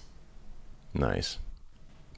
Nice. 0.92 1.38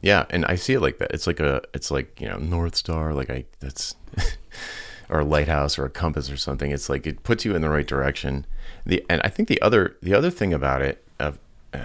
Yeah, 0.00 0.24
and 0.30 0.44
I 0.46 0.54
see 0.54 0.74
it 0.74 0.80
like 0.80 0.98
that. 0.98 1.10
It's 1.12 1.26
like 1.26 1.40
a, 1.40 1.62
it's 1.74 1.90
like 1.90 2.20
you 2.20 2.28
know, 2.28 2.36
North 2.36 2.76
Star. 2.76 3.12
Like 3.12 3.30
I, 3.30 3.44
that's, 3.60 3.96
or 5.08 5.20
a 5.20 5.24
lighthouse 5.24 5.78
or 5.78 5.84
a 5.84 5.90
compass 5.90 6.30
or 6.30 6.36
something. 6.36 6.70
It's 6.70 6.88
like 6.88 7.06
it 7.06 7.22
puts 7.22 7.44
you 7.44 7.54
in 7.54 7.62
the 7.62 7.70
right 7.70 7.86
direction. 7.86 8.46
The 8.84 9.04
and 9.08 9.20
I 9.24 9.28
think 9.28 9.48
the 9.48 9.60
other, 9.62 9.96
the 10.02 10.14
other 10.14 10.30
thing 10.30 10.52
about 10.52 10.82
it, 10.82 11.04
of, 11.18 11.38
uh, 11.72 11.84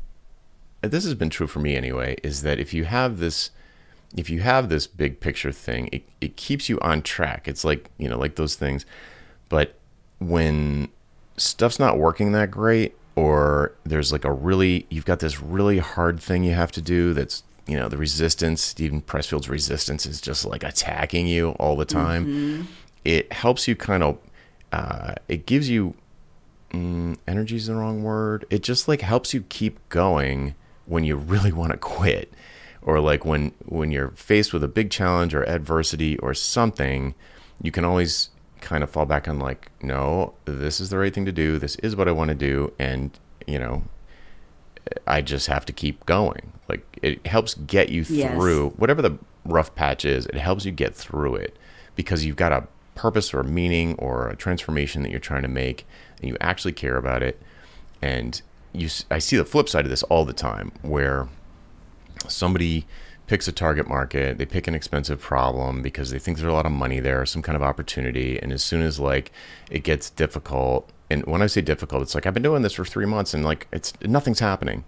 this 0.80 1.04
has 1.04 1.14
been 1.14 1.30
true 1.30 1.46
for 1.46 1.60
me 1.60 1.76
anyway, 1.76 2.16
is 2.22 2.42
that 2.42 2.58
if 2.58 2.74
you 2.74 2.84
have 2.84 3.18
this, 3.18 3.50
if 4.16 4.30
you 4.30 4.40
have 4.40 4.68
this 4.68 4.86
big 4.86 5.20
picture 5.20 5.52
thing, 5.52 5.88
it 5.92 6.08
it 6.20 6.36
keeps 6.36 6.68
you 6.68 6.80
on 6.80 7.02
track. 7.02 7.46
It's 7.46 7.64
like 7.64 7.90
you 7.98 8.08
know, 8.08 8.18
like 8.18 8.36
those 8.36 8.56
things. 8.56 8.86
But 9.48 9.76
when 10.18 10.88
stuff's 11.36 11.78
not 11.78 11.98
working 11.98 12.32
that 12.32 12.50
great 12.50 12.96
or 13.14 13.72
there's 13.84 14.12
like 14.12 14.24
a 14.24 14.32
really 14.32 14.86
you've 14.90 15.04
got 15.04 15.20
this 15.20 15.40
really 15.40 15.78
hard 15.78 16.18
thing 16.20 16.44
you 16.44 16.54
have 16.54 16.72
to 16.72 16.80
do 16.80 17.12
that's 17.12 17.42
you 17.66 17.76
know 17.76 17.88
the 17.88 17.96
resistance 17.96 18.62
Steven 18.62 19.02
Pressfield's 19.02 19.48
resistance 19.48 20.06
is 20.06 20.20
just 20.20 20.44
like 20.44 20.62
attacking 20.62 21.26
you 21.26 21.50
all 21.52 21.76
the 21.76 21.84
time 21.84 22.68
it 23.04 23.30
helps 23.32 23.68
you 23.68 23.76
kind 23.76 24.02
of 24.02 24.18
uh, 24.72 25.14
it 25.28 25.46
gives 25.46 25.68
you 25.68 25.94
mm, 26.70 27.16
energy 27.26 27.56
is 27.56 27.66
the 27.66 27.74
wrong 27.74 28.02
word 28.02 28.44
it 28.50 28.62
just 28.62 28.88
like 28.88 29.00
helps 29.02 29.34
you 29.34 29.42
keep 29.48 29.86
going 29.88 30.54
when 30.86 31.04
you 31.04 31.16
really 31.16 31.52
want 31.52 31.72
to 31.72 31.78
quit 31.78 32.32
or 32.86 32.98
like 33.00 33.26
when 33.26 33.52
when 33.66 33.90
you're 33.90 34.12
faced 34.12 34.54
with 34.54 34.64
a 34.64 34.68
big 34.68 34.90
challenge 34.90 35.34
or 35.34 35.42
adversity 35.46 36.16
or 36.20 36.32
something 36.32 37.14
you 37.60 37.70
can 37.70 37.84
always 37.84 38.30
kind 38.62 38.82
of 38.82 38.88
fall 38.90 39.04
back 39.06 39.28
on 39.28 39.38
like 39.38 39.70
no 39.82 40.32
this 40.46 40.80
is 40.80 40.88
the 40.90 40.96
right 40.96 41.12
thing 41.14 41.26
to 41.26 41.32
do. 41.32 41.58
This 41.58 41.76
is 41.76 41.94
what 41.94 42.08
i 42.08 42.12
want 42.12 42.28
to 42.30 42.34
do. 42.34 42.72
And 42.78 43.10
you 43.46 43.58
know 43.58 43.82
i 45.06 45.20
just 45.20 45.46
have 45.48 45.66
to 45.66 45.72
keep 45.72 46.04
going. 46.06 46.52
Like 46.68 46.84
it 47.02 47.26
helps 47.26 47.54
get 47.54 47.88
you 47.90 48.04
Yes. 48.08 48.32
through 48.34 48.70
whatever 48.70 49.02
the 49.02 49.18
rough 49.44 49.74
patch 49.74 50.04
is 50.04 50.26
it 50.26 50.34
helps 50.36 50.64
you 50.64 50.72
get 50.72 50.94
through 50.94 51.36
it 51.36 51.56
because 51.94 52.24
you've 52.24 52.36
got 52.36 52.52
a 52.52 52.66
purpose 52.96 53.32
or 53.34 53.40
a 53.40 53.44
meaning 53.44 53.94
or 53.98 54.28
a 54.28 54.36
transformation 54.36 55.02
that 55.02 55.10
you're 55.10 55.20
trying 55.20 55.42
to 55.42 55.48
make 55.48 55.86
and 56.20 56.28
you 56.28 56.36
actually 56.40 56.72
care 56.72 56.96
about 56.96 57.22
it. 57.22 57.40
And 58.02 58.40
you 58.72 58.88
i 59.10 59.18
see 59.18 59.36
the 59.36 59.44
flip 59.44 59.68
side 59.68 59.84
of 59.86 59.90
this 59.90 60.02
all 60.04 60.24
the 60.24 60.32
time 60.32 60.72
where 60.82 61.28
somebody 62.28 62.86
picks 63.26 63.48
a 63.48 63.52
target 63.52 63.88
market, 63.88 64.38
they 64.38 64.46
pick 64.46 64.68
an 64.68 64.74
expensive 64.74 65.20
problem 65.20 65.82
because 65.82 66.10
they 66.10 66.18
think 66.18 66.38
there's 66.38 66.48
a 66.50 66.54
lot 66.54 66.66
of 66.66 66.72
money 66.72 67.00
there, 67.00 67.26
some 67.26 67.42
kind 67.42 67.56
of 67.56 67.62
opportunity, 67.62 68.38
and 68.40 68.52
as 68.52 68.62
soon 68.62 68.82
as 68.82 69.00
like 69.00 69.32
it 69.70 69.80
gets 69.80 70.10
difficult, 70.10 70.88
and 71.10 71.24
when 71.26 71.42
I 71.42 71.46
say 71.46 71.60
difficult, 71.60 72.02
it's 72.02 72.14
like 72.14 72.26
I've 72.26 72.34
been 72.34 72.42
doing 72.42 72.62
this 72.62 72.74
for 72.74 72.84
3 72.84 73.06
months 73.06 73.34
and 73.34 73.44
like 73.44 73.66
it's 73.72 73.92
nothing's 74.02 74.40
happening. 74.40 74.84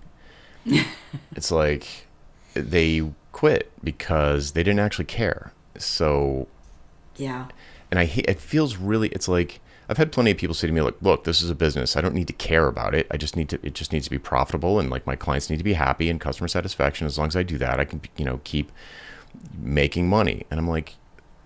it's 1.34 1.50
like 1.50 2.06
they 2.54 3.10
quit 3.32 3.70
because 3.82 4.52
they 4.52 4.62
didn't 4.62 4.80
actually 4.80 5.04
care. 5.06 5.52
So 5.78 6.48
Yeah. 7.16 7.46
and 7.90 7.98
I 8.00 8.04
hate, 8.04 8.26
it 8.28 8.40
feels 8.40 8.76
really 8.76 9.08
it's 9.08 9.28
like 9.28 9.60
I've 9.88 9.96
had 9.96 10.12
plenty 10.12 10.30
of 10.32 10.36
people 10.38 10.54
say 10.54 10.66
to 10.66 10.72
me 10.72 10.80
like 10.82 10.96
look 11.00 11.24
this 11.24 11.40
is 11.42 11.50
a 11.50 11.54
business 11.54 11.96
I 11.96 12.00
don't 12.00 12.14
need 12.14 12.26
to 12.28 12.32
care 12.34 12.66
about 12.66 12.94
it 12.94 13.06
I 13.10 13.16
just 13.16 13.36
need 13.36 13.48
to 13.50 13.58
it 13.62 13.74
just 13.74 13.92
needs 13.92 14.04
to 14.06 14.10
be 14.10 14.18
profitable 14.18 14.78
and 14.78 14.90
like 14.90 15.06
my 15.06 15.16
clients 15.16 15.48
need 15.50 15.58
to 15.58 15.64
be 15.64 15.72
happy 15.74 16.10
and 16.10 16.20
customer 16.20 16.48
satisfaction 16.48 17.06
as 17.06 17.16
long 17.18 17.28
as 17.28 17.36
I 17.36 17.42
do 17.42 17.58
that 17.58 17.80
I 17.80 17.84
can 17.84 18.00
you 18.16 18.24
know 18.24 18.40
keep 18.44 18.70
making 19.58 20.08
money 20.08 20.44
and 20.50 20.58
I'm 20.60 20.68
like 20.68 20.96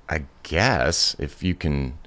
I 0.08 0.24
guess 0.42 1.16
if 1.18 1.42
you 1.42 1.54
can 1.54 1.98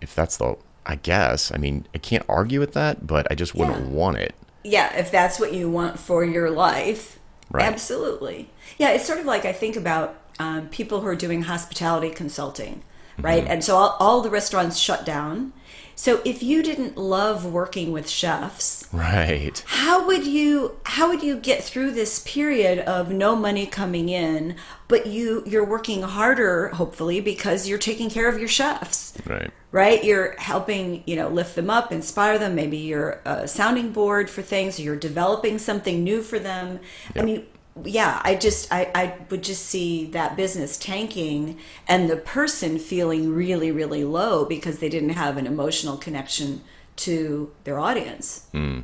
if 0.00 0.14
that's 0.14 0.36
the 0.36 0.56
I 0.86 0.96
guess 0.96 1.52
I 1.52 1.58
mean 1.58 1.86
I 1.94 1.98
can't 1.98 2.24
argue 2.28 2.60
with 2.60 2.72
that 2.74 3.06
but 3.06 3.26
I 3.30 3.34
just 3.34 3.54
wouldn't 3.54 3.78
Yeah. 3.78 3.84
want 3.92 4.16
it 4.18 4.34
yeah, 4.64 4.96
if 4.96 5.10
that's 5.10 5.40
what 5.40 5.52
you 5.52 5.68
want 5.68 5.98
for 5.98 6.24
your 6.24 6.48
life, 6.48 7.18
Right. 7.50 7.66
absolutely. 7.66 8.48
Yeah, 8.78 8.90
it's 8.90 9.04
sort 9.04 9.18
of 9.18 9.26
like 9.26 9.44
I 9.44 9.52
think 9.52 9.74
about 9.74 10.14
um, 10.38 10.68
people 10.68 11.00
who 11.00 11.08
are 11.08 11.16
doing 11.16 11.42
hospitality 11.42 12.10
consulting, 12.10 12.84
right? 13.18 13.44
And 13.44 13.64
so 13.64 13.74
all, 13.74 13.96
all 13.98 14.20
the 14.20 14.30
restaurants 14.30 14.78
shut 14.78 15.04
down. 15.04 15.52
So 15.94 16.20
if 16.24 16.42
you 16.42 16.62
didn't 16.62 16.96
love 16.96 17.44
working 17.44 17.92
with 17.92 18.08
chefs, 18.08 18.88
right. 18.92 19.62
how 19.66 20.06
would 20.06 20.26
you 20.26 20.76
how 20.84 21.08
would 21.08 21.22
you 21.22 21.36
get 21.36 21.62
through 21.62 21.92
this 21.92 22.20
period 22.20 22.80
of 22.80 23.10
no 23.10 23.36
money 23.36 23.66
coming 23.66 24.08
in, 24.08 24.56
but 24.88 25.06
you 25.06 25.42
you're 25.46 25.64
working 25.64 26.02
harder 26.02 26.68
hopefully 26.68 27.20
because 27.20 27.68
you're 27.68 27.78
taking 27.78 28.10
care 28.10 28.28
of 28.28 28.38
your 28.38 28.48
chefs? 28.48 29.14
Right. 29.26 29.50
Right? 29.70 30.04
You're 30.04 30.34
helping 30.38 31.02
you 31.06 31.16
know 31.16 31.28
lift 31.28 31.54
them 31.54 31.70
up 31.70 31.92
inspire 31.92 32.38
them. 32.38 32.54
Maybe 32.54 32.78
you're 32.78 33.20
a 33.24 33.46
sounding 33.46 33.92
board 33.92 34.30
for 34.30 34.42
things 34.42 34.80
you're 34.80 34.96
developing 34.96 35.58
something 35.58 36.02
new 36.02 36.22
for 36.22 36.38
them. 36.38 36.80
I 37.14 37.22
mean 37.22 37.46
yeah 37.84 38.20
i 38.22 38.34
just 38.34 38.70
I, 38.72 38.90
I 38.94 39.14
would 39.30 39.42
just 39.42 39.64
see 39.66 40.04
that 40.10 40.36
business 40.36 40.76
tanking 40.76 41.58
and 41.88 42.10
the 42.10 42.16
person 42.16 42.78
feeling 42.78 43.32
really 43.34 43.72
really 43.72 44.04
low 44.04 44.44
because 44.44 44.78
they 44.78 44.88
didn't 44.90 45.10
have 45.10 45.36
an 45.38 45.46
emotional 45.46 45.96
connection 45.96 46.60
to 46.96 47.50
their 47.64 47.78
audience 47.78 48.46
hmm. 48.52 48.80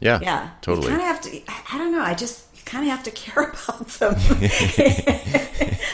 yeah 0.00 0.18
yeah 0.22 0.50
totally 0.60 0.88
you 0.90 0.96
kind 0.96 1.02
of 1.02 1.06
have 1.06 1.20
to 1.22 1.42
I, 1.48 1.62
I 1.74 1.78
don't 1.78 1.92
know 1.92 2.02
i 2.02 2.14
just 2.14 2.46
you 2.56 2.62
kind 2.64 2.84
of 2.84 2.90
have 2.90 3.04
to 3.04 3.10
care 3.22 3.44
about 3.44 3.86
them 3.86 4.14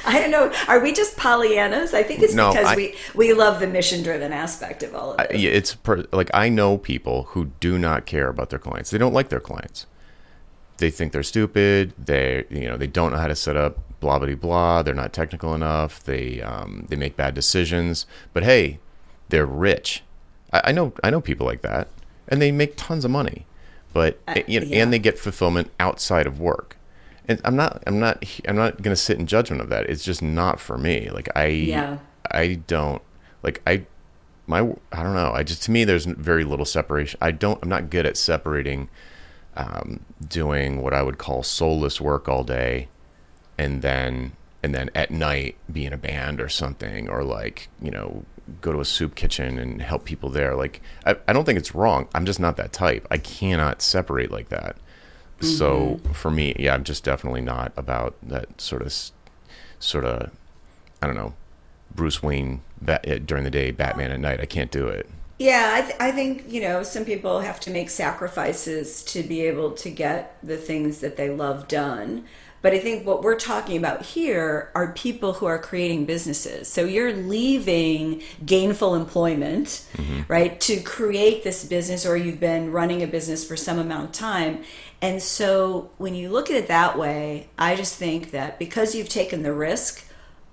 i 0.06 0.18
don't 0.20 0.30
know 0.30 0.52
are 0.68 0.80
we 0.80 0.92
just 0.92 1.16
pollyannas 1.16 1.92
i 1.94 2.02
think 2.02 2.22
it's 2.22 2.34
No, 2.34 2.50
because 2.52 2.66
I- 2.68 2.76
we 2.76 2.94
we 3.14 3.32
love 3.34 3.60
the 3.60 3.66
mission 3.66 4.02
driven 4.02 4.32
aspect 4.32 4.82
of 4.82 4.94
all 4.94 5.12
of 5.14 5.20
it. 5.20 5.36
yeah, 5.38 5.50
it's 5.50 5.74
per, 5.74 6.04
like 6.12 6.30
I 6.32 6.48
know 6.48 6.78
people 6.78 7.24
who 7.30 7.46
do 7.60 7.78
not 7.78 8.06
care 8.06 8.28
about 8.28 8.50
their 8.50 8.58
clients. 8.58 8.90
They 8.90 8.98
don't 8.98 9.12
like 9.12 9.28
their 9.28 9.40
clients. 9.40 9.86
They 10.78 10.90
think 10.90 11.12
they're 11.12 11.22
stupid. 11.22 11.92
They 11.98 12.44
you 12.50 12.68
know 12.68 12.76
they 12.76 12.86
don't 12.86 13.12
know 13.12 13.18
how 13.18 13.28
to 13.28 13.34
set 13.36 13.56
up 13.56 13.78
blah 14.00 14.18
blah 14.18 14.34
blah. 14.34 14.82
They're 14.82 14.94
not 14.94 15.12
technical 15.12 15.54
enough. 15.54 16.02
They 16.04 16.40
um, 16.42 16.86
they 16.88 16.96
make 16.96 17.16
bad 17.16 17.34
decisions. 17.34 18.06
But 18.32 18.44
hey, 18.44 18.78
they're 19.28 19.46
rich. 19.46 20.02
I, 20.52 20.62
I 20.66 20.72
know 20.72 20.92
I 21.02 21.10
know 21.10 21.20
people 21.20 21.46
like 21.46 21.62
that, 21.62 21.88
and 22.28 22.40
they 22.42 22.52
make 22.52 22.74
tons 22.76 23.04
of 23.04 23.10
money. 23.10 23.46
But 23.92 24.20
Uh, 24.28 24.40
you 24.46 24.60
know, 24.60 24.66
yeah. 24.66 24.82
and 24.82 24.92
they 24.92 24.98
get 24.98 25.18
fulfillment 25.18 25.70
outside 25.80 26.26
of 26.26 26.38
work. 26.38 26.76
And 27.28 27.40
I'm 27.44 27.56
not 27.56 27.82
I'm 27.86 27.98
not 27.98 28.22
I'm 28.46 28.56
not 28.56 28.82
going 28.82 28.92
to 28.94 29.00
sit 29.00 29.18
in 29.18 29.26
judgment 29.26 29.62
of 29.62 29.68
that. 29.70 29.88
It's 29.88 30.04
just 30.04 30.22
not 30.22 30.60
for 30.60 30.76
me. 30.76 31.08
Like 31.10 31.28
I 31.34 31.46
Yeah. 31.46 31.98
I 32.30 32.60
don't 32.66 33.00
like 33.42 33.62
I 33.66 33.86
my 34.46 34.60
I 34.92 35.02
don't 35.02 35.14
know. 35.14 35.32
I 35.32 35.42
just 35.42 35.62
to 35.64 35.70
me 35.70 35.84
there's 35.84 36.04
very 36.04 36.44
little 36.44 36.66
separation. 36.66 37.18
I 37.22 37.30
don't 37.30 37.58
I'm 37.62 37.68
not 37.70 37.88
good 37.90 38.04
at 38.06 38.16
separating 38.16 38.88
um, 39.56 40.00
doing 40.26 40.82
what 40.82 40.92
I 40.94 41.02
would 41.02 41.18
call 41.18 41.42
soulless 41.42 42.00
work 42.00 42.28
all 42.28 42.44
day 42.44 42.88
and 43.58 43.82
then 43.82 44.32
and 44.62 44.74
then 44.74 44.90
at 44.94 45.10
night 45.10 45.56
be 45.72 45.86
in 45.86 45.92
a 45.92 45.96
band 45.96 46.40
or 46.40 46.48
something 46.48 47.08
or 47.08 47.22
like, 47.22 47.68
you 47.80 47.90
know, 47.90 48.24
go 48.60 48.72
to 48.72 48.80
a 48.80 48.84
soup 48.84 49.14
kitchen 49.14 49.58
and 49.58 49.80
help 49.82 50.04
people 50.04 50.28
there. 50.28 50.54
Like 50.54 50.80
I, 51.04 51.16
I 51.28 51.32
don't 51.32 51.44
think 51.44 51.58
it's 51.58 51.74
wrong. 51.74 52.08
I'm 52.14 52.26
just 52.26 52.40
not 52.40 52.56
that 52.56 52.72
type. 52.72 53.06
I 53.10 53.18
cannot 53.18 53.82
separate 53.82 54.30
like 54.30 54.48
that. 54.48 54.76
So 55.40 56.00
for 56.14 56.30
me, 56.30 56.54
yeah, 56.58 56.72
I'm 56.72 56.82
just 56.82 57.04
definitely 57.04 57.42
not 57.42 57.72
about 57.76 58.16
that 58.22 58.58
sort 58.60 58.80
of 58.80 58.94
sort 59.78 60.04
of 60.04 60.30
I 61.02 61.06
don't 61.06 61.16
know, 61.16 61.34
Bruce 61.94 62.22
Wayne 62.22 62.62
bat, 62.80 63.06
uh, 63.08 63.18
during 63.18 63.44
the 63.44 63.50
day, 63.50 63.70
Batman 63.70 64.10
at 64.10 64.20
night. 64.20 64.40
I 64.40 64.46
can't 64.46 64.70
do 64.70 64.88
it. 64.88 65.08
Yeah, 65.38 65.72
I, 65.74 65.80
th- 65.82 65.96
I 66.00 66.12
think, 66.12 66.50
you 66.50 66.62
know, 66.62 66.82
some 66.82 67.04
people 67.04 67.40
have 67.40 67.60
to 67.60 67.70
make 67.70 67.90
sacrifices 67.90 69.02
to 69.04 69.22
be 69.22 69.42
able 69.42 69.72
to 69.72 69.90
get 69.90 70.38
the 70.42 70.56
things 70.56 71.00
that 71.00 71.16
they 71.16 71.28
love 71.28 71.68
done. 71.68 72.24
But 72.62 72.72
I 72.72 72.78
think 72.78 73.06
what 73.06 73.22
we're 73.22 73.38
talking 73.38 73.76
about 73.76 74.02
here 74.02 74.70
are 74.74 74.92
people 74.92 75.34
who 75.34 75.46
are 75.46 75.58
creating 75.58 76.06
businesses. 76.06 76.68
So 76.68 76.84
you're 76.84 77.12
leaving 77.12 78.22
gainful 78.44 78.94
employment, 78.94 79.86
mm-hmm. 79.92 80.22
right, 80.26 80.58
to 80.62 80.80
create 80.80 81.44
this 81.44 81.64
business, 81.64 82.06
or 82.06 82.16
you've 82.16 82.40
been 82.40 82.72
running 82.72 83.02
a 83.02 83.06
business 83.06 83.46
for 83.46 83.56
some 83.56 83.78
amount 83.78 84.06
of 84.06 84.12
time. 84.12 84.64
And 85.02 85.22
so 85.22 85.90
when 85.98 86.14
you 86.14 86.30
look 86.30 86.50
at 86.50 86.56
it 86.56 86.68
that 86.68 86.98
way, 86.98 87.50
I 87.58 87.76
just 87.76 87.96
think 87.96 88.30
that 88.30 88.58
because 88.58 88.94
you've 88.94 89.10
taken 89.10 89.42
the 89.42 89.52
risk 89.52 90.05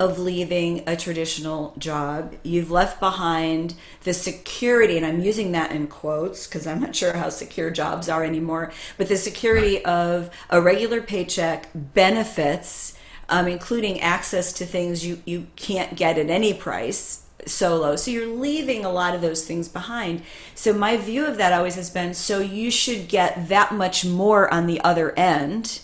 of 0.03 0.19
leaving 0.19 0.83
a 0.87 0.95
traditional 0.95 1.73
job. 1.77 2.35
You've 2.43 2.71
left 2.71 2.99
behind 2.99 3.75
the 4.03 4.13
security, 4.13 4.97
and 4.97 5.05
I'm 5.05 5.21
using 5.21 5.51
that 5.53 5.71
in 5.71 5.87
quotes 5.87 6.45
because 6.45 6.67
I'm 6.67 6.81
not 6.81 6.95
sure 6.95 7.13
how 7.13 7.29
secure 7.29 7.71
jobs 7.71 8.09
are 8.09 8.23
anymore, 8.23 8.71
but 8.97 9.07
the 9.07 9.17
security 9.17 9.83
of 9.85 10.29
a 10.49 10.61
regular 10.61 11.01
paycheck, 11.01 11.69
benefits, 11.73 12.97
um, 13.29 13.47
including 13.47 14.01
access 14.01 14.53
to 14.53 14.65
things 14.65 15.05
you, 15.05 15.21
you 15.25 15.47
can't 15.55 15.95
get 15.95 16.17
at 16.17 16.29
any 16.29 16.53
price 16.53 17.23
solo. 17.45 17.95
So 17.95 18.11
you're 18.11 18.27
leaving 18.27 18.85
a 18.85 18.91
lot 18.91 19.15
of 19.15 19.21
those 19.21 19.45
things 19.45 19.67
behind. 19.67 20.21
So 20.55 20.73
my 20.73 20.97
view 20.97 21.25
of 21.25 21.37
that 21.37 21.53
always 21.53 21.75
has 21.75 21.89
been 21.89 22.13
so 22.13 22.39
you 22.39 22.71
should 22.71 23.07
get 23.07 23.49
that 23.49 23.73
much 23.73 24.05
more 24.05 24.53
on 24.53 24.67
the 24.67 24.81
other 24.81 25.17
end 25.17 25.81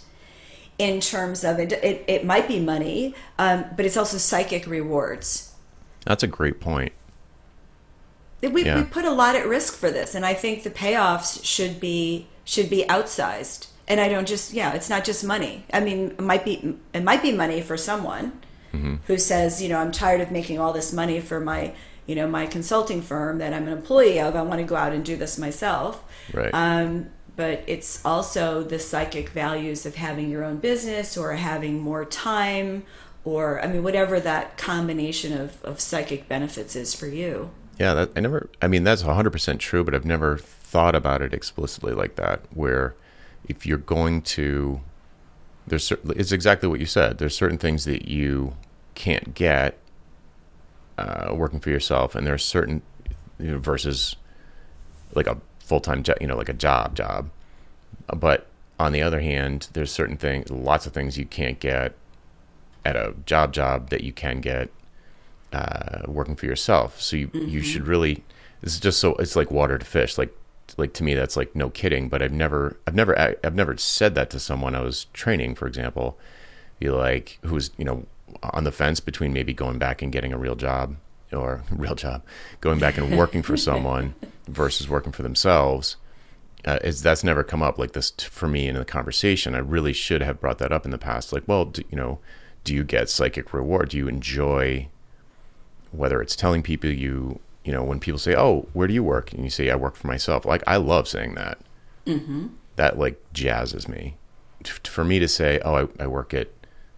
in 0.79 1.01
terms 1.01 1.43
of 1.43 1.59
it. 1.59 1.73
It, 1.73 2.03
it 2.07 2.25
might 2.25 2.47
be 2.47 2.59
money, 2.59 3.13
um, 3.37 3.65
but 3.75 3.85
it's 3.85 3.97
also 3.97 4.17
psychic 4.17 4.65
rewards. 4.65 5.53
That's 6.05 6.23
a 6.23 6.27
great 6.27 6.59
point. 6.59 6.93
We, 8.41 8.65
yeah. 8.65 8.79
we 8.79 8.85
put 8.85 9.03
a 9.03 9.11
lot 9.11 9.35
at 9.35 9.45
risk 9.45 9.75
for 9.75 9.91
this, 9.91 10.15
and 10.15 10.25
I 10.25 10.33
think 10.33 10.63
the 10.63 10.69
payoffs 10.71 11.43
should 11.43 11.79
be 11.79 12.27
should 12.45 12.69
be 12.69 12.85
outsized. 12.87 13.67
And 13.87 13.99
I 13.99 14.07
don't 14.07 14.27
just 14.27 14.53
yeah, 14.53 14.73
it's 14.73 14.89
not 14.89 15.03
just 15.03 15.23
money. 15.23 15.65
I 15.73 15.81
mean, 15.81 16.11
it 16.11 16.21
might 16.21 16.45
be 16.45 16.77
it 16.93 17.03
might 17.03 17.21
be 17.21 17.33
money 17.33 17.61
for 17.61 17.75
someone 17.75 18.41
mm-hmm. 18.73 18.95
who 19.07 19.17
says, 19.17 19.61
you 19.61 19.67
know, 19.67 19.77
I'm 19.77 19.91
tired 19.91 20.21
of 20.21 20.31
making 20.31 20.57
all 20.57 20.71
this 20.71 20.93
money 20.93 21.19
for 21.19 21.41
my 21.41 21.73
you 22.05 22.15
know 22.15 22.27
my 22.27 22.47
consulting 22.47 23.01
firm 23.01 23.39
that 23.39 23.53
I'm 23.53 23.67
an 23.67 23.73
employee 23.73 24.21
of. 24.21 24.37
I 24.37 24.41
want 24.41 24.61
to 24.61 24.65
go 24.65 24.77
out 24.77 24.93
and 24.93 25.03
do 25.03 25.17
this 25.17 25.37
myself. 25.37 26.01
Right. 26.33 26.51
Um, 26.53 27.09
but 27.39 27.63
it's 27.67 28.03
also 28.03 28.61
the 28.63 28.77
psychic 28.77 29.29
values 29.29 29.85
of 29.85 29.95
having 29.95 30.29
your 30.29 30.43
own 30.43 30.57
business 30.57 31.15
or 31.15 31.31
having 31.35 31.79
more 31.79 32.03
time 32.03 32.83
or 33.23 33.63
I 33.63 33.67
mean 33.67 33.81
whatever 33.81 34.19
that 34.19 34.57
combination 34.57 35.31
of, 35.31 35.63
of 35.63 35.79
psychic 35.79 36.27
benefits 36.27 36.75
is 36.75 36.93
for 36.93 37.07
you. 37.07 37.49
Yeah, 37.79 37.93
that, 37.93 38.11
I 38.13 38.19
never 38.19 38.49
I 38.61 38.67
mean 38.67 38.83
that's 38.83 39.03
100% 39.03 39.57
true, 39.59 39.85
but 39.85 39.95
I've 39.95 40.03
never 40.03 40.37
thought 40.37 40.95
about 40.95 41.21
it 41.21 41.33
explicitly 41.33 41.93
like 41.93 42.17
that 42.17 42.41
where 42.53 42.93
if 43.47 43.65
you're 43.65 43.77
going 43.77 44.21
to 44.23 44.81
there's 45.65 45.93
it's 46.07 46.33
exactly 46.33 46.67
what 46.67 46.81
you 46.81 46.85
said. 46.85 47.19
There's 47.19 47.37
certain 47.37 47.57
things 47.57 47.85
that 47.85 48.09
you 48.09 48.57
can't 48.95 49.33
get 49.33 49.77
uh, 50.97 51.33
working 51.33 51.61
for 51.61 51.69
yourself, 51.69 52.15
and 52.15 52.27
there's 52.27 52.43
certain 52.43 52.81
you 53.39 53.51
know, 53.51 53.59
versus 53.59 54.17
like 55.15 55.27
a 55.27 55.37
full 55.69 55.79
time 55.79 56.03
job, 56.03 56.17
you 56.19 56.27
know, 56.27 56.35
like 56.35 56.49
a 56.49 56.53
job 56.53 56.95
job. 56.95 57.29
But 58.07 58.47
on 58.79 58.91
the 58.91 59.01
other 59.01 59.21
hand, 59.21 59.67
there's 59.73 59.91
certain 59.91 60.17
things, 60.17 60.49
lots 60.49 60.85
of 60.87 60.93
things 60.93 61.17
you 61.17 61.25
can't 61.25 61.59
get 61.59 61.95
at 62.83 62.95
a 62.95 63.13
job 63.25 63.53
job 63.53 63.89
that 63.89 64.03
you 64.03 64.11
can 64.11 64.41
get 64.41 64.71
uh, 65.53 66.01
working 66.07 66.35
for 66.35 66.47
yourself. 66.47 66.99
So 66.99 67.15
you 67.15 67.27
mm-hmm. 67.27 67.47
you 67.47 67.61
should 67.61 67.87
really. 67.87 68.23
This 68.61 68.73
is 68.73 68.79
just 68.79 68.99
so 68.99 69.13
it's 69.15 69.35
like 69.35 69.51
water 69.51 69.77
to 69.77 69.85
fish. 69.85 70.17
Like 70.17 70.35
like 70.77 70.93
to 70.93 71.03
me, 71.03 71.13
that's 71.13 71.37
like 71.37 71.55
no 71.55 71.69
kidding. 71.69 72.09
But 72.09 72.21
I've 72.21 72.33
never 72.33 72.77
I've 72.87 72.95
never 72.95 73.17
I've 73.17 73.55
never 73.55 73.77
said 73.77 74.15
that 74.15 74.29
to 74.31 74.39
someone 74.39 74.75
I 74.75 74.81
was 74.81 75.05
training, 75.13 75.55
for 75.55 75.67
example. 75.67 76.17
Be 76.79 76.89
like 76.89 77.37
who's 77.43 77.71
you 77.77 77.85
know 77.85 78.05
on 78.41 78.63
the 78.63 78.71
fence 78.71 78.99
between 78.99 79.33
maybe 79.33 79.53
going 79.53 79.77
back 79.77 80.01
and 80.01 80.11
getting 80.11 80.33
a 80.33 80.37
real 80.37 80.55
job 80.55 80.95
or 81.31 81.63
real 81.71 81.95
job, 81.95 82.23
going 82.61 82.79
back 82.79 82.97
and 82.97 83.17
working 83.17 83.43
for 83.43 83.57
someone 83.69 84.15
versus 84.47 84.89
working 84.89 85.11
for 85.11 85.23
themselves. 85.23 85.97
Uh, 86.65 86.77
is 86.83 87.01
that's 87.01 87.23
never 87.23 87.41
come 87.41 87.61
up 87.61 87.77
like 87.77 87.93
this 87.93 88.11
t- 88.11 88.27
for 88.29 88.45
me 88.45 88.67
in 88.67 88.75
the 88.75 88.83
conversation. 88.83 89.55
I 89.55 89.59
really 89.59 89.93
should 89.93 90.21
have 90.21 90.41
brought 90.41 90.57
that 90.57 90.73
up 90.73 90.83
in 90.83 90.91
the 90.91 90.97
past. 90.97 91.31
Like, 91.31 91.47
well, 91.47 91.63
do, 91.63 91.83
you 91.89 91.95
know, 91.95 92.19
do 92.65 92.75
you 92.75 92.83
get 92.83 93.09
psychic 93.09 93.53
reward? 93.53 93.89
Do 93.89 93.97
you 93.97 94.09
enjoy 94.09 94.89
whether 95.91 96.21
it's 96.21 96.35
telling 96.35 96.61
people 96.61 96.89
you, 96.89 97.39
you 97.63 97.71
know, 97.71 97.83
when 97.83 97.99
people 97.99 98.19
say, 98.19 98.35
"Oh, 98.35 98.67
where 98.73 98.87
do 98.87 98.93
you 98.93 99.03
work?" 99.03 99.31
and 99.31 99.43
you 99.43 99.49
say, 99.49 99.69
"I 99.69 99.75
work 99.75 99.95
for 99.95 100.07
myself." 100.07 100.45
Like, 100.45 100.63
I 100.67 100.77
love 100.77 101.07
saying 101.07 101.35
that. 101.35 101.59
Mm-hmm. 102.05 102.47
That 102.75 102.99
like 102.99 103.21
jazzes 103.33 103.87
me. 103.87 104.17
For 104.83 105.03
me 105.05 105.19
to 105.19 105.27
say, 105.27 105.59
"Oh, 105.63 105.87
I, 105.99 106.03
I 106.03 106.07
work 106.07 106.33
at 106.33 106.49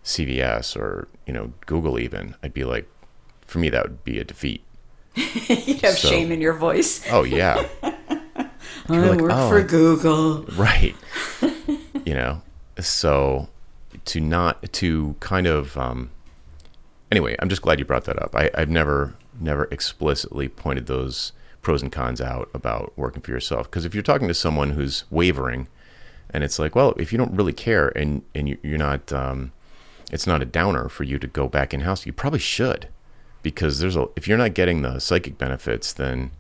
CVS 0.04 0.76
or 0.76 1.08
you 1.28 1.34
know 1.34 1.54
Google," 1.66 2.00
even 2.00 2.36
I'd 2.42 2.54
be 2.54 2.64
like, 2.64 2.90
for 3.52 3.60
me, 3.60 3.70
that 3.70 3.84
would 3.84 4.04
be 4.04 4.18
a 4.18 4.24
defeat. 4.24 4.64
you 5.16 5.76
have 5.82 5.98
so, 5.98 6.08
shame 6.08 6.32
in 6.32 6.40
your 6.40 6.54
voice. 6.54 7.06
Oh 7.12 7.24
yeah. 7.24 7.68
I 7.84 8.50
like, 8.88 9.20
work 9.20 9.32
oh, 9.34 9.50
for 9.50 9.62
Google. 9.62 10.44
Right. 10.58 10.96
you 12.06 12.14
know, 12.14 12.42
so 12.80 13.50
to 14.06 14.20
not 14.22 14.72
to 14.74 15.16
kind 15.20 15.48
of 15.48 15.78
um, 15.78 16.12
anyway, 17.12 17.36
I'm 17.40 17.50
just 17.50 17.62
glad 17.62 17.78
you 17.78 17.86
brought 17.86 18.06
that 18.06 18.22
up. 18.22 18.36
I, 18.36 18.50
I've 18.56 18.70
never 18.70 19.16
never 19.40 19.66
explicitly 19.66 20.48
pointed 20.48 20.88
those 20.88 21.34
pros 21.62 21.82
and 21.82 21.92
cons 21.92 22.22
out 22.22 22.50
about 22.54 22.94
working 22.96 23.22
for 23.22 23.32
yourself 23.32 23.70
because 23.70 23.86
if 23.86 23.94
you're 23.94 24.04
talking 24.04 24.28
to 24.28 24.34
someone 24.34 24.72
who's 24.72 25.04
wavering 25.10 25.68
and 26.30 26.44
it's 26.44 26.58
like 26.58 26.76
well 26.76 26.94
if 26.98 27.12
you 27.12 27.18
don't 27.18 27.34
really 27.34 27.54
care 27.54 27.90
and 27.96 28.24
and 28.34 28.58
you're 28.64 28.78
not 28.78 29.12
um, 29.12 29.52
it's 30.12 30.28
not 30.28 30.42
a 30.42 30.46
downer 30.46 30.90
for 30.90 31.04
you 31.04 31.18
to 31.20 31.28
go 31.28 31.48
back 31.48 31.74
in 31.74 31.82
house 31.82 32.06
you 32.06 32.14
probably 32.14 32.40
should 32.40 32.88
because 33.44 33.80
there's 33.80 33.96
a 33.96 34.08
if 34.16 34.28
you're 34.28 34.38
not 34.38 34.54
getting 34.54 34.82
the 34.82 35.00
psychic 35.00 35.38
benefits, 35.38 35.94
then 35.94 36.32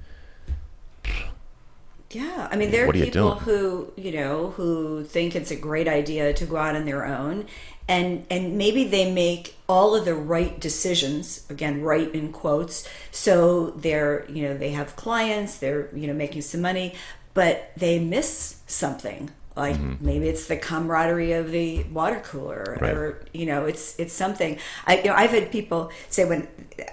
yeah, 2.11 2.47
I 2.51 2.55
mean 2.55 2.71
there 2.71 2.87
are 2.87 2.91
people 2.91 3.35
who 3.35 3.93
you 3.95 4.11
know 4.11 4.51
who 4.51 5.03
think 5.03 5.35
it's 5.35 5.51
a 5.51 5.55
great 5.55 5.87
idea 5.87 6.33
to 6.33 6.45
go 6.45 6.57
out 6.57 6.75
on 6.75 6.85
their 6.85 7.05
own, 7.05 7.45
and 7.87 8.25
and 8.29 8.57
maybe 8.57 8.83
they 8.85 9.11
make 9.11 9.55
all 9.67 9.95
of 9.95 10.05
the 10.05 10.15
right 10.15 10.59
decisions 10.59 11.45
again 11.49 11.81
right 11.81 12.13
in 12.13 12.31
quotes 12.31 12.87
so 13.11 13.71
they're 13.71 14.25
you 14.29 14.43
know 14.43 14.57
they 14.57 14.71
have 14.71 14.95
clients 14.95 15.57
they're 15.57 15.89
you 15.95 16.07
know 16.07 16.13
making 16.13 16.41
some 16.41 16.61
money 16.61 16.93
but 17.33 17.71
they 17.77 17.99
miss 17.99 18.61
something 18.67 19.29
like 19.55 19.75
mm-hmm. 19.75 20.05
maybe 20.05 20.27
it's 20.27 20.47
the 20.47 20.57
camaraderie 20.57 21.33
of 21.33 21.51
the 21.51 21.83
water 21.85 22.21
cooler 22.23 22.77
right. 22.81 22.93
or 22.93 23.25
you 23.33 23.45
know 23.45 23.65
it's 23.65 23.99
it's 23.99 24.13
something 24.13 24.57
i 24.87 24.97
you 24.97 25.05
know 25.05 25.13
i've 25.13 25.31
had 25.31 25.51
people 25.51 25.91
say 26.09 26.25
when 26.25 26.47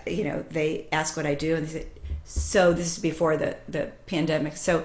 you 0.07 0.25
know 0.25 0.45
they 0.51 0.87
ask 0.91 1.17
what 1.17 1.27
i 1.27 1.35
do 1.35 1.57
and 1.57 1.67
they 1.69 1.81
say 1.81 1.87
so 2.25 2.73
this 2.73 2.97
is 2.97 2.99
before 2.99 3.37
the 3.37 3.57
the 3.69 3.91
pandemic 4.07 4.57
so 4.57 4.85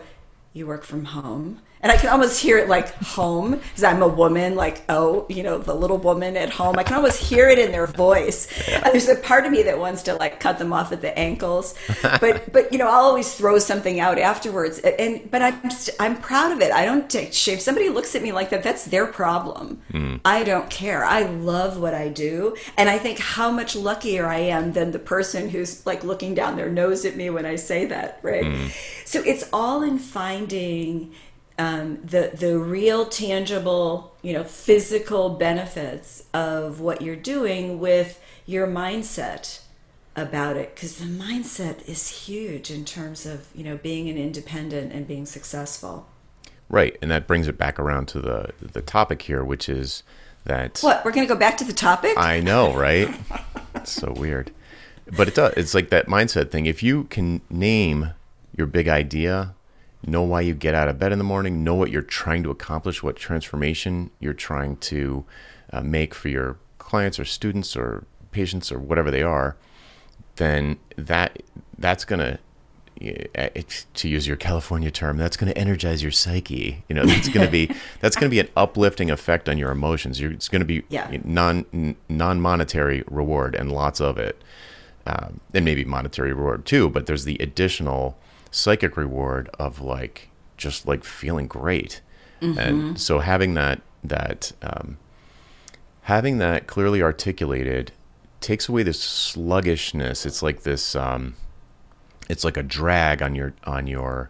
you 0.54 0.66
work 0.66 0.84
from 0.84 1.06
home 1.06 1.60
and 1.84 1.92
I 1.92 1.98
can 1.98 2.10
almost 2.10 2.42
hear 2.42 2.58
it 2.58 2.70
like 2.70 2.94
home 2.96 3.52
because 3.52 3.84
I'm 3.84 4.02
a 4.02 4.08
woman, 4.08 4.56
like 4.56 4.84
oh, 4.88 5.26
you 5.30 5.44
know, 5.44 5.58
the 5.58 5.74
little 5.74 5.98
woman 5.98 6.38
at 6.38 6.50
home. 6.50 6.80
I 6.80 6.84
can 6.84 6.96
almost 6.96 7.22
hear 7.22 7.50
it 7.50 7.60
in 7.60 7.74
their 7.74 7.88
voice. 7.88 8.48
Yeah. 8.68 8.90
There's 8.90 9.10
a 9.10 9.16
part 9.16 9.46
of 9.46 9.52
me 9.52 9.64
that 9.64 9.78
wants 9.78 10.04
to 10.04 10.16
like 10.16 10.40
cut 10.40 10.58
them 10.58 10.72
off 10.72 10.94
at 10.94 11.02
the 11.02 11.18
ankles, 11.20 11.76
but 12.02 12.52
but 12.54 12.72
you 12.72 12.78
know, 12.78 12.88
I'll 12.88 13.04
always 13.04 13.36
throw 13.36 13.60
something 13.60 14.00
out 14.00 14.18
afterwards. 14.18 14.80
And 14.80 15.30
but 15.30 15.42
I'm 15.42 15.60
I'm 16.00 16.18
proud 16.22 16.54
of 16.54 16.62
it. 16.62 16.72
I 16.72 16.86
don't 16.86 17.10
take 17.10 17.34
shame. 17.34 17.60
Somebody 17.60 17.90
looks 17.90 18.16
at 18.16 18.24
me 18.24 18.32
like 18.32 18.50
that. 18.52 18.64
That's 18.64 18.86
their 18.86 19.06
problem. 19.06 19.82
Mm. 19.92 20.22
I 20.24 20.46
don't 20.46 20.70
care. 20.70 21.04
I 21.04 21.24
love 21.24 21.78
what 21.80 21.94
I 21.94 22.08
do, 22.08 22.56
and 22.78 22.90
I 22.90 22.98
think 22.98 23.20
how 23.20 23.52
much 23.52 23.76
luckier 23.76 24.26
I 24.26 24.40
am 24.40 24.72
than 24.72 24.92
the 24.92 25.00
person 25.00 25.50
who's 25.50 25.86
like 25.86 26.06
looking 26.06 26.34
down 26.34 26.56
their 26.56 26.70
nose 26.70 27.04
at 27.04 27.18
me 27.18 27.30
when 27.30 27.46
I 27.46 27.58
say 27.58 27.86
that. 27.88 28.20
Right. 28.22 28.46
Mm. 28.46 28.72
So 29.06 29.22
it's 29.26 29.50
all 29.52 29.84
in 29.84 30.00
finding 30.00 31.12
um, 31.58 32.00
the 32.04 32.32
the 32.34 32.58
real 32.58 33.06
tangible 33.06 34.16
you 34.22 34.34
know 34.34 34.44
physical 34.44 35.30
benefits 35.30 36.26
of 36.34 36.80
what 36.80 37.02
you're 37.02 37.16
doing 37.16 37.80
with 37.80 38.22
your 38.46 38.68
mindset 38.68 39.60
about 40.16 40.58
it. 40.58 40.76
Because 40.76 40.98
the 40.98 41.06
mindset 41.06 41.88
is 41.88 42.26
huge 42.26 42.72
in 42.72 42.86
terms 42.86 43.26
of 43.26 43.48
you 43.54 43.64
know 43.64 43.78
being 43.78 44.10
an 44.10 44.18
independent 44.18 44.92
and 44.92 45.08
being 45.08 45.26
successful. 45.26 46.08
Right 46.70 46.98
and 47.02 47.12
that 47.12 47.28
brings 47.28 47.48
it 47.48 47.58
back 47.58 47.80
around 47.80 48.08
to 48.10 48.22
the 48.22 48.52
the 48.60 48.82
topic 48.82 49.22
here 49.24 49.44
which 49.44 49.70
is 49.70 50.04
that 50.46 50.80
what 50.82 51.06
we're 51.06 51.12
going 51.12 51.28
to 51.28 51.34
go 51.34 51.40
back 51.40 51.58
to 51.58 51.64
the 51.64 51.74
topic? 51.74 52.14
I 52.18 52.40
know 52.40 52.74
right? 52.74 53.14
It's 53.76 53.92
so 54.02 54.12
weird. 54.12 54.52
But 55.16 55.28
it 55.28 55.36
does 55.36 55.54
it's 55.56 55.74
like 55.74 55.90
that 55.90 56.08
mindset 56.08 56.50
thing. 56.50 56.66
If 56.66 56.82
you 56.82 57.06
can 57.06 57.42
name 57.50 58.14
your 58.56 58.68
big 58.68 58.88
idea 58.88 59.54
know 60.06 60.22
why 60.24 60.42
you 60.42 60.54
get 60.54 60.74
out 60.76 60.88
of 60.90 61.00
bed 61.00 61.12
in 61.12 61.18
the 61.18 61.24
morning, 61.24 61.64
know 61.64 61.76
what 61.76 61.90
you're 61.92 62.02
trying 62.02 62.44
to 62.44 62.52
accomplish, 62.52 63.02
what 63.02 63.16
transformation 63.16 64.10
you're 64.20 64.34
trying 64.34 64.78
to 64.78 65.26
uh, 65.72 65.82
make 65.82 66.14
for 66.14 66.30
your 66.30 66.58
clients 66.78 67.20
or 67.20 67.26
students 67.26 67.76
or 67.76 68.06
patients 68.32 68.72
or 68.72 68.80
whatever 68.80 69.10
they 69.12 69.22
are, 69.24 69.56
then 70.36 70.78
that 70.98 71.42
that's 71.78 72.06
going 72.06 72.20
to 72.20 72.40
it, 72.98 73.86
to 73.96 74.08
use 74.08 74.28
your 74.28 74.38
California 74.38 74.90
term, 74.92 75.18
that's 75.18 75.36
going 75.36 75.52
to 75.52 75.58
energize 75.58 76.02
your 76.04 76.12
psyche. 76.12 76.84
You 76.88 76.96
know, 76.96 77.06
that's 77.06 77.28
going 77.28 77.46
to 77.46 77.52
be 77.52 77.70
that's 78.00 78.16
going 78.16 78.30
to 78.30 78.32
be 78.32 78.40
an 78.40 78.50
uplifting 78.56 79.10
effect 79.12 79.50
on 79.50 79.58
your 79.58 79.72
emotions. 79.72 80.20
You're, 80.20 80.32
it's 80.32 80.48
going 80.48 80.62
to 80.62 80.66
be 80.66 80.84
Yeah. 80.90 81.10
non 81.24 81.96
non 82.08 82.40
monetary 82.40 83.04
reward 83.08 83.56
and 83.56 83.72
lots 83.72 84.00
of 84.00 84.18
it, 84.18 84.42
um, 85.08 85.40
and 85.54 85.66
maybe 85.66 85.84
monetary 85.84 86.34
reward 86.34 86.66
too. 86.66 86.90
But 86.90 87.06
there's 87.08 87.26
the 87.26 87.38
additional 87.40 88.18
psychic 88.54 88.96
reward 88.96 89.50
of 89.60 89.82
like 89.82 90.30
just 90.56 90.88
like 90.88 91.04
feeling 91.04 91.48
great, 91.48 92.02
and 92.58 93.00
so 93.00 93.20
having 93.20 93.54
that 93.56 93.82
that 94.04 94.52
um, 94.62 94.98
having 96.04 96.38
that 96.38 96.68
clearly 96.68 97.02
articulated 97.02 97.92
takes 98.40 98.70
away 98.70 98.84
this 98.84 99.02
sluggishness. 99.02 100.26
It's 100.26 100.44
like 100.44 100.64
this. 100.64 100.96
Um, 100.96 101.36
it's 102.30 102.44
like 102.44 102.58
a 102.58 102.64
drag 102.64 103.22
on 103.22 103.36
your 103.36 103.54
on 103.66 103.88
your 103.88 104.30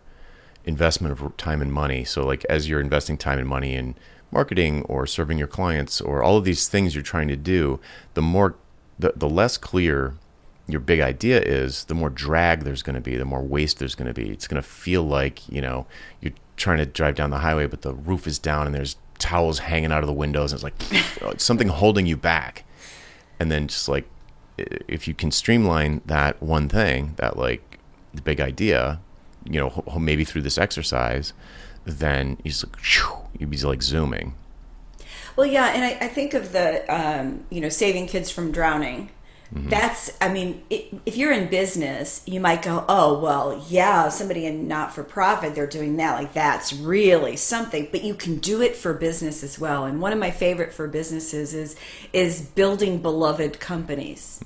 investment 0.65 1.11
of 1.11 1.35
time 1.37 1.61
and 1.61 1.73
money. 1.73 2.03
So 2.03 2.25
like 2.25 2.45
as 2.45 2.69
you're 2.69 2.81
investing 2.81 3.17
time 3.17 3.39
and 3.39 3.47
money 3.47 3.75
in 3.75 3.95
marketing 4.31 4.83
or 4.83 5.05
serving 5.05 5.37
your 5.37 5.47
clients 5.47 6.01
or 6.01 6.23
all 6.23 6.37
of 6.37 6.45
these 6.45 6.67
things 6.67 6.95
you're 6.95 7.03
trying 7.03 7.27
to 7.27 7.35
do, 7.35 7.79
the 8.13 8.21
more 8.21 8.55
the, 8.97 9.13
the 9.15 9.29
less 9.29 9.57
clear 9.57 10.15
your 10.67 10.79
big 10.79 10.99
idea 10.99 11.41
is, 11.41 11.85
the 11.85 11.95
more 11.95 12.09
drag 12.09 12.63
there's 12.63 12.83
going 12.83 12.95
to 12.95 13.01
be, 13.01 13.17
the 13.17 13.25
more 13.25 13.41
waste 13.41 13.79
there's 13.79 13.95
going 13.95 14.07
to 14.07 14.13
be. 14.13 14.29
It's 14.29 14.47
going 14.47 14.61
to 14.61 14.67
feel 14.67 15.03
like, 15.03 15.47
you 15.49 15.61
know, 15.61 15.85
you're 16.21 16.33
trying 16.55 16.77
to 16.77 16.85
drive 16.85 17.15
down 17.15 17.31
the 17.31 17.39
highway 17.39 17.65
but 17.65 17.81
the 17.81 17.93
roof 17.93 18.27
is 18.27 18.37
down 18.39 18.67
and 18.67 18.75
there's 18.75 18.95
towels 19.17 19.59
hanging 19.59 19.91
out 19.91 20.03
of 20.03 20.07
the 20.07 20.13
windows 20.13 20.51
and 20.51 20.63
it's 20.63 21.03
like 21.23 21.39
something 21.39 21.67
holding 21.67 22.05
you 22.05 22.15
back. 22.15 22.63
And 23.39 23.51
then 23.51 23.67
just 23.67 23.87
like 23.87 24.07
if 24.57 25.07
you 25.07 25.13
can 25.13 25.31
streamline 25.31 26.01
that 26.05 26.41
one 26.41 26.69
thing, 26.69 27.13
that 27.17 27.37
like 27.37 27.79
the 28.13 28.21
big 28.21 28.39
idea, 28.39 28.99
you 29.43 29.59
know, 29.59 29.83
maybe 29.99 30.23
through 30.23 30.43
this 30.43 30.57
exercise, 30.57 31.33
then 31.85 32.37
you 32.43 32.51
just 32.51 32.65
like, 32.65 32.77
you'd 33.37 33.49
be 33.49 33.57
like 33.57 33.81
zooming. 33.81 34.35
Well, 35.35 35.47
yeah, 35.47 35.73
and 35.73 35.83
I, 35.83 36.05
I 36.05 36.07
think 36.07 36.35
of 36.35 36.51
the, 36.51 36.85
um, 36.93 37.43
you 37.49 37.59
know, 37.59 37.69
saving 37.69 38.07
kids 38.07 38.29
from 38.29 38.51
drowning. 38.51 39.09
Mm-hmm. 39.53 39.69
That's, 39.69 40.11
I 40.19 40.29
mean, 40.33 40.63
it, 40.71 40.93
if 41.05 41.15
you're 41.15 41.31
in 41.31 41.47
business, 41.47 42.23
you 42.25 42.39
might 42.39 42.63
go, 42.63 42.85
oh, 42.89 43.19
well, 43.19 43.63
yeah, 43.69 44.09
somebody 44.09 44.47
in 44.47 44.67
not 44.67 44.95
for 44.95 45.03
profit, 45.03 45.53
they're 45.53 45.67
doing 45.67 45.97
that. 45.97 46.15
Like, 46.15 46.33
that's 46.33 46.73
really 46.73 47.35
something. 47.35 47.89
But 47.91 48.03
you 48.03 48.15
can 48.15 48.39
do 48.39 48.61
it 48.61 48.75
for 48.75 48.93
business 48.95 49.43
as 49.43 49.59
well. 49.59 49.85
And 49.85 50.01
one 50.01 50.11
of 50.11 50.17
my 50.17 50.31
favorite 50.31 50.73
for 50.73 50.87
businesses 50.87 51.53
is 51.53 51.75
is 52.13 52.41
building 52.41 53.01
beloved 53.01 53.59
companies. 53.59 54.39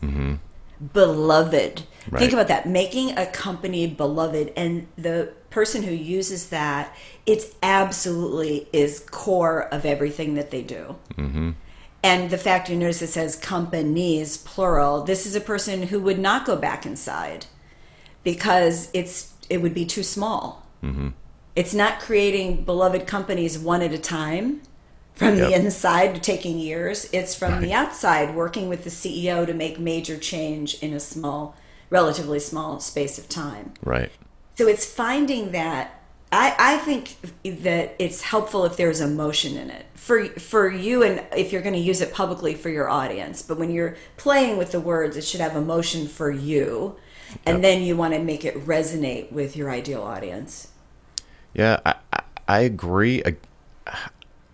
Beloved. 0.94 1.84
Right. 2.10 2.20
Think 2.20 2.34
about 2.34 2.50
that. 2.50 2.68
Making 2.68 3.18
a 3.18 3.26
company 3.28 3.88
beloved. 3.88 4.52
And 4.58 4.88
the 4.98 5.34
person 5.50 5.84
who 5.84 5.94
uses 5.94 6.50
that, 6.50 6.94
it's 7.26 7.56
absolutely 7.64 8.68
is 8.74 9.00
core 9.00 9.74
of 9.74 9.86
everything 9.86 10.36
that 10.36 10.52
they 10.52 10.64
do. 10.64 10.96
And 12.04 12.30
the 12.30 12.38
fact 12.38 12.70
you 12.70 12.76
notice 12.76 13.02
it 13.02 13.08
says 13.08 13.36
companies 13.36 14.38
plural, 14.38 15.04
this 15.04 15.26
is 15.26 15.36
a 15.36 15.42
person 15.42 15.84
who 15.84 16.00
would 16.00 16.20
not 16.20 16.46
go 16.46 16.56
back 16.56 16.86
inside 16.86 17.48
because 18.24 18.90
it's 18.94 19.34
it 19.50 19.62
would 19.62 19.74
be 19.74 19.86
too 19.86 20.04
small. 20.04 20.66
Mm-hmm. 20.84 21.10
It's 21.56 21.74
not 21.74 22.00
creating 22.00 22.66
beloved 22.66 23.08
companies 23.08 23.58
one 23.58 23.82
at 23.82 23.92
a 23.92 23.98
time 23.98 24.62
from 25.16 25.38
the 25.38 25.50
Yep. 25.50 25.60
inside, 25.62 26.22
taking 26.22 26.60
years. 26.60 27.10
It's 27.12 27.34
from 27.34 27.62
the 27.62 27.74
outside, 27.74 28.36
working 28.36 28.70
with 28.70 28.84
the 28.84 28.92
CEO 28.92 29.46
to 29.48 29.54
make 29.54 29.80
major 29.80 30.18
change 30.18 30.76
in 30.84 30.94
a 30.94 31.00
small, 31.00 31.56
relatively 31.90 32.40
small 32.40 32.80
space 32.80 33.18
of 33.18 33.28
time. 33.28 33.74
Right. 33.84 34.12
So 34.56 34.68
it's 34.68 34.86
finding 34.86 35.52
that. 35.54 35.97
I, 36.32 36.56
I 36.58 36.78
think 36.78 37.16
that 37.64 37.96
it's 38.00 38.22
helpful 38.22 38.66
if 38.66 38.76
there's 38.78 39.00
emotion 39.00 39.58
in 39.58 39.70
it 39.70 39.86
for 39.96 40.26
for 40.26 40.70
you 40.70 41.04
and 41.04 41.24
if 41.36 41.52
you're 41.54 41.62
going 41.62 41.74
to 41.74 41.80
use 41.80 42.02
it 42.02 42.14
publicly 42.14 42.54
for 42.54 42.70
your 42.70 42.90
audience. 42.90 43.42
But 43.42 43.58
when 43.58 43.72
you're 43.72 43.96
playing 44.18 44.58
with 44.58 44.72
the 44.72 44.82
words, 44.82 45.16
it 45.16 45.24
should 45.24 45.40
have 45.42 45.56
emotion 45.56 46.08
for 46.08 46.30
you, 46.30 46.98
and 47.46 47.58
Yep. 47.58 47.62
then 47.62 47.82
you 47.84 47.96
want 47.96 48.14
to 48.14 48.20
make 48.20 48.44
it 48.46 48.56
resonate 48.66 49.32
with 49.32 49.56
your 49.56 49.70
ideal 49.70 50.02
audience. 50.04 50.70
Yeah, 51.54 51.80
I, 51.86 51.96
I, 52.48 52.60
agree. 52.60 53.24
I, 53.26 53.36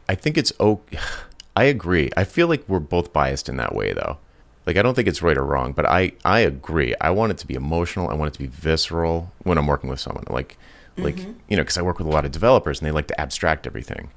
I 0.08 0.16
think 0.16 0.38
it's 0.38 0.54
okay. 0.60 0.98
I 1.56 1.66
agree. 1.66 2.10
I 2.18 2.24
feel 2.24 2.48
like 2.48 2.64
we're 2.68 2.80
both 2.80 3.14
biased 3.14 3.48
in 3.48 3.58
that 3.58 3.76
way, 3.76 3.94
though. 3.94 4.18
Like, 4.66 4.76
I 4.78 4.82
don't 4.82 4.96
think 4.96 5.08
it's 5.08 5.22
right 5.22 5.38
or 5.38 5.44
wrong, 5.46 5.74
but 5.74 5.86
I, 5.86 6.14
I 6.26 6.40
agree. 6.40 6.96
I 7.00 7.12
want 7.12 7.32
it 7.32 7.38
to 7.40 7.48
be 7.48 7.54
emotional. 7.54 8.10
I 8.10 8.14
want 8.16 8.30
it 8.30 8.34
to 8.34 8.40
be 8.40 8.48
visceral 8.48 9.32
when 9.44 9.58
I'm 9.60 9.68
working 9.68 9.90
with 9.90 10.00
someone. 10.00 10.24
Like, 10.30 10.58
like 10.98 11.18
you 11.18 11.58
know, 11.58 11.64
because 11.64 11.78
I 11.78 11.82
work 11.82 11.98
with 11.98 12.08
a 12.08 12.12
lot 12.12 12.26
of 12.26 12.32
developers 12.32 12.80
and 12.80 12.88
they 12.88 12.92
like 12.92 13.08
to 13.08 13.20
abstract 13.20 13.66
everything. 13.68 14.12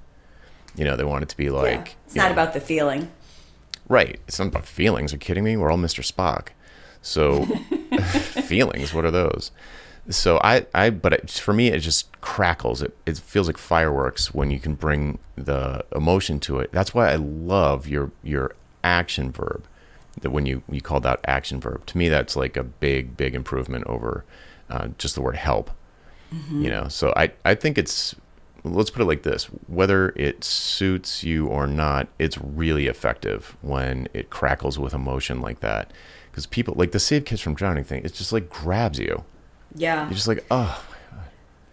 You 0.77 0.85
know, 0.85 0.97
they 0.97 1.05
want 1.05 1.23
it 1.23 1.29
to 1.31 1.37
be 1.37 1.51
like 1.51 1.87
yeah. 1.87 1.93
It's 2.05 2.15
not 2.15 2.27
know, 2.27 2.33
about 2.33 2.53
the 2.53 2.61
feeling. 2.61 3.11
Right. 3.89 4.21
It's 4.27 4.39
not 4.39 4.49
about 4.49 4.67
feelings. 4.67 5.13
Are 5.13 5.17
you 5.17 5.21
kidding 5.21 5.45
me? 5.45 5.57
We're 5.57 5.71
all 5.71 5.79
Mr. 5.79 6.05
Spock. 6.05 6.49
So 7.01 7.45
feelings, 8.43 8.93
what 8.93 9.05
are 9.05 9.11
those? 9.11 9.53
So 10.09 10.39
I, 10.43 10.67
I, 10.75 10.91
but 10.91 11.13
it, 11.13 11.31
for 11.31 11.53
me, 11.53 11.69
it 11.69 11.81
just 11.81 12.21
crackles. 12.21 12.83
It, 12.83 12.97
it 13.07 13.19
feels 13.19 13.49
like 13.49 13.59
fireworks 13.59 14.33
when 14.33 14.51
you 14.51 14.61
can 14.61 14.75
bring 14.75 15.19
the 15.35 15.85
emotion 15.95 16.39
to 16.41 16.61
it. 16.61 16.71
That's 16.73 16.95
why 16.95 17.11
I 17.11 17.17
love 17.17 17.89
your, 17.89 18.13
your 18.23 18.55
action 18.85 19.33
verb. 19.33 19.67
That 20.21 20.31
when 20.31 20.47
you, 20.47 20.63
you 20.71 20.81
called 20.81 21.05
out 21.07 21.21
action 21.27 21.61
verb, 21.61 21.87
to 21.87 21.99
me, 21.99 22.09
that's 22.09 22.37
like 22.37 22.57
a 22.57 22.63
big, 22.63 23.17
big 23.17 23.35
improvement 23.35 23.85
over 23.87 24.25
uh, 24.71 24.89
just 24.97 25.15
the 25.15 25.21
word 25.23 25.37
help. 25.37 25.71
Mm-hmm. 26.35 26.63
You 26.63 26.71
know, 26.71 26.89
so 26.89 27.13
I, 27.17 27.33
I 27.45 27.55
think 27.55 27.79
it's 27.79 28.15
let's 28.65 28.91
put 28.91 29.03
it 29.03 29.07
like 29.07 29.23
this. 29.23 29.45
Whether 29.69 30.11
it 30.17 30.45
suits 30.45 31.23
you 31.23 31.47
or 31.47 31.67
not 31.67 32.09
it's 32.19 32.39
really 32.39 32.87
effective 32.87 33.57
when 33.63 34.09
it 34.13 34.31
crackles 34.31 34.79
with 34.79 34.95
emotion 34.95 35.41
like 35.41 35.61
that. 35.61 35.93
Because 36.31 36.47
people 36.47 36.75
like 36.77 36.93
the 36.93 36.99
save 36.99 37.25
kids 37.25 37.41
from 37.41 37.55
drowning 37.55 37.85
thing 37.85 38.05
it 38.05 38.13
just 38.13 38.33
like 38.33 38.49
grabs 38.49 38.99
you. 38.99 39.25
Yeah. 39.75 40.05
you're 40.05 40.15
just 40.15 40.29
like 40.29 40.45
oh 40.51 40.83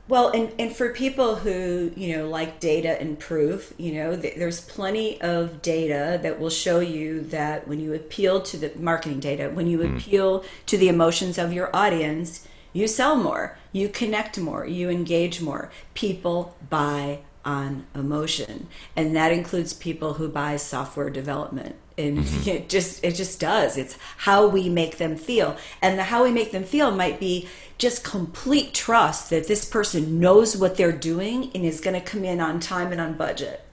Well, 0.08 0.30
and, 0.30 0.54
and 0.60 0.76
for 0.76 0.89
people 0.93 1.36
who, 1.36 1.91
you 1.95 2.18
know, 2.18 2.28
like 2.30 2.60
data 2.60 2.99
and 3.01 3.18
proof, 3.18 3.74
you 3.78 3.93
know, 3.93 4.18
th- 4.18 4.36
there's 4.36 4.60
plenty 4.60 5.20
of 5.22 5.62
data 5.62 6.20
that 6.22 6.39
will 6.39 6.49
show 6.49 6.82
you 6.82 7.22
that 7.22 7.68
when 7.70 7.80
you 7.80 7.93
appeal 7.93 8.41
to 8.41 8.58
the 8.58 8.72
marketing 8.78 9.22
data, 9.22 9.49
when 9.49 9.68
you 9.68 9.80
mm. 9.80 9.95
appeal 9.95 10.43
to 10.66 10.78
the 10.78 10.89
emotions 10.89 11.38
of 11.38 11.54
your 11.54 11.74
audience, 11.74 12.45
you 12.74 12.88
sell 12.88 13.16
more, 13.16 13.58
you 13.72 13.88
connect 13.88 14.40
more, 14.40 14.66
you 14.66 14.90
engage 14.90 15.42
more. 15.42 15.72
People 15.94 16.58
buy 16.70 17.20
on 17.46 17.86
emotion. 17.94 18.68
And 18.96 19.16
that 19.16 19.32
includes 19.32 19.74
people 19.74 20.14
who 20.14 20.28
buy 20.28 20.58
software 20.58 21.10
development. 21.10 21.76
And 21.98 22.20
mm-hmm. 22.20 22.50
it 22.50 22.70
just 22.70 23.04
it 23.04 23.14
just 23.16 23.40
does. 23.40 23.78
It's 23.78 23.98
how 24.18 24.48
we 24.48 24.70
make 24.70 24.98
them 24.98 25.16
feel. 25.16 25.58
And 25.82 25.98
the 25.98 26.04
how 26.04 26.24
we 26.24 26.32
make 26.32 26.52
them 26.52 26.64
feel 26.64 26.92
might 26.92 27.20
be 27.20 27.48
just 27.78 28.04
complete 28.04 28.74
trust 28.74 29.30
that 29.30 29.48
this 29.48 29.66
person 29.66 30.20
knows 30.20 30.56
what 30.56 30.78
they're 30.78 30.92
doing 30.92 31.52
and 31.54 31.66
is 31.66 31.82
going 31.82 32.00
to 32.00 32.06
come 32.06 32.24
in 32.24 32.40
on 32.40 32.60
time 32.60 32.92
and 32.92 33.02
on 33.02 33.14
budget. 33.14 33.66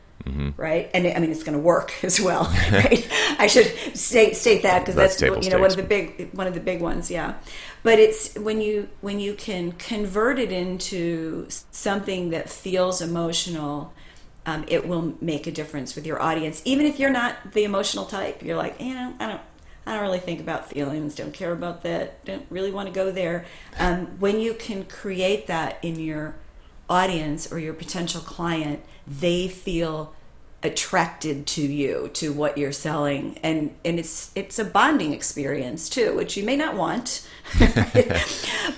Right, 0.57 0.91
and 0.93 1.07
I 1.07 1.19
mean 1.19 1.31
it's 1.31 1.43
going 1.43 1.57
to 1.57 1.63
work 1.63 1.93
as 2.05 2.21
well. 2.21 2.45
Right, 2.71 3.09
I 3.39 3.47
should 3.47 3.67
state 3.97 4.37
state 4.37 4.63
that 4.63 4.81
because 4.81 4.95
That's 4.95 5.19
that's, 5.19 5.47
you 5.47 5.51
know 5.51 5.59
one 5.59 5.71
of 5.71 5.77
the 5.77 5.83
big 5.83 6.31
one 6.33 6.47
of 6.47 6.55
the 6.55 6.61
big 6.61 6.81
ones. 6.81 7.11
Yeah, 7.11 7.35
but 7.83 7.99
it's 7.99 8.35
when 8.37 8.61
you 8.61 8.89
when 9.01 9.21
you 9.21 9.35
can 9.35 9.73
convert 9.73 10.39
it 10.39 10.53
into 10.53 11.47
something 11.49 12.31
that 12.31 12.49
feels 12.49 13.01
emotional, 13.01 13.93
um, 14.47 14.65
it 14.69 14.87
will 14.87 15.15
make 15.21 15.47
a 15.47 15.53
difference 15.53 15.95
with 15.95 16.07
your 16.07 16.21
audience. 16.21 16.63
Even 16.65 16.87
if 16.87 16.99
you're 16.99 17.11
not 17.11 17.53
the 17.53 17.65
emotional 17.65 18.05
type, 18.05 18.43
you're 18.43 18.57
like, 18.57 18.81
you 18.81 18.95
know, 18.95 19.15
I 19.19 19.27
don't. 19.29 19.41
I 19.87 19.95
don't 19.95 20.03
really 20.03 20.19
think 20.19 20.41
about 20.41 20.69
feelings. 20.69 21.15
Don't 21.15 21.33
care 21.33 21.53
about 21.53 21.83
that. 21.83 22.25
Don't 22.25 22.47
really 22.51 22.71
want 22.71 22.89
to 22.89 22.95
go 22.95 23.11
there. 23.11 23.47
Um, 23.79 24.07
when 24.21 24.39
you 24.39 24.55
can 24.55 24.85
create 24.85 25.47
that 25.47 25.79
in 25.83 25.99
your 25.99 26.35
audience 26.91 27.51
or 27.51 27.59
your 27.59 27.73
potential 27.73 28.21
client, 28.21 28.83
they 29.07 29.49
feel 29.49 30.13
attracted 30.63 31.47
to 31.47 31.63
you 31.63 32.11
to 32.13 32.33
what 32.33 32.59
you're 32.59 32.73
selling. 32.73 33.39
And 33.43 33.75
and 33.85 33.99
it's 33.99 34.31
it's 34.35 34.59
a 34.59 34.65
bonding 34.65 35.15
experience 35.15 35.89
too 35.89 36.15
which 36.15 36.37
you 36.37 36.45
may 36.45 36.57
not 36.57 36.75
want. 36.75 37.27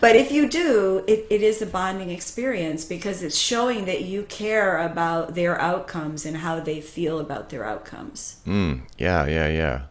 But 0.00 0.16
if 0.16 0.32
you 0.32 0.48
do 0.48 1.04
it, 1.06 1.26
it 1.30 1.42
is 1.42 1.62
a 1.62 1.66
bonding 1.66 2.10
experience 2.10 2.84
because 2.84 3.22
it's 3.22 3.38
showing 3.38 3.84
that 3.84 4.02
you 4.02 4.24
care 4.24 4.78
about 4.78 5.34
their 5.34 5.60
outcomes 5.60 6.26
and 6.26 6.38
how 6.38 6.58
they 6.58 6.80
feel 6.80 7.20
about 7.20 7.50
their 7.50 7.64
outcomes. 7.64 8.40
Mm, 8.46 8.82
yeah 8.98 9.26
yeah 9.26 9.48
yeah. 9.48 9.82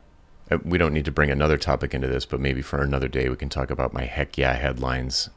Uh, 0.49 0.57
we 0.65 0.77
don't 0.77 0.93
need 0.93 1.05
to 1.05 1.11
bring 1.11 1.29
another 1.29 1.57
topic 1.57 1.93
into 1.93 2.07
this 2.07 2.25
but 2.25 2.39
maybe 2.39 2.61
for 2.61 2.81
another 2.81 3.07
day 3.07 3.29
we 3.29 3.35
can 3.35 3.49
talk 3.49 3.69
about 3.69 3.93
my 3.93 4.03
heck 4.03 4.37
yeah 4.37 4.53
headlines 4.53 5.29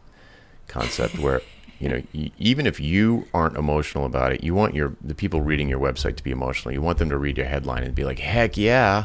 concept 0.66 1.18
where 1.18 1.41
you 1.79 1.89
know 1.89 2.03
even 2.39 2.66
if 2.66 2.79
you 2.81 3.27
aren't 3.35 3.57
emotional 3.57 4.05
about 4.07 4.33
it 4.33 4.43
you 4.45 4.55
want 4.55 4.75
your 4.75 4.95
the 5.03 5.14
people 5.14 5.43
reading 5.43 5.68
your 5.68 5.81
website 5.81 6.16
to 6.16 6.22
be 6.22 6.31
emotional 6.31 6.72
you 6.72 6.81
want 6.81 6.99
them 6.99 7.09
to 7.09 7.16
read 7.16 7.37
your 7.37 7.47
headline 7.47 7.83
and 7.83 7.95
be 7.95 8.05
like 8.05 8.18
heck 8.18 8.57
yeah 8.57 9.05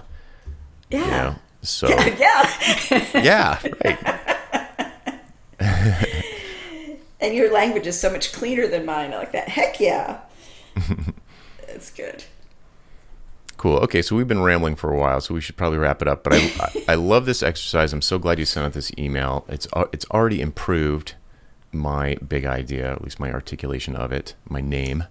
yeah 0.89 1.03
you 1.03 1.11
know 1.11 1.35
so 1.61 1.87
yeah 2.17 2.49
yeah 3.13 3.59
right 3.83 4.25
And 7.21 7.35
your 7.35 7.51
language 7.51 7.85
is 7.85 7.99
so 7.99 8.09
much 8.09 8.31
cleaner 8.31 8.67
than 8.67 8.85
mine. 8.85 9.13
I 9.13 9.17
like 9.17 9.33
that. 9.33 9.49
Heck 9.49 9.79
yeah. 9.79 10.21
It's 11.71 11.91
good. 11.91 12.25
Cool. 13.57 13.77
Okay, 13.77 14.01
so 14.01 14.15
we've 14.15 14.27
been 14.27 14.41
rambling 14.41 14.75
for 14.75 14.91
a 14.91 14.97
while, 14.97 15.21
so 15.21 15.33
we 15.33 15.39
should 15.39 15.55
probably 15.55 15.77
wrap 15.77 16.01
it 16.01 16.07
up. 16.07 16.23
But 16.23 16.33
I, 16.33 16.37
I, 16.37 16.83
I 16.89 16.95
love 16.95 17.25
this 17.25 17.43
exercise. 17.43 17.93
I'm 17.93 18.01
so 18.01 18.17
glad 18.17 18.39
you 18.39 18.45
sent 18.45 18.65
out 18.65 18.73
this 18.73 18.91
email. 18.97 19.45
It's 19.47 19.67
uh, 19.71 19.85
it's 19.93 20.05
already 20.09 20.41
improved 20.41 21.13
my 21.71 22.15
big 22.27 22.45
idea, 22.45 22.91
at 22.91 23.01
least 23.03 23.19
my 23.19 23.31
articulation 23.31 23.95
of 23.95 24.11
it, 24.11 24.35
my 24.47 24.61
name. 24.61 25.05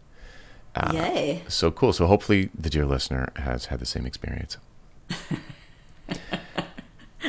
Uh, 0.74 0.92
Yay. 0.94 1.42
So 1.48 1.70
cool. 1.70 1.92
So 1.92 2.06
hopefully 2.06 2.50
the 2.56 2.70
dear 2.70 2.84
listener 2.86 3.32
has 3.36 3.66
had 3.66 3.78
the 3.80 3.86
same 3.86 4.06
experience. 4.06 4.56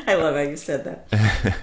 I 0.08 0.16
love 0.16 0.36
how 0.36 0.42
you 0.42 0.56
said 0.58 0.84
that. 0.86 1.56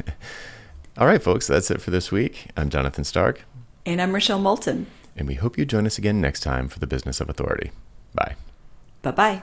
All 0.99 1.07
right, 1.07 1.23
folks, 1.23 1.47
that's 1.47 1.71
it 1.71 1.81
for 1.81 1.91
this 1.91 2.11
week. 2.11 2.47
I'm 2.57 2.71
Jonathan 2.71 3.05
Stark, 3.05 3.45
And 3.85 4.01
I'm 4.01 4.13
Rochelle 4.15 4.39
Moulton. 4.41 4.87
and 5.17 5.29
we 5.29 5.35
hope 5.35 5.59
you 5.59 5.65
join 5.67 5.87
us 5.87 5.99
again 5.99 6.21
next 6.21 6.41
time 6.41 6.69
for 6.69 6.79
the 6.79 6.87
Business 6.87 7.21
of 7.21 7.29
Authority. 7.29 7.71
Bye. 8.15 8.37
Bye 9.03 9.11
bye. 9.13 9.43